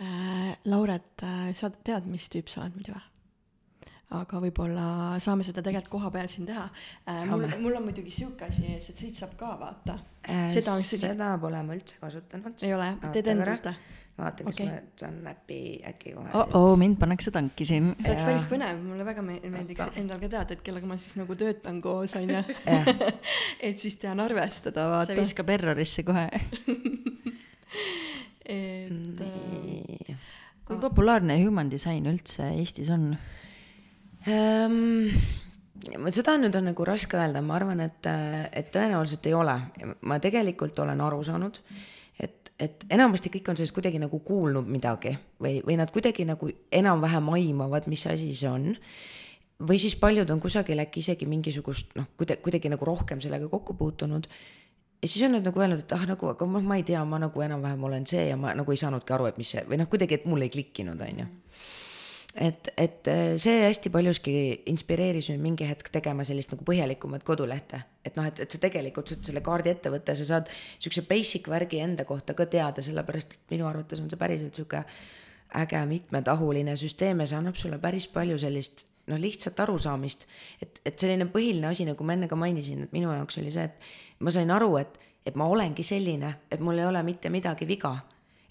[0.00, 3.08] äh,, Lauret äh,, sa tead, mis tüüp sa oled muidu või?
[4.12, 4.86] aga võib-olla
[5.24, 6.66] saame seda tegelikult koha peal siin teha
[7.08, 7.24] äh,.
[7.28, 10.46] mul, mul on muidugi sihuke asi ees, et siit saab ka vaata äh,.
[10.52, 12.64] seda, seda pole ma üldse kasutanud.
[12.64, 14.00] ei ole, teed endalt või?
[14.18, 14.66] Vaatan, kas okay.
[14.68, 15.58] ma saan äppi
[15.88, 16.30] äkki kohe.
[16.36, 17.92] oh-oh, mind pannakse tanki siin.
[17.98, 21.36] see oleks päris põnev, mulle väga meeldiks endal ka teada, et kellega ma siis nagu
[21.38, 22.42] töötan koos, on ju.
[23.68, 25.12] et siis tean arvestada, vaata.
[25.12, 26.26] see viskab errorisse kohe
[28.52, 30.26] et äh,
[30.66, 33.14] kui populaarne human design üldse Eestis on
[34.26, 34.76] um,?
[36.14, 38.06] seda nüüd on nagu raske öelda, ma arvan, et,
[38.52, 39.56] et tõenäoliselt ei ole.
[40.06, 41.88] ma tegelikult olen aru saanud mm
[42.62, 47.28] et enamasti kõik on sellest kuidagi nagu kuulnud midagi või, või nad kuidagi nagu enam-vähem
[47.34, 48.72] aimavad, mis asi see on.
[49.62, 53.74] või siis paljud on kusagil äkki isegi mingisugust noh, kuidagi, kuidagi nagu rohkem sellega kokku
[53.74, 54.28] puutunud.
[55.02, 57.18] ja siis on nad nagu öelnud, et ah nagu, aga ma, ma ei tea, ma
[57.18, 59.90] nagu enam-vähem olen see ja ma nagu ei saanudki aru, et mis see või noh,
[59.90, 61.30] kuidagi, et mul ei klikkinud, on ju
[62.34, 64.34] et, et äh, see hästi paljuski
[64.72, 67.82] inspireeris mind mingi hetk tegema sellist nagu põhjalikumat kodulehte.
[68.04, 70.48] et noh, et, et sa tegelikult saad selle kaardi ette võtta, sa saad
[70.80, 74.84] siukse basic värgi enda kohta ka teada, sellepärast et minu arvates on see päriselt sihuke
[75.62, 80.26] äge mitmetahuline süsteem ja see annab sulle päris palju sellist noh, lihtsat arusaamist.
[80.62, 83.68] et, et selline põhiline asi, nagu ma enne ka mainisin, et minu jaoks oli see,
[83.68, 87.68] et ma sain aru, et, et ma olengi selline, et mul ei ole mitte midagi
[87.68, 87.98] viga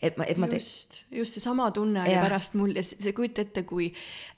[0.02, 3.64] et ma, et ma just, just seesama tunne oli pärast mul ja see, kujuta ette,
[3.69, 3.91] kui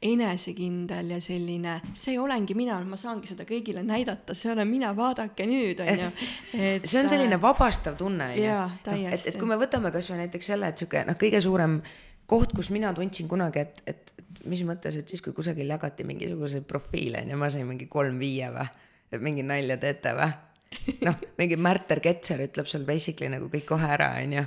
[0.03, 5.48] enesekindel ja selline, see olengi mina, ma saangi seda kõigile näidata, see olen mina, vaadake
[5.48, 6.10] nüüd, on ju.
[6.90, 8.57] see on selline äh, vabastav tunne, on ju.
[8.88, 11.80] No, et, et kui me võtame kasvõi näiteks selle, et sihuke noh, kõige suurem
[12.30, 14.14] koht, kus mina tundsin kunagi, et, et
[14.49, 18.52] mis mõttes, et siis, kui kusagil jagati mingisuguseid profiile, on ju, ma sain mingi kolm-viie
[18.52, 18.68] või,
[19.14, 20.34] et mingi nalja teete või?
[21.06, 24.44] noh, mingi Märter Ketser ütleb sul basically nagu kõik kohe ära, on ju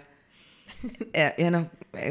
[1.21, 1.67] ja, ja noh,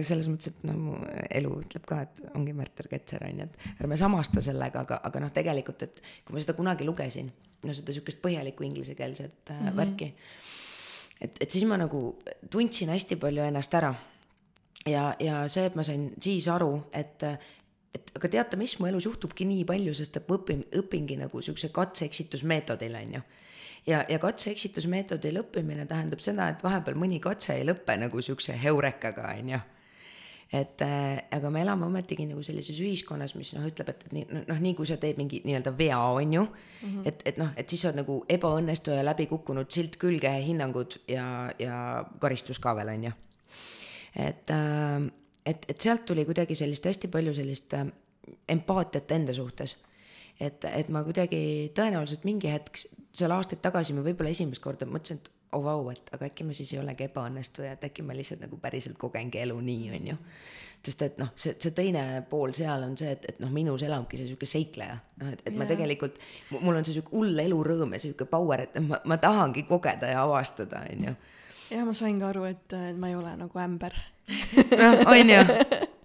[0.06, 0.96] selles mõttes, et noh, mu
[1.30, 5.24] elu ütleb ka, et ongi Märter Ketser on ju, et ärme samasta sellega, aga, aga
[5.26, 7.32] noh, tegelikult, et kui ma seda kunagi lugesin,
[7.66, 9.78] no seda sihukest põhjalikku inglisekeelset mm -hmm.
[9.78, 10.14] värki.
[11.22, 12.18] et, et siis ma nagu
[12.50, 13.94] tundsin hästi palju ennast ära.
[14.86, 17.24] ja, ja see, et ma sain siis aru, et
[17.96, 21.42] et aga teate, mis mu elus juhtubki nii palju, sest et ma õpin, õpingi nagu
[21.42, 23.22] sihukese katse-eksitusmeetodil on ju
[23.88, 29.32] ja, ja katse-eksitusmeetodil õppimine tähendab seda, et vahepeal mõni katse ei lõpe nagu siukse heurekaga,
[29.40, 29.62] on ju
[30.54, 34.60] et äh, aga me elame ometigi nagu sellises ühiskonnas, mis noh, ütleb, et nii noh,
[34.62, 37.08] nii kui sa teed mingi nii-öelda vea, on ju mm, -hmm.
[37.10, 42.06] et, et noh, et siis on nagu ebaõnnestuja läbi kukkunud silt külge, hinnangud ja, ja
[42.20, 43.12] karistus ka veel, on ju.
[44.16, 45.12] et äh,
[45.46, 47.86] et, et sealt tuli kuidagi sellist hästi palju sellist äh,
[48.50, 49.78] empaatiat enda suhtes.
[50.40, 52.82] Et, et ma kuidagi tõenäoliselt mingi hetk,
[53.16, 56.56] seal aastaid tagasi ma võib-olla esimest korda mõtlesin, et oh vau, et aga äkki ma
[56.56, 60.18] siis ei olegi ebaõnnestuja, et äkki ma lihtsalt nagu päriselt kogengi elu nii, on ju.
[60.86, 64.20] sest et noh, see, see teine pool seal on see, et, et noh, minus elabki
[64.20, 65.58] see sihuke seikleja, noh, et, et yeah.
[65.62, 66.20] ma tegelikult,
[66.60, 70.22] mul on see sihuke hull elurõõm ja sihuke power, et ma, ma tahangi kogeda ja
[70.28, 71.16] avastada, on ju.
[71.72, 73.98] ja ma sain ka aru, et ma ei ole nagu ämber
[74.28, 75.42] noh, on ju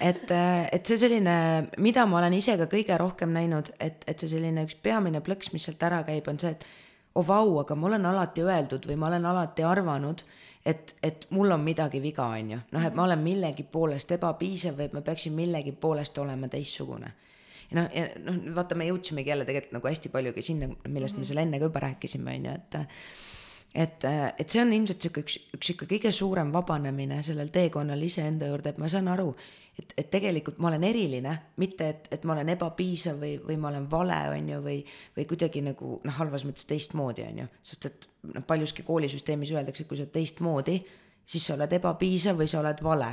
[0.00, 0.30] et,
[0.72, 1.34] et see selline,
[1.82, 5.52] mida ma olen ise ka kõige rohkem näinud, et, et see selline üks peamine plõks,
[5.52, 6.64] mis sealt ära käib, on see, et
[7.14, 10.24] oh vau, aga ma olen alati öeldud või ma olen alati arvanud,
[10.66, 12.60] et, et mul on midagi viga, on ju.
[12.74, 17.12] noh, et ma olen millegi poolest ebapiisav või et ma peaksin millegi poolest olema teistsugune.
[17.70, 21.18] ja noh, ja noh, vaata, me jõudsimegi jälle tegelikult nagu hästi paljugi sinna, millest mm
[21.18, 21.18] -hmm.
[21.18, 22.76] me seal enne ka juba rääkisime, on ju, et
[23.74, 24.04] et,
[24.38, 28.70] et see on ilmselt sihuke üks, üks sihuke kõige suurem vabanemine sellel teekonnal iseenda juurde,
[28.70, 29.34] et ma saan aru,
[29.78, 33.70] et, et tegelikult ma olen eriline, mitte et, et ma olen ebapiisav või, või ma
[33.72, 34.76] olen vale, on ju, või,
[35.16, 37.48] või kuidagi nagu noh, halvas mõttes teistmoodi, on ju.
[37.70, 40.78] sest et noh, paljuski koolisüsteemis öeldakse, et kui sa oled teistmoodi,
[41.26, 43.10] siis sa oled ebapiisav või sa oled vale.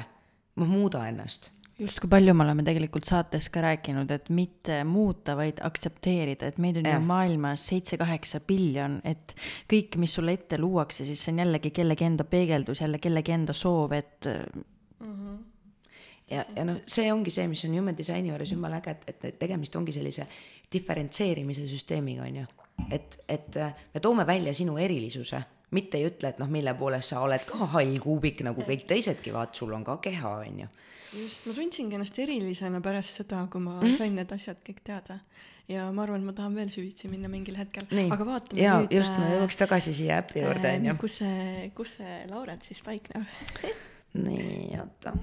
[0.62, 1.52] noh, muuda ennast
[1.82, 6.60] just, kui palju me oleme tegelikult saates ka rääkinud, et mitte muuta, vaid aktsepteerida, et
[6.62, 6.98] meid on ja.
[6.98, 9.34] ju maailmas seitse-kaheksa biljon, et
[9.72, 13.56] kõik, mis sulle ette luuakse, siis see on jällegi kellegi enda peegeldus, jälle kellegi enda
[13.58, 15.16] soov, et mm.
[15.16, 15.40] -hmm
[16.32, 19.40] ja, ja noh, see ongi see, mis on human disaini juures jumala äge, et, et
[19.40, 20.28] tegemist ongi sellise
[20.72, 22.46] diferentseerimise süsteemiga, on ju.
[22.92, 23.58] et, et
[23.94, 25.42] me toome välja sinu erilisuse,
[25.76, 29.34] mitte ei ütle, et noh, mille poolest sa oled ka hall kuubik nagu kõik teisedki,
[29.36, 30.72] vaat sul on ka keha, on ju
[31.16, 33.98] just, ma tundsingi ennast erilisena pärast seda, kui ma mm.
[34.00, 35.20] sain need asjad kõik teada.
[35.72, 37.88] ja ma arvan, et ma tahan veel süvitsi minna mingil hetkel.
[37.88, 38.96] aga vaatame ja, nüüd.
[39.00, 40.98] just, ma äh, jõuaks tagasi siia äpi juurde, on ju.
[41.04, 43.28] kus see, kus see Lauret siis paikneb
[44.26, 45.16] nii, oota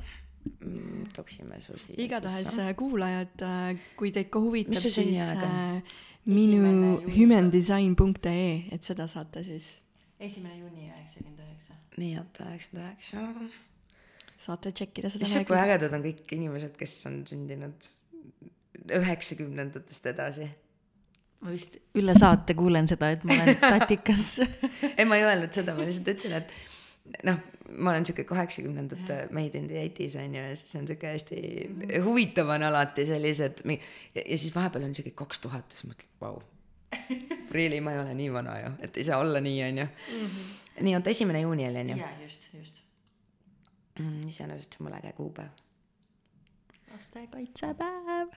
[0.60, 1.98] mm, toksime su siia.
[2.04, 2.58] igatahes.
[2.58, 5.82] Äh, kuulajad, äh, kui teid ka huvitab, siis äh,
[6.28, 9.76] minu humandesign.ee, et seda saate siis.
[10.20, 11.80] esimene juuni üheksakümmend üheksa.
[11.96, 13.66] nii, oota, üheksakümmend üheksa
[14.38, 15.26] saate tšekkida seda.
[15.26, 17.90] issand, kui ägedad on kõik inimesed, kes on sündinud
[18.98, 20.48] üheksakümnendatest edasi.
[21.42, 25.74] ma vist üle saate kuulen seda, et ma olen tatikas ei, ma ei öelnud seda,
[25.76, 26.54] ma lihtsalt ütlesin, et
[27.24, 27.40] noh,
[27.76, 31.40] ma olen sihuke kaheksakümnendate made in the eighties on ju ja siis on sihuke hästi
[31.68, 32.04] mm.
[32.04, 33.78] huvitav on alati sellised ja,
[34.22, 36.40] ja siis vahepeal on sihuke kaks tuhat ja siis mõtled, vau.
[37.56, 39.86] Really, ma ei ole nii vana ju, et ei saa olla nii, on ju.
[40.18, 40.50] Mhm.
[40.84, 41.96] nii, oota, esimene juuni oli, on ju?
[42.02, 42.82] jaa, just, just
[43.98, 44.28] mm,.
[44.28, 45.48] iseenesest jumala äge kuupäev.
[46.92, 48.28] lastekaitsepäev.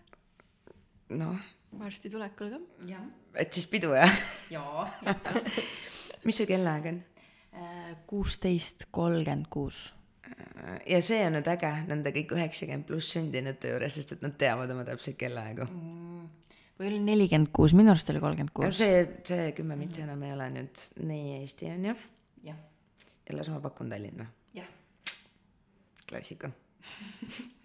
[1.10, 1.38] noh.
[1.80, 3.02] varsti tulekul ka.
[3.36, 4.20] et siis pidu jah?
[4.50, 4.90] jaa
[6.26, 7.04] mis su kellaaeg on?
[8.08, 9.78] Kuusteist kolmkümmend kuus
[10.88, 14.72] ja see on nüüd äge nende kõik üheksakümmend pluss sündinute juures, sest et nad teavad
[14.74, 16.28] oma täpseid kellaaegu mm..
[16.80, 18.78] või oli nelikümmend kuus, minu arust oli kolmkümmend kuus.
[18.80, 21.96] see, see kümme mintsi enam ei ole nüüd nii Eesti on ju?
[22.48, 22.62] jah.
[23.28, 24.30] ja las ma pakun Tallinn või?
[26.12, 26.52] klassika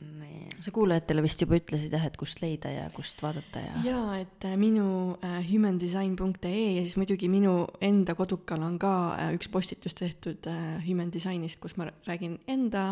[0.00, 0.48] nee.
[0.64, 3.82] sa kuulajatele vist juba ütlesid jah, et kust leida ja kust vaadata ja.
[3.84, 7.54] jaa, et äh, minu äh, humandesign.ee ja siis muidugi minu
[7.84, 12.86] enda kodukal on ka äh, üks postitus tehtud äh, human designist, kus ma räägin enda,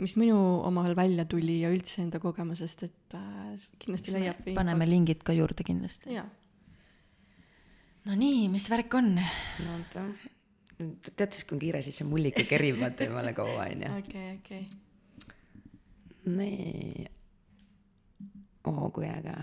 [0.00, 4.46] mis minu omal välja tuli ja üldse enda kogemusest, et äh, kindlasti leiab.
[4.54, 6.14] paneme lingid ka juurde kindlasti.
[6.18, 6.28] jaa.
[8.06, 9.14] no nii, mis värk on?
[9.18, 10.08] no oota
[11.14, 13.92] teate siis, kui on kiire, siis see mullike kerib vaata jumala kaua, onju.
[14.00, 14.64] okei, okei.
[16.26, 17.06] Nii.
[18.70, 19.34] oo, kui äge.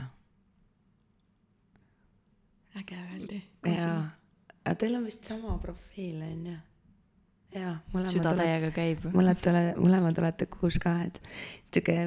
[2.82, 3.44] äge öeldi.
[3.66, 4.10] jaa,
[4.64, 6.58] aga teil on vist sama profiil, onju
[7.56, 9.06] jaa, mõlemad süda täiega käib.
[9.12, 11.22] mõlemad ole, mõlemad olete kuus ka, et
[11.74, 11.98] sihuke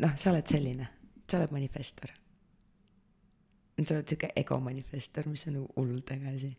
[0.00, 0.88] noh, sa oled selline,
[1.28, 2.14] sa oled manifestor.
[3.82, 6.52] sa oled sihuke ego manifestor, mis on hullult äge asi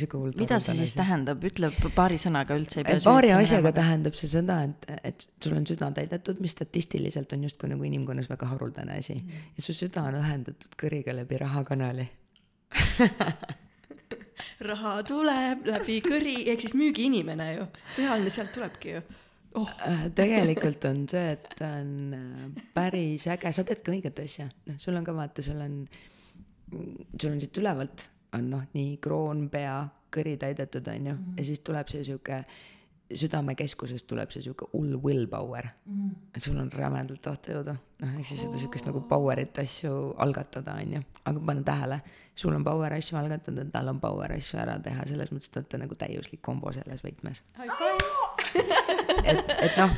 [0.00, 4.16] sihuke hull mida see siis tähendab, ütle paari sõnaga üldse ei pea paari asjaga tähendab
[4.18, 8.50] see seda, et, et sul on süda täidetud, mis statistiliselt on justkui nagu inimkonnas väga
[8.52, 9.18] haruldane asi.
[9.20, 9.44] Mm.
[9.56, 12.08] ja su süda on ühendatud kõriga läbi rahakanali.
[14.70, 17.68] Raha tuleb läbi kõri, ehk siis müügiinimene ju,
[17.98, 19.04] reaalne sealt tulebki ju.
[19.56, 19.70] Oh..
[19.88, 24.76] Äh, tegelikult on see, et on äh, päris äge, sa teed ka õiget asja, noh,
[24.80, 25.78] sul on ka vaata, sul on,
[26.68, 29.80] sul on siit ülevalt on noh, nii kroon, pea,
[30.14, 31.12] kõri täidetud, on ju.
[31.12, 31.38] Mm, -hmm.
[31.38, 32.44] ja siis tuleb see sihuke
[33.14, 35.68] südamekeskusest tuleb see sihuke hull willpower.
[35.86, 36.10] Mm..
[36.34, 39.92] et sul on rämedalt tahtejõudu, noh, ehk siis seda sihukest nagu power'it asju
[40.22, 41.02] algatada, on ju.
[41.24, 42.00] aga pane tähele,
[42.34, 45.82] sul on power asju algatada, tal on power asju ära teha, selles mõttes te olete
[45.84, 47.42] nagu täiuslik kombo selles võtmes.
[49.30, 49.94] et, et noh,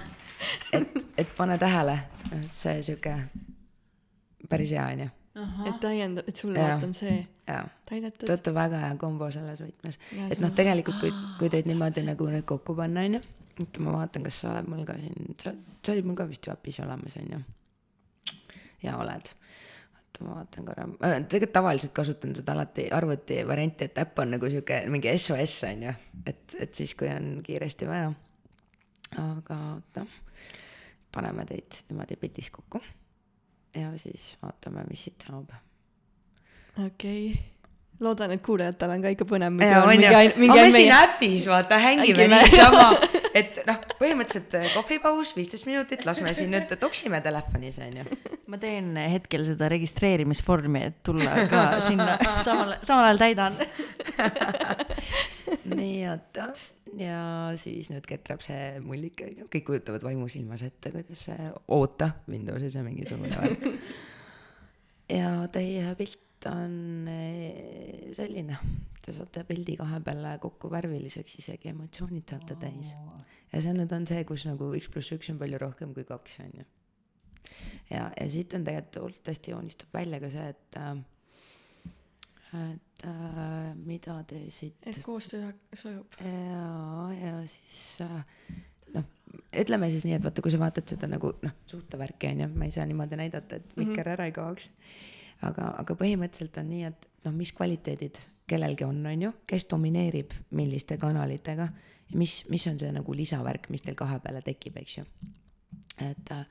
[0.72, 2.00] et, et pane tähele,
[2.50, 3.16] see sihuke
[4.48, 5.14] päris hea, on ju
[5.66, 7.18] et täiendab, et sul vaata on see
[7.88, 9.98] täidetud te olete väga hea kombo selles võtmes.
[10.28, 13.22] et noh, tegelikult kui, kui teid niimoodi nagu nüüd kokku panna, onju,
[13.64, 15.54] et ma vaatan, kas sa oled mul ka siin, sa,
[15.84, 17.40] sa olid mul ka vist ju äpis olemas, onju.
[18.84, 19.32] ja oled.
[19.94, 24.52] oota, ma vaatan korra, tegelikult tavaliselt kasutan seda alati arvuti varianti, et äpp on nagu
[24.52, 28.12] sihuke mingi SOS onju, et, et siis, kui on kiiresti vaja.
[29.24, 30.06] aga oota,
[31.14, 32.82] paneme teid niimoodi pildis kokku
[33.78, 35.52] ja siis vaatame, mis siit saab.
[36.84, 37.42] okei okay.
[38.00, 39.58] loodan, et kuulajatel on ka ikka põnev.
[39.64, 42.88] aga me siin äpis vaata hängime niisama,
[43.40, 48.06] et noh, põhimõtteliselt äh, kohvipaus, viisteist minutit, las me siin nüüd toksime telefonis onju.
[48.48, 53.60] ma teen hetkel seda registreerimisvormi, et tulla ka sinna samal, samal ajal täidan
[55.78, 56.52] nii, oota
[56.96, 57.22] ja
[57.60, 62.78] siis nüüd ketrab see mullik, on ju, kõik kujutavad vaimusilmas ette, kuidas see oota Windowsis
[62.78, 63.66] ja mingisugune värk.
[65.18, 68.58] ja teie pilt on eh, selline,
[69.04, 72.94] te saate pildi kahe peale kokku värviliseks, isegi emotsioonid saate täis.
[73.52, 76.40] ja see nüüd on see, kus nagu üks pluss üks on palju rohkem kui kaks,
[76.46, 76.66] on ju.
[77.90, 80.98] ja, ja siit on tegelikult hästi joonistub välja ka see, et äh,
[82.56, 84.76] et äh, mida te siit.
[84.86, 86.16] et koostöö sujub.
[86.20, 86.68] ja,
[87.18, 88.24] ja siis äh,
[88.94, 89.04] noh,
[89.52, 92.68] ütleme siis nii, et vaata, kui sa vaatad seda nagu noh, suhtevärki on ju, ma
[92.68, 94.12] ei saa niimoodi näidata, et mikker mm -hmm.
[94.16, 94.70] ära ei kaoks.
[95.42, 98.18] aga, aga põhimõtteliselt on nii, et noh, mis kvaliteedid
[98.48, 101.68] kellelgi on, on ju, kes domineerib milliste kanalitega
[102.10, 105.04] ja mis, mis on see nagu lisavärk, mis teil kahe peale tekib, eks ju.
[106.00, 106.46] et, äh,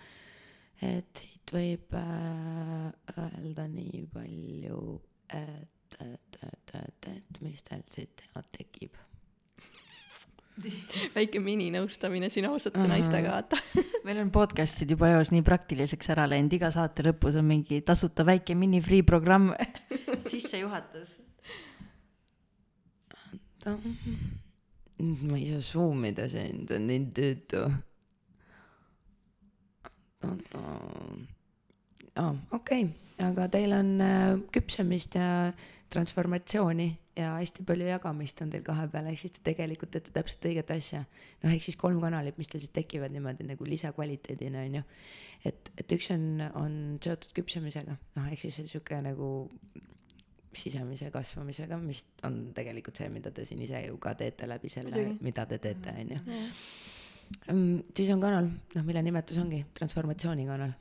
[0.82, 5.02] et siit võib äh, öelda nii palju,
[5.34, 7.10] et et,
[7.42, 8.24] mis tal siit
[8.58, 8.96] tekib.
[11.16, 12.90] väike mininõustamine siin ausate uh -huh.
[12.90, 13.58] naistega, vaata
[14.08, 18.26] meil on podcast'id juba eos nii praktiliseks ära läinud, iga saate lõpus on mingi tasuta
[18.26, 19.52] väike mini free programm
[20.32, 21.22] sissejuhatus.
[25.28, 27.64] ma ei saa zoom ida siin, ta on nii tüütu.
[32.52, 32.88] okei,
[33.20, 35.54] aga teil on äh, küpsemist ja
[35.94, 36.88] transformatsiooni
[37.18, 40.72] ja hästi palju jagamist on teil kahe peal, ehk siis te tegelikult teete täpselt õiget
[40.76, 41.04] asja.
[41.44, 44.84] noh, ehk siis kolm kanalit, mis teil siis tekivad niimoodi nagu lisakvaliteedina, on ju.
[45.50, 46.28] et, et üks on,
[46.60, 49.32] on seotud küpsemisega, noh, ehk siis sihuke nagu
[50.58, 55.10] sisemise kasvamisega, mis on tegelikult see, mida te siin ise ju ka teete läbi selle,
[55.22, 56.40] mida te teete, on ju.
[57.52, 60.72] Mm, siis on kanal, noh, mille nimetus ongi transformatsioonikanal.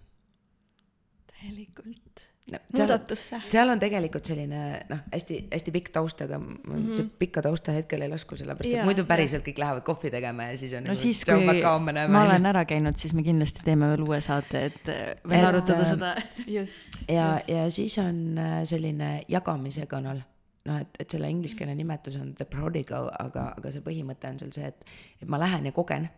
[1.33, 3.41] täielikult no, muudatusse.
[3.51, 4.61] seal on tegelikult selline
[4.91, 7.09] noh, hästi-hästi pikk taust, aga mm -hmm.
[7.19, 10.75] pikka tausta hetkel ei lasku, sellepärast et muidu päriselt kõik lähevad kohvi tegema ja siis
[10.75, 14.07] on no nagu, siis, kui ma, ma olen ära käinud, siis me kindlasti teeme veel
[14.07, 14.87] uue saate, et
[15.29, 16.15] veel et, arutada äh, seda.
[16.47, 17.03] just.
[17.09, 20.23] ja, ja siis on äh, selline jagamise kanal
[20.67, 24.53] noh, et, et selle ingliskeelne nimetus on the prodigal, aga, aga see põhimõte on seal
[24.53, 24.87] see, et,
[25.23, 26.09] et ma lähen ja kogen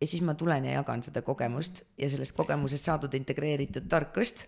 [0.00, 4.46] ja siis ma tulen ja jagan seda kogemust ja sellest kogemusest saadud integreeritud tarkust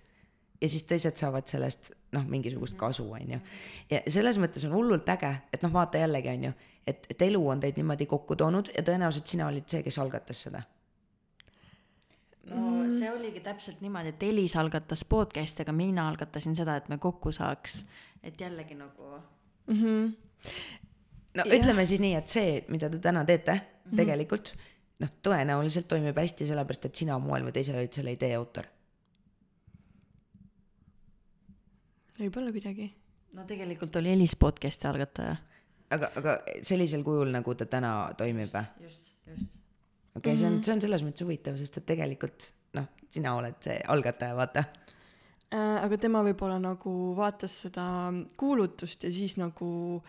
[0.60, 3.40] ja siis teised saavad sellest noh, mingisugust kasu, on ju.
[3.90, 6.52] ja selles mõttes on hullult äge, et noh, vaata jällegi, on ju,
[6.86, 10.44] et, et elu on teid niimoodi kokku toonud ja tõenäoliselt sina olid see, kes algatas
[10.46, 10.62] seda.
[12.50, 17.00] no see oligi täpselt niimoodi, et Elis algatas podcast'i, aga mina algatasin seda, et me
[17.02, 17.82] kokku saaks,
[18.22, 19.18] et jällegi nagu
[19.66, 19.82] mm.
[19.82, 20.14] -hmm.
[21.34, 21.58] no ja.
[21.58, 23.96] ütleme siis nii, et see, mida te täna teete mm -hmm.
[23.96, 24.54] tegelikult
[24.98, 28.75] noh, tõenäoliselt toimib hästi, sellepärast et sina moel või teisel olid selle idee autor
[32.20, 32.88] võib-olla kuidagi.
[33.36, 35.36] no tegelikult oli Elis podcast'i algataja.
[35.94, 38.64] aga, aga sellisel kujul, nagu ta täna toimib või?
[38.86, 39.46] just, just.
[40.16, 40.38] okei okay, mm, -hmm.
[40.38, 40.62] see on, mhm.
[40.62, 44.64] see on selles mõttes huvitav, sest et tegelikult noh, sina oled see algataja, vaata
[45.54, 45.84] äh,.
[45.84, 47.88] aga tema võib-olla nagu vaatas seda
[48.36, 50.02] kuulutust ja siis nagu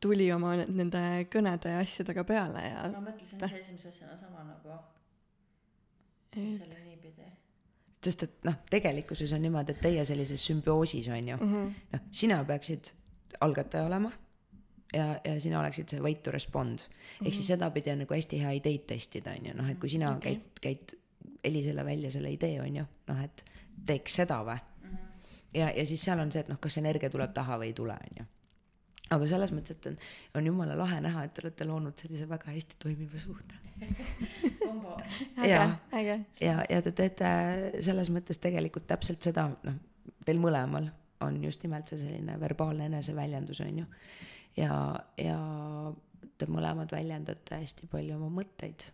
[0.00, 2.90] tuli oma nende kõnede ja asjadega peale ja.
[2.92, 4.76] ma mõtlesin ise esimese asjana sama nagu.
[6.34, 7.43] selle niipidi
[8.04, 12.00] sest et noh, tegelikkuses on niimoodi, et teie sellises sümbioosis on ju mm -hmm., noh,
[12.10, 12.92] sina peaksid
[13.40, 14.12] algataja olema
[14.94, 16.84] ja, ja sina oleksid see wait to respond mm.
[16.84, 17.26] -hmm.
[17.26, 17.54] ehk siis mhm.
[17.54, 20.34] sedapidi on nagu hästi hea ideid testida, on ju, noh, et kui sina okay.
[20.34, 21.00] käid, käid
[21.44, 23.44] Elisele välja selle idee, on ju, noh, et
[23.86, 24.88] teeks seda või mm.
[24.88, 24.98] -hmm.
[25.54, 27.92] ja, ja siis seal on see, et noh, kas energia tuleb taha või ei tule,
[27.92, 28.24] on ju.
[29.14, 29.98] Aga selles mõttes, et on,
[30.38, 33.60] on jumala lahe näha, et te olete loonud sellise väga hästi toimiva suhte.
[35.50, 35.68] Jaa.,
[35.98, 36.18] äge.
[36.40, 37.30] ja, ja te teete
[37.84, 39.78] selles mõttes tegelikult täpselt seda, noh,
[40.24, 40.90] teil mõlemal
[41.24, 43.86] on just nimelt see selline verbaalne eneseväljendus, on ju.
[44.60, 44.74] ja,
[45.20, 45.38] ja
[46.38, 48.88] te mõlemad väljendate hästi palju oma mõtteid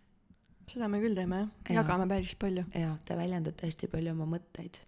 [0.71, 1.81] seda me küll teeme jah, Jaa.
[1.81, 2.63] jagame päris palju.
[2.77, 4.79] ja te väljendate hästi palju oma mõtteid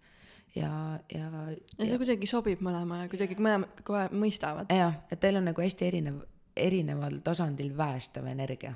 [0.56, 1.30] ja, ja.
[1.78, 4.70] ja see kuidagi sobib mõlemale, kuidagi mõlemad kohe mõistavad.
[4.74, 6.22] jah, et teil on nagu hästi erinev,
[6.56, 8.74] erineval tasandil väestav energia.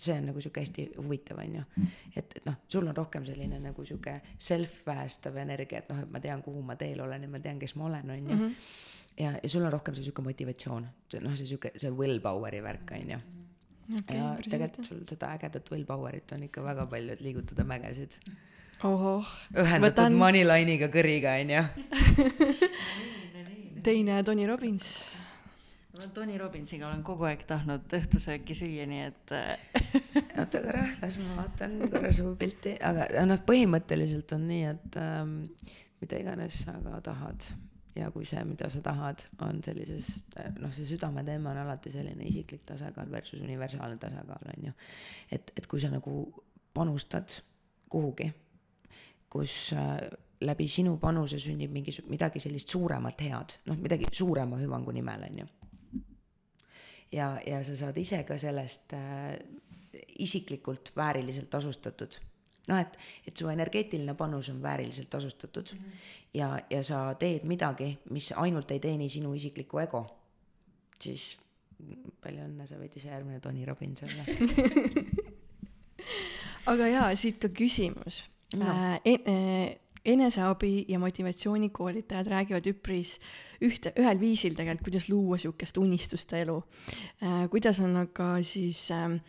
[0.00, 1.88] see on nagu sihuke hästi huvitav, on ju.
[2.16, 6.22] et, et noh, sul on rohkem selline nagu sihuke self-väestav energia, et noh, et ma
[6.24, 8.50] tean, kuhu ma teel olen ja ma tean, kes ma olen, on ju.
[9.20, 10.88] ja, ja sul on rohkem see sihuke motivatsioon,
[11.20, 13.20] noh, see sihuke, see willpower'i värk, on ju.
[14.14, 18.16] ja tegelikult sul seda ägedat willpower'it on ikka väga palju, et liigutada mägesid.
[18.24, 18.49] ohoh,
[19.54, 21.62] ühendatud Võtan- moneyline'iga kõriga, on ju.
[23.86, 24.86] teine Tony Robbins.
[25.98, 29.80] ma Tony Robbinsiga olen kogu aeg tahtnud õhtusööki süüa, nii et äh,
[30.38, 35.34] oota korra, las ma vaatan korra su pilti, aga noh, põhimõtteliselt on nii, et ähm,
[36.00, 37.44] mida iganes sa ka tahad
[37.98, 40.12] ja kui see, mida sa tahad, on sellises
[40.60, 44.76] noh, see südameteema on alati selline isiklik tasakaal versus universaalne tasakaal on ju.
[45.36, 46.22] et, et kui sa nagu
[46.72, 47.42] panustad
[47.90, 48.30] kuhugi,
[49.30, 49.96] kus äh,
[50.40, 55.42] läbi sinu panuse sünnib mingi midagi sellist suuremat head, noh midagi suurema hüvangu nimel on
[55.44, 55.50] ju
[57.12, 59.36] ja, ja sa saad ise ka sellest äh,
[60.18, 62.18] isiklikult vääriliselt tasustatud.
[62.68, 62.96] noh, et,
[63.26, 65.92] et su energeetiline panus on vääriliselt tasustatud mm -hmm.
[66.34, 70.06] ja, ja sa teed midagi, mis ainult ei teeni sinu isiklikku ego,
[71.00, 71.38] siis
[72.20, 74.24] palju õnne, sa võid ise järgmine Tony Robbins olla.
[76.72, 78.24] aga jaa, siit ka küsimus
[78.56, 78.66] No.
[78.66, 78.98] no..
[80.04, 83.18] eneseabi ja motivatsioonikoolitajad räägivad üpris
[83.62, 86.56] ühte, ühel viisil tegelikult, kuidas luua niisugust unistuste elu.
[87.52, 89.20] kuidas on aga siis äh,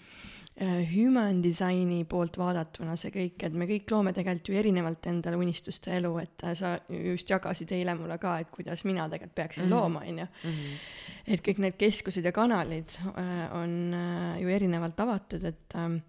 [0.62, 5.40] äh, human design'i poolt vaadatuna see kõik, et me kõik loome tegelikult ju erinevalt endale
[5.40, 9.66] unistuste elu, et äh, sa just jagasid eile mulle ka, et kuidas mina tegelikult peaksin
[9.66, 9.76] mm -hmm.
[9.76, 10.28] looma, on ju.
[11.28, 16.02] et kõik need keskused ja kanalid äh, on äh, ju erinevalt avatud, et äh,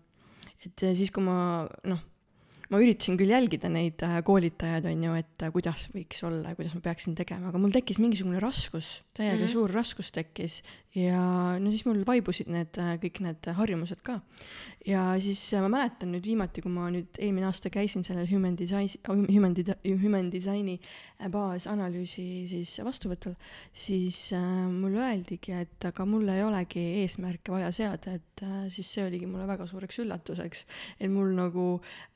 [0.66, 1.98] et siis, kui ma noh,
[2.72, 6.58] ma üritasin küll jälgida neid äh, koolitajaid, on ju, et äh, kuidas võiks olla ja
[6.58, 9.52] kuidas ma peaksin tegema, aga mul tekkis mingisugune raskus, täiega mm -hmm.
[9.52, 10.62] suur raskus tekkis
[10.96, 11.20] ja
[11.60, 14.20] no siis mul vaibusid need äh, kõik need harjumused ka.
[14.86, 18.88] ja siis ma mäletan nüüd viimati, kui ma nüüd eelmine aasta käisin sellel Human Design,
[19.06, 23.34] Human Desi-, Human Design'i äh, baasanalüüsi siis vastuvõtul,
[23.72, 28.90] siis äh, mulle öeldigi, et aga mul ei olegi eesmärke vaja seada, et äh, siis
[28.94, 30.64] see oligi mulle väga suureks üllatuseks,
[30.98, 31.66] et mul nagu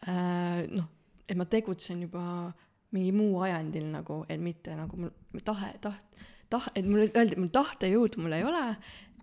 [0.09, 0.89] äh, noh,
[1.27, 2.52] et ma tegutsen juba
[2.94, 6.20] mingi muu ajendil nagu, et mitte nagu mul tahe, taht-,
[6.52, 8.64] tah-, et mulle öeldi, et mul tahtejõudu mul ei ole,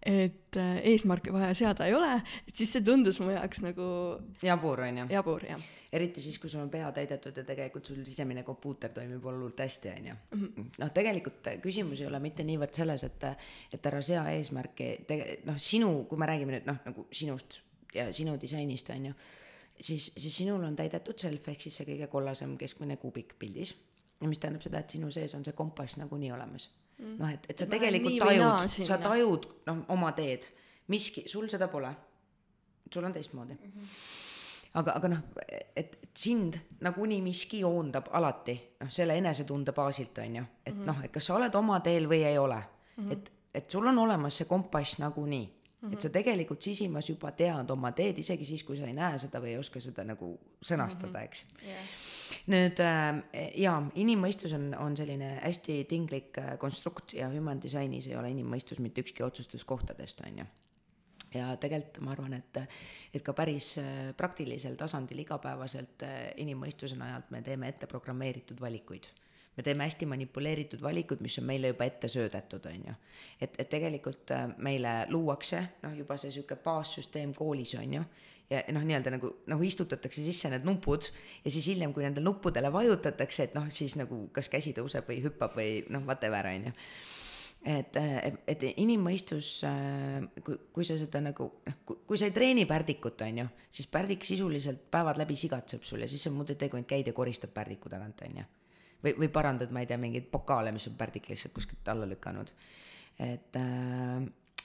[0.04, 2.18] et äh, eesmärke vaja seada ei ole,
[2.48, 3.86] et siis see tundus mu jaoks nagu
[4.44, 5.06] jabur on ju.
[5.14, 5.62] jabur jah.
[5.95, 9.94] eriti siis, kui sul on pea täidetud ja tegelikult sul sisemine kompuuter toimib hullult hästi,
[9.94, 10.18] on ju.
[10.82, 13.30] noh, tegelikult küsimus ei ole mitte niivõrd selles, et,
[13.78, 17.62] et ära sea eesmärki, tege-, noh, sinu, kui me räägime nüüd noh, nagu sinust
[17.95, 19.16] ja sinu disainist, on ju,
[19.80, 23.76] siis, siis sinul on täidetud self ehk siis see kõige kollasem keskmine kuubik pildis.
[24.22, 26.70] ja mis tähendab seda, et sinu sees on see kompass nagunii olemas.
[26.98, 30.45] noh, et, et sa Ma tegelikult tajud, sa tajud noh, oma teed,
[30.88, 31.94] miski, sul seda pole.
[32.94, 33.58] sul on teistmoodi.
[34.74, 35.26] Aga, aga noh,
[35.78, 41.00] et et sind nagunii miski joondab alati noh, selle enesetunde baasilt on ju, et noh,
[41.04, 42.60] et kas sa oled oma teel või ei ole.
[42.95, 43.12] Mm, -hmm.
[43.12, 45.45] et, et sul on olemas see kompass nagunii.
[45.45, 45.94] mm, -hmm.
[45.94, 49.42] et sa tegelikult sisimas juba tead oma teed, isegi siis, kui sa ei näe seda
[49.44, 51.24] või ei oska seda nagu sõnastada mm, -hmm.
[51.24, 51.88] eks jah,
[52.48, 58.16] nüüd äh, jaa, inimmõistus on, on selline hästi tinglik äh, konstrukt ja human design'is ei
[58.16, 60.46] ole inimmõistus mitte ükski otsustuskohtadest, on ju.
[61.34, 62.62] ja tegelikult ma arvan, et,
[63.14, 69.10] et ka päris äh, praktilisel tasandil igapäevaselt äh, inimmõistuse najalt me teeme ette programmeeritud valikuid
[69.58, 72.94] me teeme hästi manipuleeritud valikuid, mis on meile juba ette söödetud, on ju.
[73.42, 78.04] et, et tegelikult äh, meile luuakse noh, juba see sihuke baassüsteem koolis on ju,
[78.50, 81.10] ja noh, nii-öelda nagu, nagu istutatakse sisse need nupud
[81.44, 85.22] ja siis hiljem, kui nendele nuppudele vajutatakse, et noh, siis nagu kas käsi tõuseb või
[85.26, 86.78] hüppab või noh, whatever on ju
[87.64, 87.98] et,
[88.48, 89.50] et inimmõistus,
[90.44, 94.28] kui, kui sa seda nagu noh, kui sa ei treeni pärdikut, on ju, siis pärdik
[94.28, 97.16] sisuliselt päevad läbi sigatseb sul ja siis sa muud ei tee, kui ainult käid ja
[97.16, 98.50] koristad pärdiku tagant, on ju.
[99.04, 102.52] või, või parandad, ma ei tea, mingeid pokaale, mis on pärdik lihtsalt kuskilt alla lükanud.
[103.20, 103.58] et,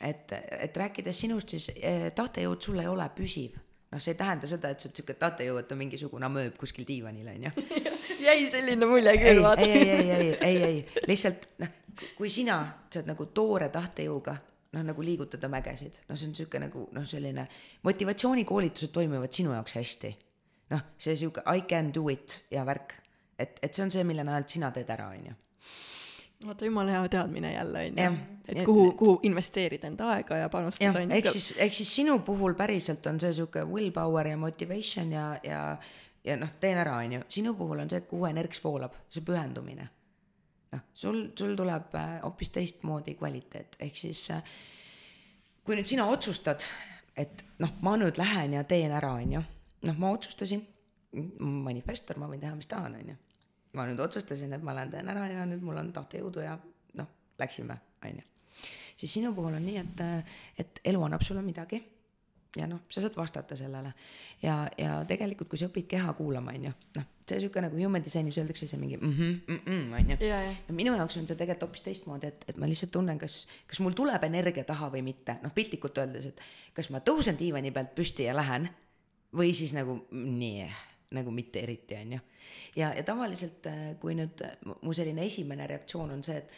[0.00, 3.58] et, et rääkides sinust, siis eh, tahtejõud sul ei ole püsiv
[3.92, 6.86] noh, see ei tähenda seda, et sa oled sihuke tahtejõud, et on mingisugune amööb kuskil
[6.88, 7.52] diivanil, on ju
[8.26, 9.64] jäi selline mulje küll, vaata.
[9.64, 11.74] ei, ei, ei, ei, ei, ei, lihtsalt noh,
[12.18, 12.60] kui sina
[12.92, 14.36] saad nagu toore tahtejõuga
[14.76, 17.48] noh, nagu liigutada mägesid, no see on sihuke nagu noh, selline
[17.88, 20.14] motivatsioonikoolitused toimivad sinu jaoks hästi.
[20.74, 22.94] noh, see sihuke I can do it ja värk,
[23.38, 25.36] et, et see on see, mille najalt sina teed ära, on ju
[26.46, 31.00] vaata jumala hea teadmine jälle onju Jah., et kuhu, kuhu investeerida enda aega ja panustada,
[31.00, 31.16] onju.
[31.16, 35.76] ehk siis, ehk siis sinu puhul päriselt on see sihuke willpower ja motivation ja, ja,
[36.24, 39.88] ja noh, teen ära, on ju, sinu puhul on see, kuhu energiks voolab, see pühendumine.
[40.72, 44.42] noh, sul, sul tuleb äh, hoopis teistmoodi kvaliteet, ehk siis äh,
[45.64, 46.64] kui nüüd sina otsustad,
[47.16, 49.46] et noh, ma nüüd lähen ja teen ära, on ju,
[49.90, 50.62] noh, ma otsustasin,
[51.40, 53.22] manifestor, ma võin teha, mis tahan, on ju.
[53.76, 56.56] Ma nüüd otsustasin, et ma lähen teen ära ja nüüd mul on tahtejõudu ja
[57.00, 58.26] noh, läksime, on ju
[58.98, 60.02] siis sinu puhul on nii, et,
[60.58, 61.78] et elu annab sulle midagi
[62.56, 63.92] ja noh, sa saad vastata sellele
[64.42, 68.02] ja, ja tegelikult, kui sa õpid keha kuulama, on ju, noh, see sihuke nagu human
[68.04, 70.18] design'is öeldakse see mingi mhmh, mhmh, on ju.
[70.30, 73.82] ja minu jaoks on see tegelikult hoopis teistmoodi, et, et ma lihtsalt tunnen, kas, kas
[73.84, 76.42] mul tuleb energia taha või mitte, noh piltlikult öeldes, et
[76.74, 78.70] kas ma tõusen diivani pealt püsti ja lähen
[79.38, 80.66] või siis nagu nii,
[81.14, 82.24] nagu mitte eriti, on ju.
[82.76, 83.66] ja, ja tavaliselt,
[84.00, 86.50] kui nüüd mu- selline esimene reaktsioon on see, et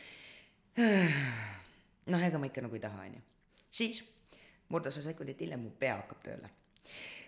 [2.13, 3.23] noh, ega ma ikka nagu ei taha, on ju.
[3.71, 4.03] siis
[4.71, 6.51] murdosa sekundit hiljem mu pea hakkab tööle.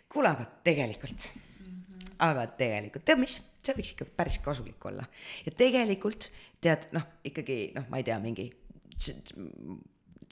[0.09, 2.15] kuule, aga tegelikult mm, -hmm.
[2.19, 5.05] aga tegelikult, tead mis, see võiks ikka päris kasulik olla.
[5.47, 6.31] ja tegelikult
[6.61, 8.53] tead, noh, ikkagi noh, ma ei tea, mingi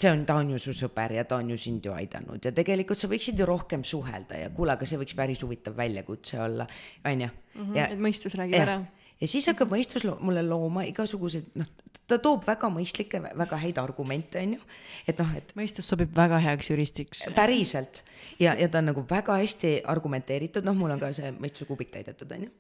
[0.01, 2.53] see on, ta on ju su sõber ja ta on ju sind ju aidanud ja
[2.57, 6.67] tegelikult sa võiksid ju rohkem suhelda ja kuule, aga see võiks päris huvitav väljakutse olla,
[7.05, 7.29] on ju.
[7.77, 8.67] ja et mõistus räägib jah.
[8.67, 9.11] ära.
[9.21, 11.69] ja siis hakkab mõistus lo- mulle looma igasuguseid, noh,
[12.11, 14.71] ta toob väga mõistlikke, väga häid argumente, on ju.
[15.09, 17.25] et noh, et mõistus sobib väga heaks juristiks.
[17.37, 18.05] päriselt
[18.41, 21.93] ja, ja ta on nagu väga hästi argumenteeritud, noh, mul on ka see mõistuse kuubik
[21.93, 22.53] täidetud, on ju.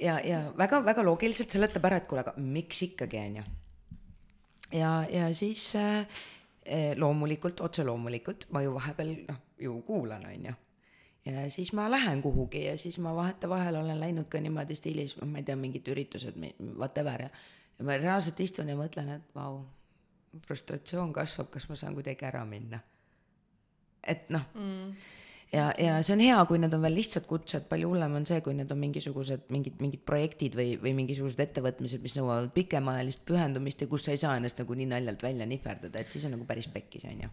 [0.00, 3.48] ja, ja väga-väga loogiliselt seletab ära, et kuule, aga miks ikkagi, on ju.
[4.80, 6.06] ja, ja siis äh,
[6.96, 10.52] loomulikult, otse loomulikult ma ju vahepeal noh, ju kuulan, on ju
[11.24, 15.38] ja siis ma lähen kuhugi ja siis ma vahetevahel olen läinud ka niimoodi stiilis, ma
[15.38, 16.38] ei tea, mingid üritused,
[16.78, 17.30] whatever ja
[17.78, 19.62] ja ma reaalselt istun ja mõtlen, et vau,
[20.46, 22.80] frustratsioon kasvab, kas ma saan kuidagi ära minna.
[24.02, 24.94] et noh mm.,
[25.52, 28.40] ja, ja see on hea, kui need on veel lihtsad kutsed, palju hullem on see,
[28.44, 33.84] kui need on mingisugused mingid, mingid projektid või, või mingisugused ettevõtmised, mis nõuavad pikemaajalist pühendumist
[33.84, 36.48] ja kus sa ei saa ennast nagu nii naljalt välja nihverdada, et siis on nagu
[36.48, 37.32] päris pekkis, on ju.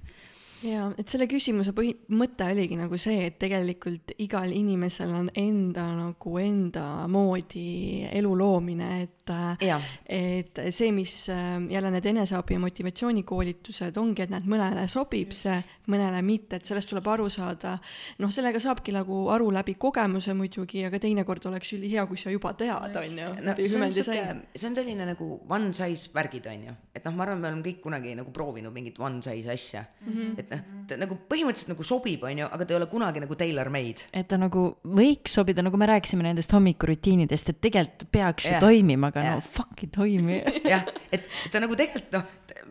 [0.65, 5.85] Ja et selle küsimuse põhi, mõte oligi nagu see, et tegelikult igal inimesel on enda
[5.95, 9.15] nagu enda moodi elu loomine, et
[9.61, 9.83] Jah.
[10.09, 15.59] et see, mis äh, jälle need eneseabi ja motivatsioonikoolitused ongi, et näed, mõnele sobib see,
[15.89, 17.75] mõnele mitte, et sellest tuleb aru saada.
[18.19, 22.53] noh, sellega saabki nagu aru läbi kogemuse muidugi, aga teinekord oleks ülihea, kui sa juba
[22.57, 26.67] tead, on ju, no see on design., see on selline nagu one size värgid on
[26.69, 29.85] ju, et noh, ma arvan, me oleme kõik kunagi nagu proovinud mingit one size asja
[30.01, 30.13] mm.
[30.13, 30.39] -hmm.
[30.41, 33.35] et noh, ta nagu põhimõtteliselt nagu sobib, on ju, aga ta ei ole kunagi nagu
[33.37, 34.07] tailor made.
[34.13, 38.63] et ta nagu võiks sobida, nagu me rääkisime nendest hommikurutiinidest, et tegelikult peaks ju Jah.
[38.63, 39.37] toimima, aga Jah.
[39.37, 40.39] no fuck ei toimi.
[40.73, 42.25] jah, et ta nagu tegelikult noh,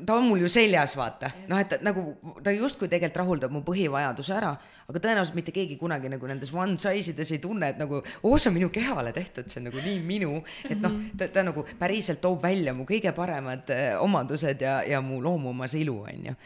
[0.06, 2.04] ta on mul ju seljas, vaata, noh, et ta nagu
[2.42, 4.52] ta justkui tegelikult rahuldab mu põhivajaduse ära,
[4.88, 8.36] aga tõenäoliselt mitte keegi kunagi nagu nendes one size ides ei tunne, et nagu oo,
[8.38, 11.66] see on minu kehale tehtud, see on nagu nii minu, et noh, ta, ta nagu
[11.78, 16.40] päriselt toob välja mu kõige paremad äh, omadused ja, ja mu loomuomas ilu, on ju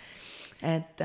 [0.62, 1.00] et,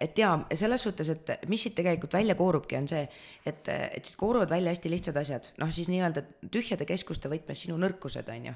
[0.00, 3.06] et jaa, selles suhtes, et mis siit tegelikult välja koorubki, on see,
[3.46, 7.78] et, et siit kooruvad välja hästi lihtsad asjad, noh siis nii-öelda tühjade keskuste võtmes sinu
[7.80, 8.54] nõrkused, on ju.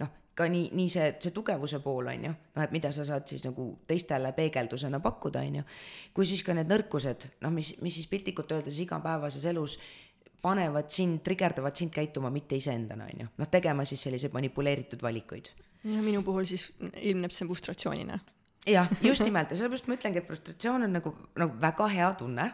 [0.00, 3.28] Noh, ka nii, nii see, see tugevuse pool on ju, noh et mida sa saad
[3.30, 5.64] siis nagu teistele peegeldusena pakkuda, on ju.
[6.16, 9.78] kui siis ka need nõrkused, noh, mis, mis siis piltlikult öeldes igapäevases elus
[10.40, 15.48] panevad sind, trigerdavad sind käituma mitte iseendana, on ju, noh tegema siis selliseid manipuleeritud valikuid.
[15.88, 16.66] Ja minu puhul siis
[17.00, 18.18] ilmneb see frustratsioonina
[18.66, 19.50] jah, just nimelt.
[19.50, 22.50] Ja sellepärast ma ütlengi, et frustratsioon on nagu, nagu väga hea tunne.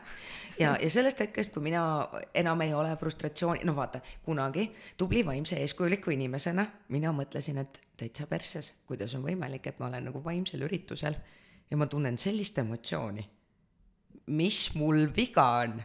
[0.59, 1.83] Ja, ja sellest hetkest, kui mina
[2.35, 8.27] enam ei ole frustratsiooni, no vaata, kunagi tubli vaimse eeskujuliku inimesena mina mõtlesin, et täitsa
[8.31, 11.19] persses, kuidas on võimalik, et ma olen nagu vaimsel üritusel
[11.71, 13.29] ja ma tunnen sellist emotsiooni.
[14.27, 15.83] mis mul viga on?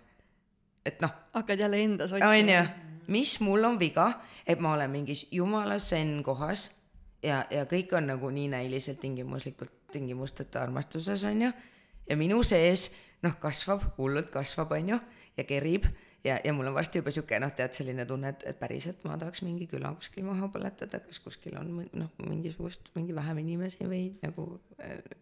[0.86, 2.64] et noh, hakkad jälle endas on otsima ju,
[3.08, 4.12] mis mul on viga,
[4.48, 6.70] et ma olen mingis jumala zen kohas
[7.24, 11.52] ja, ja kõik on nagu nii näiliselt tingimuslikult, tingimusteta armastuses, on ju.
[12.10, 12.90] ja minu sees
[13.24, 15.00] noh, kasvab, hullult kasvab, on ju,
[15.38, 15.88] ja kerib
[16.24, 19.18] ja, ja mul on varsti juba sihuke noh, tead selline tunne, et, et päriselt ma
[19.22, 24.04] tahaks mingi küla kuskil maha põletada, kas kuskil on noh, mingisugust, mingi vähem inimesi või
[24.22, 24.48] nagu,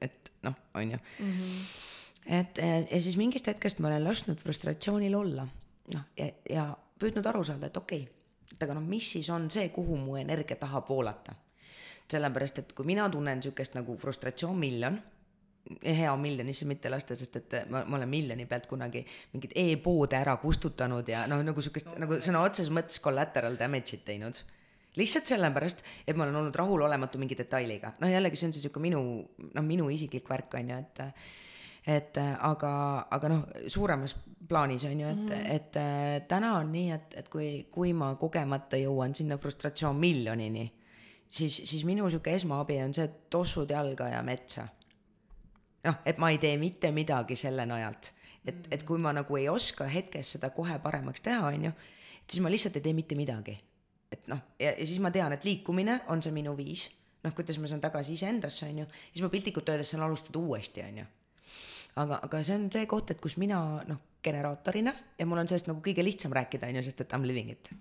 [0.01, 1.33] et noh, on ju mm.
[1.33, 2.37] -hmm.
[2.39, 5.47] et ja siis mingist hetkest ma olen lasknud frustratsioonil olla,
[5.93, 6.69] noh, ja, ja
[6.99, 8.15] püüdnud aru saada, et okei okay,,
[8.53, 11.35] et aga noh, mis siis on see, kuhu mu energia tahab voolata.
[12.11, 14.99] Sellepärast et kui mina tunnen niisugust nagu frustratsioon miljon,
[15.83, 19.03] hea miljonisse mitte lasta, sest et ma, ma olen miljoni pealt kunagi
[19.33, 24.39] mingeid e-poode ära kustutanud ja noh, nagu sihukest nagu sõna otseses mõttes collateral damage'it teinud.
[24.97, 28.81] lihtsalt sellepärast, et ma olen olnud rahulolematu mingi detailiga, noh jällegi see on siis sihuke
[28.81, 29.03] minu,
[29.53, 31.03] noh minu isiklik värk on ju, et
[31.89, 32.71] et aga,
[33.11, 34.15] aga noh, suuremas
[34.49, 35.55] plaanis on ju, et mm, -hmm.
[35.55, 40.71] et äh, täna on nii, et, et kui, kui ma kogemata jõuan sinna frustratsioon miljonini,
[41.29, 44.67] siis, siis minu sihuke esmaabi on see, et tossud jalga ja metsa
[45.83, 48.13] noh, et ma ei tee mitte midagi selle najalt.
[48.45, 51.71] et, et kui ma nagu ei oska hetkes seda kohe paremaks teha, on ju,
[52.25, 53.57] siis ma lihtsalt ei tee mitte midagi.
[54.11, 56.87] et noh, ja, ja siis ma tean, et liikumine on see minu viis,
[57.23, 60.81] noh, kuidas ma saan tagasi iseendasse, on ju, siis ma piltlikult öeldes saan alustada uuesti,
[60.87, 61.09] on ju.
[61.95, 65.69] Aga, aga see on see koht, et kus mina noh, generaatorina ja mul on sellest
[65.69, 67.71] nagu kõige lihtsam rääkida, on ju, sest et I m living it.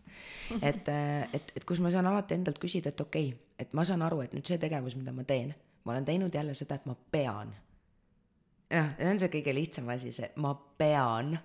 [0.62, 0.88] et,
[1.34, 4.22] et, et kus ma saan alati endalt küsida, et okei okay,, et ma saan aru,
[4.22, 5.54] et nüüd see tegevus, mida ma teen,
[5.84, 7.56] ma olen teinud jälle seda, et ma pean
[8.70, 11.36] jah, see on see kõige lihtsam asi, see ma pean.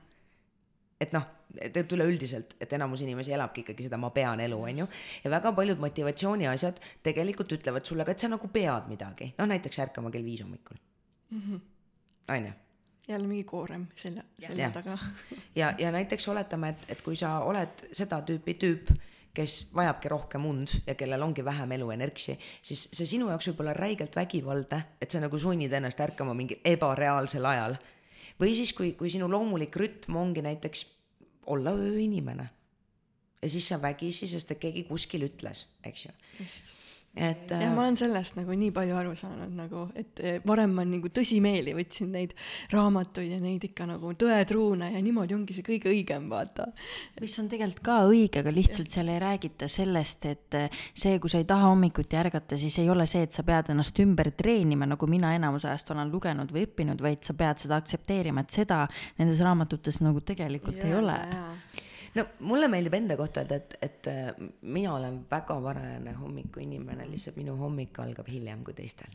[1.04, 1.26] et noh,
[1.60, 4.88] et üleüldiselt, et enamus inimesi elabki ikkagi seda ma pean elu, on ju.
[5.24, 9.50] ja väga paljud motivatsiooni asjad tegelikult ütlevad sulle ka, et sa nagu pead midagi, noh
[9.52, 11.42] näiteks ärkama kell viis hommikul mm.
[11.42, 11.62] -hmm.
[12.30, 12.52] On ju
[13.08, 14.98] jälle mingi koorem selja, selja taga
[15.56, 18.94] ja, ja näiteks oletame, et, et kui sa oled seda tüüpi tüüp
[19.34, 23.74] kes vajabki rohkem und ja kellel ongi vähem eluenergsi, siis see sinu jaoks võib olla
[23.74, 27.80] räigelt vägivaldne, et sa nagu sunnid ennast ärkama mingil ebareaalsel ajal.
[28.40, 30.86] või siis, kui, kui sinu loomulik rütm ongi näiteks
[31.50, 32.50] olla ööinimene.
[33.42, 36.12] ja siis sa vägisi, sest et keegi kuskil ütles, eks ju.
[36.40, 36.76] just
[37.14, 40.72] et jah, ma äh, olen sellest nagu nii palju aru saanud nagu, et eh, varem
[40.74, 42.34] ma nagu tõsimeeli võtsin neid
[42.74, 46.72] raamatuid ja neid ikka nagu tõetruune ja niimoodi ongi see kõige õigem, vaata.
[47.22, 48.96] mis on tegelikult ka õige, aga lihtsalt ja.
[48.98, 52.90] seal ei räägita sellest, et eh, see, kui sa ei taha hommikuti ärgata, siis ei
[52.90, 56.66] ole see, et sa pead ennast ümber treenima, nagu mina enamus ajast olen lugenud või
[56.66, 58.88] õppinud, vaid sa pead seda aktsepteerima, et seda
[59.22, 61.20] nendes raamatutes nagu tegelikult ja, ei ole
[62.16, 64.32] no mulle meeldib enda kohta öelda, et, et äh,
[64.62, 69.14] mina olen väga varajane hommikuinimene, lihtsalt minu hommik algab hiljem kui teistel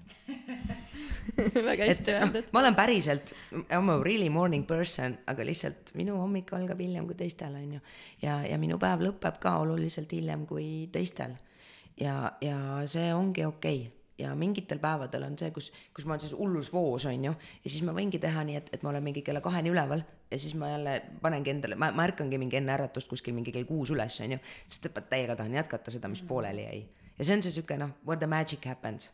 [1.71, 2.55] väga hästi noh, öeldud no,.
[2.55, 7.07] ma olen päriselt, I m a really morning person, aga lihtsalt minu hommik algab hiljem
[7.11, 7.85] kui teistel, on ju.
[8.23, 11.39] ja, ja minu päev lõpeb ka oluliselt hiljem kui teistel.
[12.01, 16.23] ja, ja see ongi okei okay ja mingitel päevadel on see, kus, kus ma olen
[16.25, 17.35] selles hullus voos, on ju,
[17.65, 20.39] ja siis ma võingi teha nii, et, et ma olen mingi kella kaheni üleval ja
[20.39, 23.93] siis ma jälle panengi endale, ma, ma ärkangi mingi enne äratust kuskil mingi kell kuus
[23.95, 26.83] üles, on ju, sest et ma täiega tahan jätkata seda, mis pooleli jäi.
[27.19, 29.11] ja see on see sihuke noh, where the magic happens.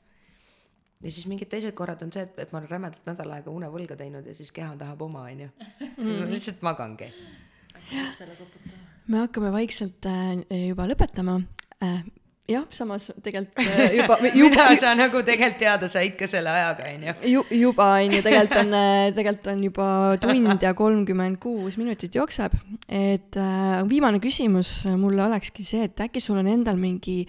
[1.03, 4.01] ja siis mingid teised korrad on see, et, et ma olen rämedalt nädal aega unevõlga
[4.01, 5.53] teinud ja siis keha tahab oma, on ju.
[6.33, 7.13] lihtsalt magangi.
[9.07, 11.43] me hakkame vaikselt äh, juba lõpetama
[11.85, 12.05] äh,
[12.49, 16.89] jah, samas tegelikult äh, juba, juba mida sa nagu tegelikult teada said ka selle ajaga,
[16.93, 17.15] on ju?
[17.33, 19.87] ju-, juba, on ju, tegelikult on, äh, tegelikult on juba
[20.21, 22.57] tund ja kolmkümmend kuus minutit jookseb.
[22.89, 27.23] et äh, viimane küsimus mulle olekski see, et äkki sul on endal mingi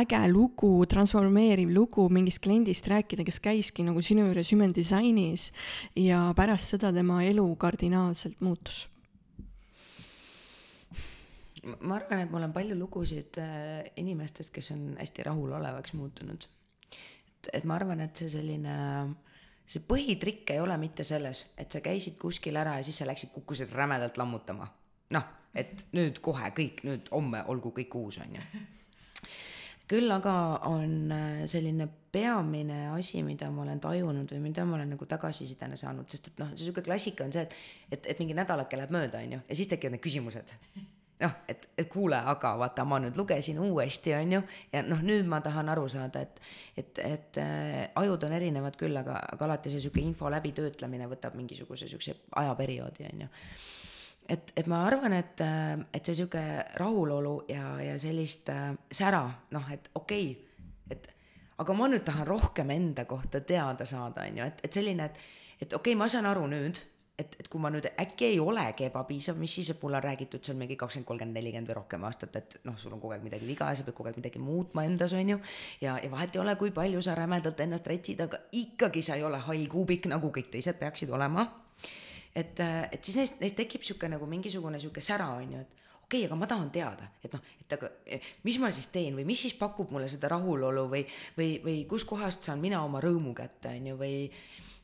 [0.00, 5.50] äge lugu, transformeeriv lugu mingist kliendist rääkida, kes käiski nagu sinu juures Human Designis
[5.98, 8.86] ja pärast seda tema elu kardinaalselt muutus
[11.62, 16.46] ma arvan, et mul on palju lugusid äh, inimestest, kes on hästi rahulolevaks muutunud.
[16.90, 18.74] et, et ma arvan, et see selline,
[19.66, 23.30] see põhitrikk ei ole mitte selles, et sa käisid kuskil ära ja siis sa läksid,
[23.34, 24.68] kukkusid rämedalt lammutama.
[25.14, 28.46] noh, et nüüd kohe kõik, nüüd homme olgu kõik uus, on ju.
[29.92, 30.34] küll aga
[30.66, 35.78] on äh, selline peamine asi, mida ma olen tajunud või mida ma olen nagu tagasisidena
[35.78, 37.54] saanud, sest et noh, see sihuke klassika on see, et,
[37.92, 40.56] et, et mingi nädalake läheb mööda, on ju, ja siis tekivad need küsimused
[41.22, 44.40] noh, et, et kuule, aga vaata, ma nüüd lugesin uuesti, on ju,
[44.72, 46.40] ja noh, nüüd ma tahan aru saada, et,
[46.78, 51.36] et, et äh, ajud on erinevad küll, aga, aga alati see sihuke info läbitöötlemine võtab
[51.38, 53.30] mingisuguse siukse ajaperioodi, on ju.
[54.36, 56.44] et, et ma arvan, et, äh, et see sihuke
[56.80, 59.24] rahulolu ja, ja sellist äh, sära,
[59.54, 61.10] noh, et okei okay,, et
[61.62, 65.28] aga ma nüüd tahan rohkem enda kohta teada saada, on ju, et, et selline, et,
[65.60, 66.80] et okei okay,, ma saan aru nüüd
[67.18, 70.44] et, et kui ma nüüd äkki ei olegi ebapiisav, mis siis, et mulle on räägitud
[70.44, 73.48] seal mingi kakskümmend, kolmkümmend, nelikümmend või rohkem aastat, et noh, sul on kogu aeg midagi
[73.48, 75.38] viga ja sa pead kogu aeg midagi muutma endas, on ju.
[75.84, 79.26] ja, ja vahet ei ole, kui palju sa rämedalt ennast retsid, aga ikkagi sa ei
[79.28, 81.46] ole hall kuubik, nagu kõik teised peaksid olema.
[82.34, 86.24] et, et siis neist, neist tekib sihuke nagu mingisugune sihuke sära, on ju, et okei
[86.24, 87.92] okay,, aga ma tahan teada, et noh, et aga
[88.44, 91.04] mis ma siis teen või mis siis pakub mulle seda rahulolu või,
[91.36, 94.16] või, või kuskohast saan mina oma rõõmu kätte, on ju, või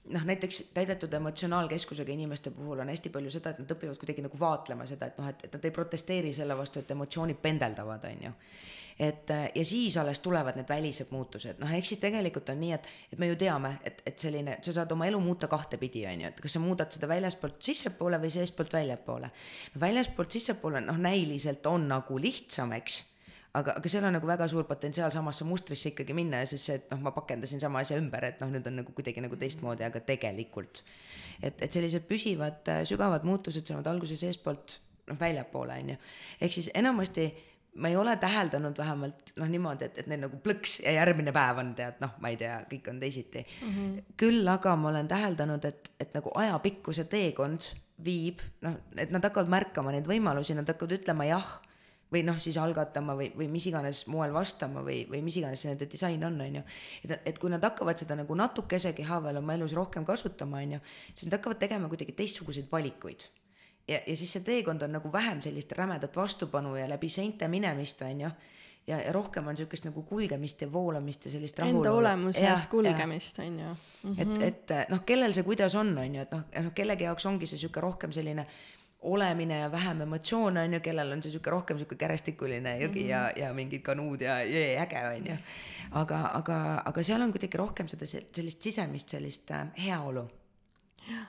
[0.04, 4.40] noh, näiteks täidetud emotsionaalkeskusega inimeste puhul on hästi palju seda, et nad õpivad kuidagi nagu
[4.40, 8.22] vaatlema seda, et noh, et, et nad ei protesteeri selle vastu, et emotsioonid pendeldavad, on
[8.28, 8.32] ju.
[8.98, 12.88] et ja siis alles tulevad need välised muutused, noh, ehk siis tegelikult on nii, et,
[13.12, 16.32] et me ju teame, et, et selline, sa saad oma elu muuta kahtepidi, on ju,
[16.32, 19.30] et kas sa muudad seda väljaspoolt sissepoole või seestpoolt väljapoole.
[19.80, 23.04] väljaspoolt sissepoole, noh, näiliselt on nagu lihtsam, eks
[23.56, 26.78] aga, aga seal on nagu väga suur potentsiaal samasse mustrisse ikkagi minna ja siis see,
[26.80, 29.86] et noh, ma pakendasin sama asja ümber, et noh, nüüd on nagu kuidagi nagu teistmoodi,
[29.86, 30.82] aga tegelikult.
[31.42, 36.00] et, et sellised püsivad sügavad muutused saavad alguse seestpoolt noh, väljapoole, on ju.
[36.40, 37.30] ehk siis enamasti
[37.78, 41.60] ma ei ole täheldanud vähemalt noh, niimoodi, et, et neil nagu plõks ja järgmine päev
[41.62, 43.74] on tead noh, ma ei tea, kõik on teisiti mm.
[43.74, 44.16] -hmm.
[44.20, 47.70] küll aga ma olen täheldanud, et, et nagu ajapikku see teekond
[48.04, 51.58] viib noh, et nad hakkavad märkama neid võimalusi, nad hakkavad ütlema jah
[52.12, 55.72] või noh, siis algatama või, või mis iganes moel vastama või, või mis iganes see
[55.72, 56.62] nende disain on, on ju.
[57.04, 60.84] et, et kui nad hakkavad seda nagu natukesegi haaval oma elus rohkem kasutama, on ju,
[61.14, 63.26] siis nad hakkavad tegema kuidagi teistsuguseid valikuid.
[63.88, 68.02] ja, ja siis see teekond on nagu vähem sellist rämedat vastupanu ja läbi seinte minemist,
[68.02, 68.32] on ju
[68.88, 71.84] ja, ja rohkem on niisugust nagu kulgemist ja voolamist ja sellist rahulolu.
[71.84, 73.76] Enda olemuses kulgemist, on ju.
[74.16, 74.42] et, mhm.
[74.42, 77.58] et noh, kellel see kuidas on, on ju, et noh, noh kellegi jaoks ongi see
[77.58, 78.46] niisugune rohkem selline
[79.00, 83.04] olemine ja vähem emotsioone, on ju, kellel on see niisugune rohkem niisugune kärestikuline jõgi mm
[83.04, 83.10] -hmm.
[83.10, 85.36] ja, ja mingid kanuud ja jee, äge, on ju.
[85.90, 90.28] aga, aga, aga seal on kuidagi rohkem seda, sellist sisemist sellist äh, heaolu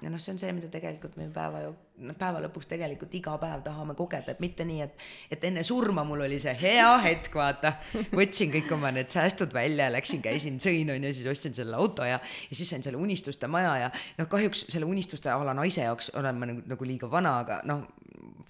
[0.01, 1.69] ja noh, see on see, mida tegelikult me päeva
[1.99, 6.05] noh päeva lõpuks tegelikult iga päev tahame kogeda, et mitte nii, et, et enne surma
[6.07, 7.73] mul oli see hea hetk, vaata.
[8.15, 11.77] võtsin kõik oma need säästud välja ja läksin, käisin, sõin on ju, siis ostsin selle
[11.79, 15.83] auto ja, ja siis sain selle unistuste maja ja noh, kahjuks selle unistuste ala naise
[15.85, 17.85] jaoks olen ma nagu, nagu liiga vana, aga noh,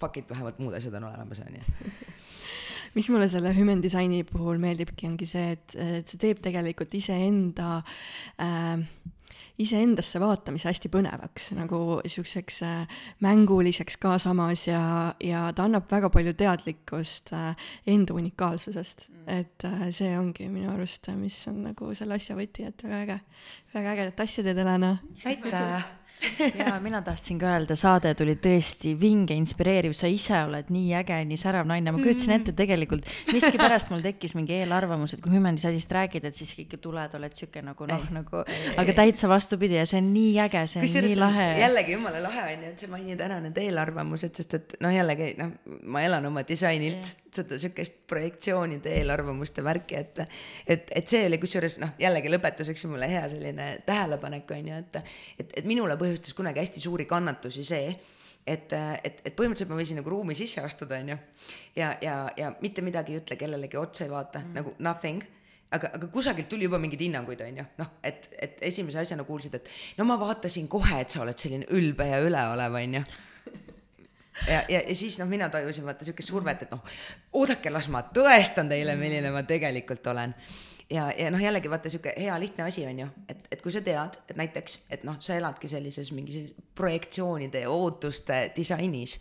[0.00, 1.94] fuck it, vähemalt muud asjad on olemas, on ju
[2.94, 7.80] mis mulle selle Human Designi puhul meeldibki, ongi see, et, et see teeb tegelikult iseenda
[8.42, 8.86] äh,
[9.60, 14.82] iseendasse vaatamise hästi põnevaks, nagu niisuguseks äh, mänguliseks ka samas ja,
[15.22, 19.08] ja ta annab väga palju teadlikkust äh, enda unikaalsusest.
[19.10, 19.28] Mm..
[19.40, 23.20] et äh, see ongi minu arust, mis on nagu selle asja võti, et väga äge,
[23.74, 24.96] väga ägedat asja teed, Helena.
[25.24, 25.99] aitäh
[26.58, 31.18] ja mina tahtsin ka öelda, saade tuli tõesti vinge, inspireeriv, sa ise oled nii äge,
[31.28, 35.66] nii särav naine, ma kujutasin ette tegelikult, miskipärast mul tekkis mingi eelarvamus, et kui Hümendis
[35.68, 38.44] asjast räägid, et siis ikka tuled, oled sihuke nagu noh, nagu,
[38.80, 41.48] aga täitsa vastupidi ja see on nii äge, see on Kusjuures nii lahe.
[41.64, 45.32] jällegi jumala lahe on ju, et sa mainid ära need eelarvamused, sest et noh, jällegi
[45.40, 45.56] noh,
[45.88, 50.22] ma elan oma disainilt seda sihukest projektsioonide eelarvamuste värki, et,
[50.66, 55.02] et, et see oli kusjuures noh, jällegi lõpetuseks mulle hea selline tähelepanek on ju, et,
[55.38, 57.90] et, et minule põhjustas kunagi hästi suuri kannatusi see,
[58.46, 61.18] et, et, et põhimõtteliselt ma võisin nagu ruumi sisse astuda, on ju.
[61.78, 65.26] ja, ja, ja mitte midagi ei ütle, kellelegi otsa ei vaata mm., nagu nothing
[65.70, 69.54] aga, aga kusagilt tuli juba mingeid hinnanguid, on ju, noh, et, et esimese asjana kuulsid,
[69.60, 69.68] et
[70.00, 73.04] no ma vaatasin kohe, et sa oled selline ülbe ja üleolev, on ju
[74.48, 76.82] ja, ja, ja siis noh, mina tajusin vaata siukest survet, et noh,
[77.40, 80.34] oodake, las ma tõestan teile, milline ma tegelikult olen.
[80.90, 83.82] Ja, ja noh, jällegi vaata sihuke hea lihtne asi on ju, et, et kui sa
[83.86, 89.20] tead, et näiteks, et noh, sa eladki sellises mingis projektsioonide ja ootuste disainis,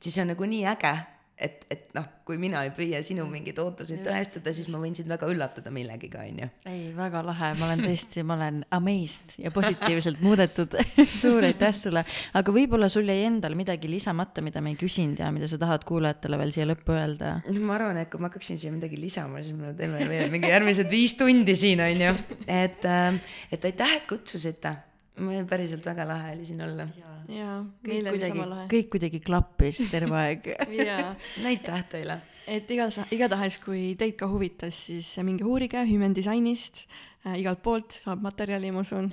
[0.00, 0.92] siis see on nagu nii äge
[1.40, 5.08] et, et noh, kui mina ei püüa sinu mingeid ootuseid tõestada, siis ma võin sind
[5.10, 6.48] väga üllatada millegiga, onju.
[6.68, 10.76] ei, väga lahe, ma olen tõesti, ma olen amazed ja positiivselt muudetud
[11.20, 12.04] suur aitäh sulle,
[12.36, 15.86] aga võib-olla sul jäi endal midagi lisamata, mida me ei küsinud ja mida sa tahad
[15.88, 17.38] kuulajatele veel siia lõppu öelda?
[17.60, 20.92] ma arvan, et kui ma hakkaksin siia midagi lisama, siis me teeme veel mingi järgmised
[20.92, 22.14] viis tundi siin, onju.
[22.46, 24.76] et, ähm, et aitäh, et kutsusite
[25.18, 26.86] mul päriselt väga lahe oli siin olla.
[27.28, 28.66] jaa, meil oli sama lahe.
[28.70, 30.50] kõik kuidagi klappis terve aeg
[30.86, 31.14] jaa.
[31.52, 32.20] aitäh teile.
[32.46, 36.86] et igas, igatahes, kui teid ka huvitas, siis minge uurige Human Designist
[37.26, 39.10] äh,, igalt poolt saab materjali, ma usun.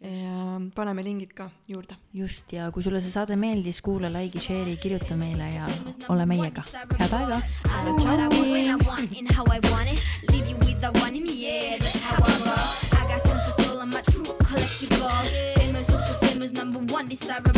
[0.00, 1.98] ja paneme lingid ka juurde.
[2.14, 5.68] just, ja kui sulle see saade meeldis, kuula, like'i, share'i, kirjuta meile ja
[6.08, 6.64] ole meiega.
[6.98, 7.42] head aega.
[8.00, 8.20] tšau
[14.50, 15.54] collectible.
[15.54, 17.52] Famous, also famous, number one, desirable.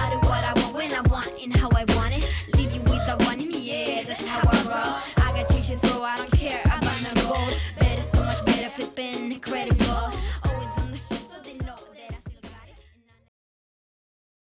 [0.00, 2.28] I do what I want when I want and how I want it.
[2.54, 5.26] Leave you with the one in the air, that's how I roll.
[5.26, 7.56] I got change to throw, I don't care about no gold.
[7.78, 9.79] Better, so much better, flipping, incredible.